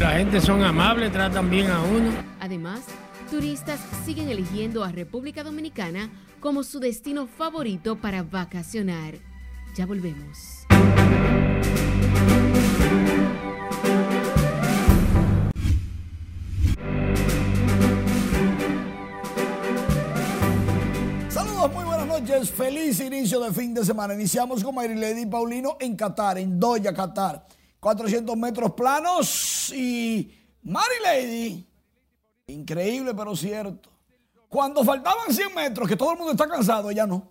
La 0.00 0.12
gente 0.12 0.40
son 0.40 0.62
amables, 0.62 1.12
tratan 1.12 1.50
bien 1.50 1.70
a 1.70 1.82
uno. 1.82 2.10
Además, 2.40 2.86
turistas 3.30 3.80
siguen 4.04 4.28
eligiendo 4.28 4.82
a 4.82 4.90
República 4.90 5.44
Dominicana 5.44 6.10
como 6.40 6.64
su 6.64 6.80
destino 6.80 7.28
favorito 7.28 8.00
para 8.00 8.24
vacacionar. 8.24 9.14
Ya 9.76 9.86
volvemos. 9.86 10.66
Saludos, 21.28 21.72
muy 21.72 21.84
buenas 21.84 22.06
noches. 22.08 22.50
Feliz 22.50 22.98
inicio 22.98 23.38
de 23.40 23.52
fin 23.52 23.72
de 23.72 23.84
semana. 23.84 24.14
Iniciamos 24.14 24.64
con 24.64 24.74
Marilady 24.74 25.26
Paulino 25.26 25.76
en 25.78 25.94
Qatar, 25.94 26.38
en 26.38 26.58
Doha, 26.58 26.92
Qatar. 26.92 27.46
400 27.78 28.36
metros 28.36 28.72
planos 28.72 29.72
y 29.74 30.30
Marilady, 30.62 31.69
increíble 32.50 33.14
pero 33.14 33.34
cierto. 33.36 33.90
Cuando 34.48 34.84
faltaban 34.84 35.32
100 35.32 35.54
metros, 35.54 35.88
que 35.88 35.96
todo 35.96 36.12
el 36.12 36.18
mundo 36.18 36.32
está 36.32 36.48
cansado, 36.48 36.90
ella 36.90 37.06
no. 37.06 37.28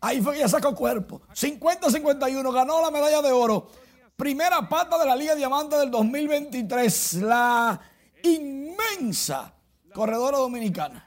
Ahí 0.00 0.20
fue 0.20 0.32
que 0.32 0.38
ella 0.40 0.48
sacó 0.48 0.74
cuerpo. 0.74 1.22
50-51, 1.34 2.52
ganó 2.52 2.80
la 2.80 2.90
medalla 2.90 3.20
de 3.20 3.32
oro. 3.32 3.68
Primera 4.16 4.68
pata 4.68 4.98
de 4.98 5.06
la 5.06 5.16
Liga 5.16 5.34
Diamante 5.34 5.76
del 5.76 5.90
2023. 5.90 7.14
La 7.22 7.80
inmensa 8.22 9.52
corredora 9.92 10.38
dominicana. 10.38 11.04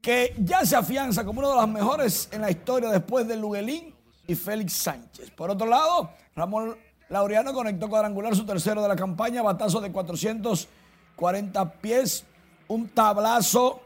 Que 0.00 0.34
ya 0.38 0.66
se 0.66 0.74
afianza 0.74 1.24
como 1.24 1.40
una 1.40 1.50
de 1.50 1.56
las 1.56 1.68
mejores 1.68 2.28
en 2.32 2.40
la 2.40 2.50
historia 2.50 2.88
después 2.90 3.26
de 3.28 3.36
Luguelín 3.36 3.94
y 4.26 4.34
Félix 4.34 4.72
Sánchez. 4.74 5.30
Por 5.30 5.50
otro 5.50 5.66
lado, 5.66 6.10
Ramón 6.34 6.76
Laureano 7.08 7.52
conectó 7.52 7.88
cuadrangular 7.88 8.34
su 8.34 8.44
tercero 8.44 8.82
de 8.82 8.88
la 8.88 8.96
campaña, 8.96 9.42
batazo 9.42 9.80
de 9.80 9.92
440 9.92 11.72
pies, 11.74 12.24
un 12.72 12.88
tablazo 12.88 13.82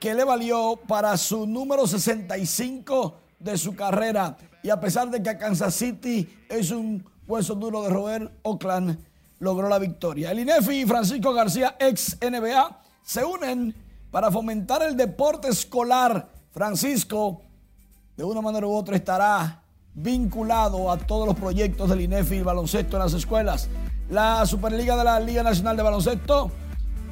que 0.00 0.12
le 0.12 0.24
valió 0.24 0.76
para 0.88 1.16
su 1.16 1.46
número 1.46 1.86
65 1.86 3.16
de 3.38 3.56
su 3.56 3.76
carrera. 3.76 4.36
Y 4.62 4.70
a 4.70 4.80
pesar 4.80 5.08
de 5.08 5.22
que 5.22 5.38
Kansas 5.38 5.74
City 5.74 6.28
es 6.48 6.70
un 6.70 7.04
hueso 7.26 7.54
duro 7.54 7.82
de 7.82 7.90
roer, 7.90 8.32
Oakland 8.42 8.98
logró 9.38 9.68
la 9.68 9.78
victoria. 9.78 10.32
El 10.32 10.40
INEFI 10.40 10.80
y 10.80 10.86
Francisco 10.86 11.32
García, 11.32 11.76
ex 11.78 12.18
NBA, 12.20 12.80
se 13.04 13.24
unen 13.24 13.74
para 14.10 14.30
fomentar 14.30 14.82
el 14.82 14.96
deporte 14.96 15.48
escolar. 15.48 16.28
Francisco, 16.50 17.42
de 18.16 18.24
una 18.24 18.40
manera 18.40 18.66
u 18.66 18.74
otra, 18.74 18.96
estará 18.96 19.62
vinculado 19.94 20.90
a 20.90 20.98
todos 20.98 21.26
los 21.26 21.36
proyectos 21.36 21.88
del 21.88 22.00
INEFI 22.00 22.34
y 22.34 22.38
el 22.38 22.44
baloncesto 22.44 22.96
en 22.96 23.02
las 23.04 23.12
escuelas. 23.12 23.68
La 24.10 24.44
Superliga 24.44 24.96
de 24.96 25.04
la 25.04 25.20
Liga 25.20 25.42
Nacional 25.42 25.76
de 25.76 25.82
Baloncesto 25.82 26.50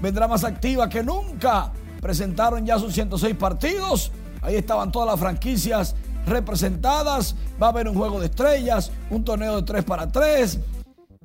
vendrá 0.02 0.26
más 0.28 0.44
activa 0.44 0.88
que 0.88 1.02
nunca. 1.02 1.72
Presentaron 2.00 2.66
ya 2.66 2.78
sus 2.78 2.92
106 2.92 3.36
partidos. 3.36 4.10
Ahí 4.42 4.56
estaban 4.56 4.90
todas 4.90 5.08
las 5.08 5.20
franquicias 5.20 5.94
representadas. 6.26 7.36
Va 7.62 7.68
a 7.68 7.70
haber 7.70 7.88
un 7.88 7.94
juego 7.94 8.18
de 8.18 8.26
estrellas, 8.26 8.90
un 9.08 9.24
torneo 9.24 9.56
de 9.56 9.62
3 9.62 9.84
para 9.84 10.10
3, 10.10 10.58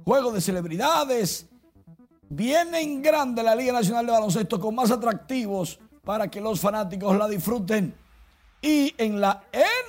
juego 0.06 0.32
de 0.32 0.40
celebridades. 0.40 1.48
Viene 2.30 2.82
en 2.82 3.02
grande 3.02 3.42
la 3.42 3.56
Liga 3.56 3.74
Nacional 3.74 4.06
de 4.06 4.12
Baloncesto 4.12 4.60
con 4.60 4.76
más 4.76 4.92
atractivos 4.92 5.80
para 6.04 6.30
que 6.30 6.40
los 6.40 6.60
fanáticos 6.60 7.18
la 7.18 7.28
disfruten. 7.28 7.96
Y 8.62 8.94
en 8.98 9.20
la 9.20 9.44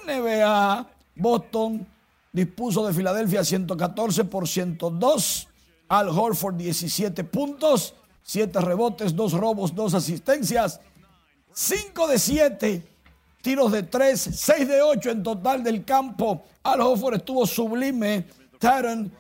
NBA, 0.07 0.87
Boston 1.17 1.87
dispuso 2.33 2.87
de 2.87 2.95
Filadelfia 2.95 3.45
114 3.45 4.25
por 4.25 4.49
102. 4.49 5.49
Al 5.89 6.09
Horford 6.11 6.57
17 6.57 7.25
puntos, 7.25 7.95
7 8.29 8.61
rebotes, 8.61 9.17
2 9.17 9.33
robos, 9.33 9.75
2 9.75 9.95
asistencias. 9.95 10.81
5 11.55 12.09
de 12.09 12.19
7 12.19 12.87
tiros 13.41 13.73
de 13.73 13.85
3, 13.85 14.21
6 14.21 14.69
de 14.69 14.83
8 14.83 15.11
en 15.11 15.23
total 15.23 15.65
del 15.65 15.83
campo. 15.83 16.43
Al 16.63 16.83
Horford 16.83 17.15
estuvo 17.15 17.47
sublime. 17.47 18.27
Taron 18.59 19.11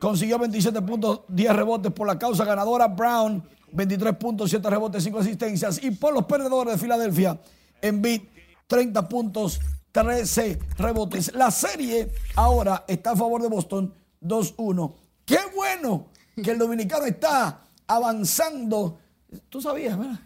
consiguió 0.00 0.38
27 0.38 0.80
puntos, 0.80 1.20
10 1.28 1.54
rebotes 1.54 1.92
por 1.92 2.06
la 2.06 2.18
causa 2.18 2.46
ganadora. 2.46 2.88
Brown 2.88 3.46
23 3.70 4.16
puntos, 4.16 4.48
7 4.48 4.70
rebotes, 4.70 5.04
5 5.04 5.18
asistencias. 5.18 5.84
Y 5.84 5.90
por 5.90 6.14
los 6.14 6.24
perdedores 6.24 6.72
de 6.72 6.78
Filadelfia, 6.78 7.38
Embiid 7.82 8.22
30 8.66 9.06
puntos, 9.06 9.60
13 9.92 10.58
rebotes. 10.78 11.34
La 11.34 11.50
serie 11.50 12.10
ahora 12.36 12.86
está 12.88 13.10
a 13.10 13.16
favor 13.16 13.42
de 13.42 13.48
Boston 13.48 13.92
2-1. 14.22 14.94
Qué 15.26 15.38
bueno 15.54 16.06
que 16.42 16.50
el 16.50 16.58
dominicano 16.58 17.04
está 17.04 17.63
avanzando. 17.86 18.98
Tú 19.48 19.60
sabías, 19.60 19.98
¿verdad? 19.98 20.20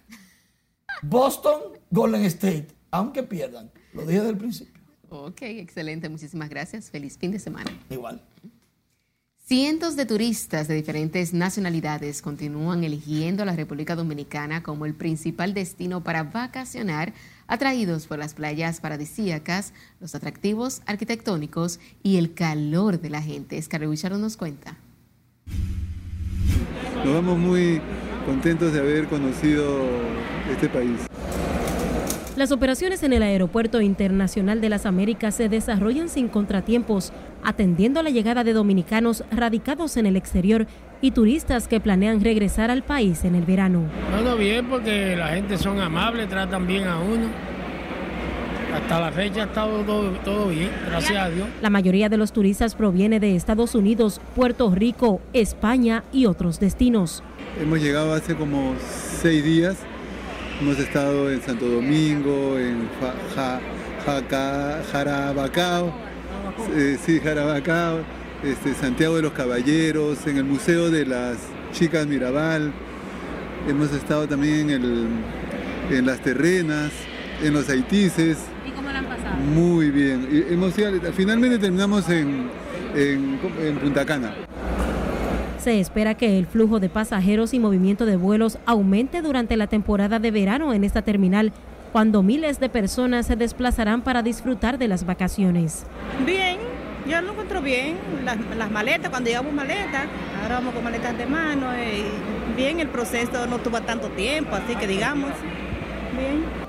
Boston, 1.02 1.60
Golden 1.90 2.24
State, 2.24 2.68
aunque 2.90 3.22
pierdan. 3.22 3.70
Lo 3.92 4.02
dije 4.02 4.18
desde 4.18 4.30
el 4.30 4.38
principio. 4.38 4.82
Ok, 5.10 5.42
excelente. 5.42 6.08
Muchísimas 6.08 6.50
gracias. 6.50 6.90
Feliz 6.90 7.16
fin 7.16 7.30
de 7.30 7.38
semana. 7.38 7.70
Igual. 7.88 8.22
Cientos 9.48 9.96
de 9.96 10.04
turistas 10.04 10.68
de 10.68 10.74
diferentes 10.74 11.32
nacionalidades 11.32 12.20
continúan 12.20 12.84
eligiendo 12.84 13.42
a 13.42 13.46
la 13.46 13.56
República 13.56 13.96
Dominicana 13.96 14.62
como 14.62 14.84
el 14.84 14.92
principal 14.92 15.54
destino 15.54 16.04
para 16.04 16.24
vacacionar, 16.24 17.14
atraídos 17.46 18.06
por 18.06 18.18
las 18.18 18.34
playas 18.34 18.80
paradisíacas, 18.80 19.72
los 20.00 20.14
atractivos 20.14 20.82
arquitectónicos 20.84 21.80
y 22.02 22.18
el 22.18 22.34
calor 22.34 23.00
de 23.00 23.08
la 23.08 23.22
gente. 23.22 23.58
Wicharo 23.86 24.18
nos 24.18 24.36
cuenta. 24.36 24.76
Nos 27.08 27.24
vamos 27.24 27.38
muy 27.38 27.80
contentos 28.26 28.70
de 28.70 28.80
haber 28.80 29.06
conocido 29.06 29.80
este 30.52 30.68
país. 30.68 31.06
Las 32.36 32.52
operaciones 32.52 33.02
en 33.02 33.14
el 33.14 33.22
Aeropuerto 33.22 33.80
Internacional 33.80 34.60
de 34.60 34.68
las 34.68 34.84
Américas 34.84 35.34
se 35.34 35.48
desarrollan 35.48 36.10
sin 36.10 36.28
contratiempos, 36.28 37.14
atendiendo 37.42 38.00
a 38.00 38.02
la 38.02 38.10
llegada 38.10 38.44
de 38.44 38.52
dominicanos 38.52 39.24
radicados 39.30 39.96
en 39.96 40.04
el 40.04 40.16
exterior 40.16 40.66
y 41.00 41.12
turistas 41.12 41.66
que 41.66 41.80
planean 41.80 42.20
regresar 42.20 42.70
al 42.70 42.82
país 42.82 43.24
en 43.24 43.36
el 43.36 43.46
verano. 43.46 43.84
Todo 44.10 44.36
bien 44.36 44.66
porque 44.68 45.16
la 45.16 45.28
gente 45.28 45.56
son 45.56 45.80
amables, 45.80 46.28
tratan 46.28 46.66
bien 46.66 46.86
a 46.88 46.98
uno. 46.98 47.28
Hasta 48.74 49.00
la 49.00 49.12
fecha 49.12 49.42
ha 49.42 49.44
estado 49.46 49.82
todo, 49.82 50.10
todo 50.24 50.48
bien, 50.48 50.70
gracias 50.88 51.18
a 51.18 51.30
Dios. 51.30 51.48
La 51.62 51.70
mayoría 51.70 52.08
de 52.08 52.16
los 52.16 52.32
turistas 52.32 52.74
proviene 52.74 53.18
de 53.18 53.34
Estados 53.34 53.74
Unidos, 53.74 54.20
Puerto 54.36 54.70
Rico, 54.74 55.20
España 55.32 56.04
y 56.12 56.26
otros 56.26 56.60
destinos. 56.60 57.22
Hemos 57.60 57.80
llegado 57.80 58.12
hace 58.12 58.34
como 58.34 58.74
seis 59.20 59.42
días. 59.42 59.76
Hemos 60.60 60.78
estado 60.78 61.30
en 61.30 61.40
Santo 61.40 61.66
Domingo, 61.68 62.58
en 62.58 62.88
ja, 63.34 63.60
ja, 64.06 64.82
Jarabacao, 64.92 65.92
eh, 66.74 66.98
sí, 67.04 67.20
Jarabacao, 67.20 68.00
este, 68.42 68.74
Santiago 68.74 69.16
de 69.16 69.22
los 69.22 69.32
Caballeros, 69.32 70.26
en 70.26 70.36
el 70.36 70.44
Museo 70.44 70.90
de 70.90 71.06
las 71.06 71.38
Chicas 71.72 72.06
Mirabal. 72.06 72.72
Hemos 73.68 73.92
estado 73.92 74.26
también 74.26 74.70
en, 74.70 74.82
el, 74.82 75.06
en 75.90 76.06
Las 76.06 76.20
Terrenas, 76.20 76.90
en 77.42 77.54
los 77.54 77.68
Haitises. 77.68 78.38
¿Y 78.88 78.90
cómo 78.90 78.92
lo 78.92 78.98
han 78.98 79.04
pasado? 79.06 79.36
Muy 79.36 79.90
bien. 79.90 80.28
Y 80.30 80.52
hemos, 80.52 80.74
finalmente 81.14 81.58
terminamos 81.58 82.08
en, 82.08 82.48
en, 82.94 83.38
en 83.60 83.78
Punta 83.78 84.04
Cana. 84.04 84.34
Se 85.58 85.80
espera 85.80 86.14
que 86.14 86.38
el 86.38 86.46
flujo 86.46 86.80
de 86.80 86.88
pasajeros 86.88 87.52
y 87.52 87.58
movimiento 87.58 88.06
de 88.06 88.16
vuelos 88.16 88.58
aumente 88.64 89.20
durante 89.20 89.56
la 89.56 89.66
temporada 89.66 90.18
de 90.18 90.30
verano 90.30 90.72
en 90.72 90.84
esta 90.84 91.02
terminal, 91.02 91.52
cuando 91.92 92.22
miles 92.22 92.60
de 92.60 92.68
personas 92.68 93.26
se 93.26 93.36
desplazarán 93.36 94.02
para 94.02 94.22
disfrutar 94.22 94.78
de 94.78 94.88
las 94.88 95.04
vacaciones. 95.04 95.84
Bien, 96.24 96.58
Yo 97.08 97.20
lo 97.22 97.30
encuentro 97.32 97.62
bien, 97.62 97.96
las, 98.24 98.36
las 98.56 98.70
maletas, 98.70 99.08
cuando 99.08 99.30
llevamos 99.30 99.54
maletas, 99.54 100.06
ahora 100.42 100.56
vamos 100.56 100.74
con 100.74 100.84
maletas 100.84 101.16
de 101.16 101.24
mano, 101.24 101.66
y 101.74 102.54
bien 102.54 102.80
el 102.80 102.88
proceso 102.88 103.46
no 103.46 103.58
tuvo 103.58 103.80
tanto 103.80 104.08
tiempo, 104.08 104.54
así 104.54 104.74
que 104.76 104.86
digamos, 104.86 105.30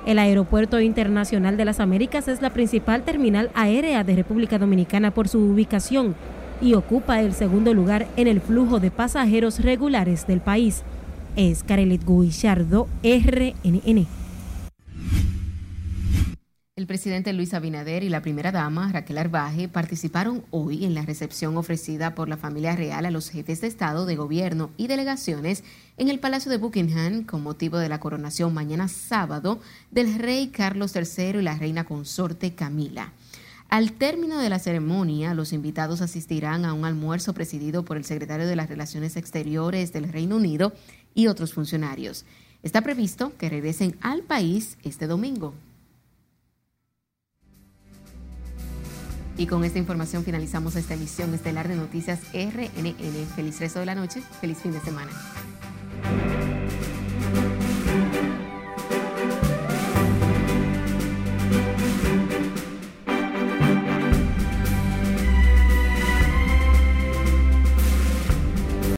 El 0.06 0.18
Aeropuerto 0.18 0.80
Internacional 0.80 1.56
de 1.56 1.64
las 1.64 1.78
Américas 1.78 2.26
es 2.28 2.42
la 2.42 2.50
principal 2.50 3.02
terminal 3.02 3.50
aérea 3.54 4.02
de 4.02 4.16
República 4.16 4.58
Dominicana 4.58 5.10
por 5.10 5.28
su 5.28 5.38
ubicación 5.38 6.14
y 6.60 6.74
ocupa 6.74 7.20
el 7.20 7.32
segundo 7.32 7.74
lugar 7.74 8.06
en 8.16 8.26
el 8.26 8.40
flujo 8.40 8.80
de 8.80 8.90
pasajeros 8.90 9.60
regulares 9.60 10.26
del 10.26 10.40
país. 10.40 10.82
Es 11.36 11.62
Carelet 11.62 12.04
Guillardo, 12.04 12.88
RNN. 13.02 14.19
El 16.80 16.86
presidente 16.86 17.34
Luis 17.34 17.52
Abinader 17.52 18.02
y 18.04 18.08
la 18.08 18.22
primera 18.22 18.52
dama 18.52 18.90
Raquel 18.90 19.18
Arbaje 19.18 19.68
participaron 19.68 20.46
hoy 20.50 20.86
en 20.86 20.94
la 20.94 21.02
recepción 21.02 21.58
ofrecida 21.58 22.14
por 22.14 22.30
la 22.30 22.38
familia 22.38 22.74
real 22.74 23.04
a 23.04 23.10
los 23.10 23.28
jefes 23.28 23.60
de 23.60 23.66
Estado, 23.66 24.06
de 24.06 24.16
Gobierno 24.16 24.70
y 24.78 24.86
delegaciones 24.86 25.62
en 25.98 26.08
el 26.08 26.20
Palacio 26.20 26.50
de 26.50 26.56
Buckingham 26.56 27.24
con 27.24 27.42
motivo 27.42 27.76
de 27.76 27.90
la 27.90 28.00
coronación 28.00 28.54
mañana 28.54 28.88
sábado 28.88 29.60
del 29.90 30.18
rey 30.18 30.48
Carlos 30.48 30.96
III 30.96 31.40
y 31.40 31.42
la 31.42 31.58
reina 31.58 31.84
consorte 31.84 32.54
Camila. 32.54 33.12
Al 33.68 33.92
término 33.92 34.38
de 34.38 34.48
la 34.48 34.58
ceremonia, 34.58 35.34
los 35.34 35.52
invitados 35.52 36.00
asistirán 36.00 36.64
a 36.64 36.72
un 36.72 36.86
almuerzo 36.86 37.34
presidido 37.34 37.84
por 37.84 37.98
el 37.98 38.06
secretario 38.06 38.46
de 38.46 38.56
las 38.56 38.70
Relaciones 38.70 39.18
Exteriores 39.18 39.92
del 39.92 40.10
Reino 40.10 40.36
Unido 40.36 40.72
y 41.14 41.26
otros 41.26 41.52
funcionarios. 41.52 42.24
Está 42.62 42.80
previsto 42.80 43.36
que 43.36 43.50
regresen 43.50 43.98
al 44.00 44.22
país 44.22 44.78
este 44.82 45.06
domingo. 45.06 45.52
Y 49.36 49.46
con 49.46 49.64
esta 49.64 49.78
información 49.78 50.24
finalizamos 50.24 50.76
esta 50.76 50.94
emisión 50.94 51.32
estelar 51.34 51.68
de 51.68 51.76
Noticias 51.76 52.20
RNN. 52.32 53.26
Feliz 53.34 53.60
resto 53.60 53.80
de 53.80 53.86
la 53.86 53.94
noche, 53.94 54.22
feliz 54.40 54.58
fin 54.58 54.72
de 54.72 54.80
semana. 54.80 55.10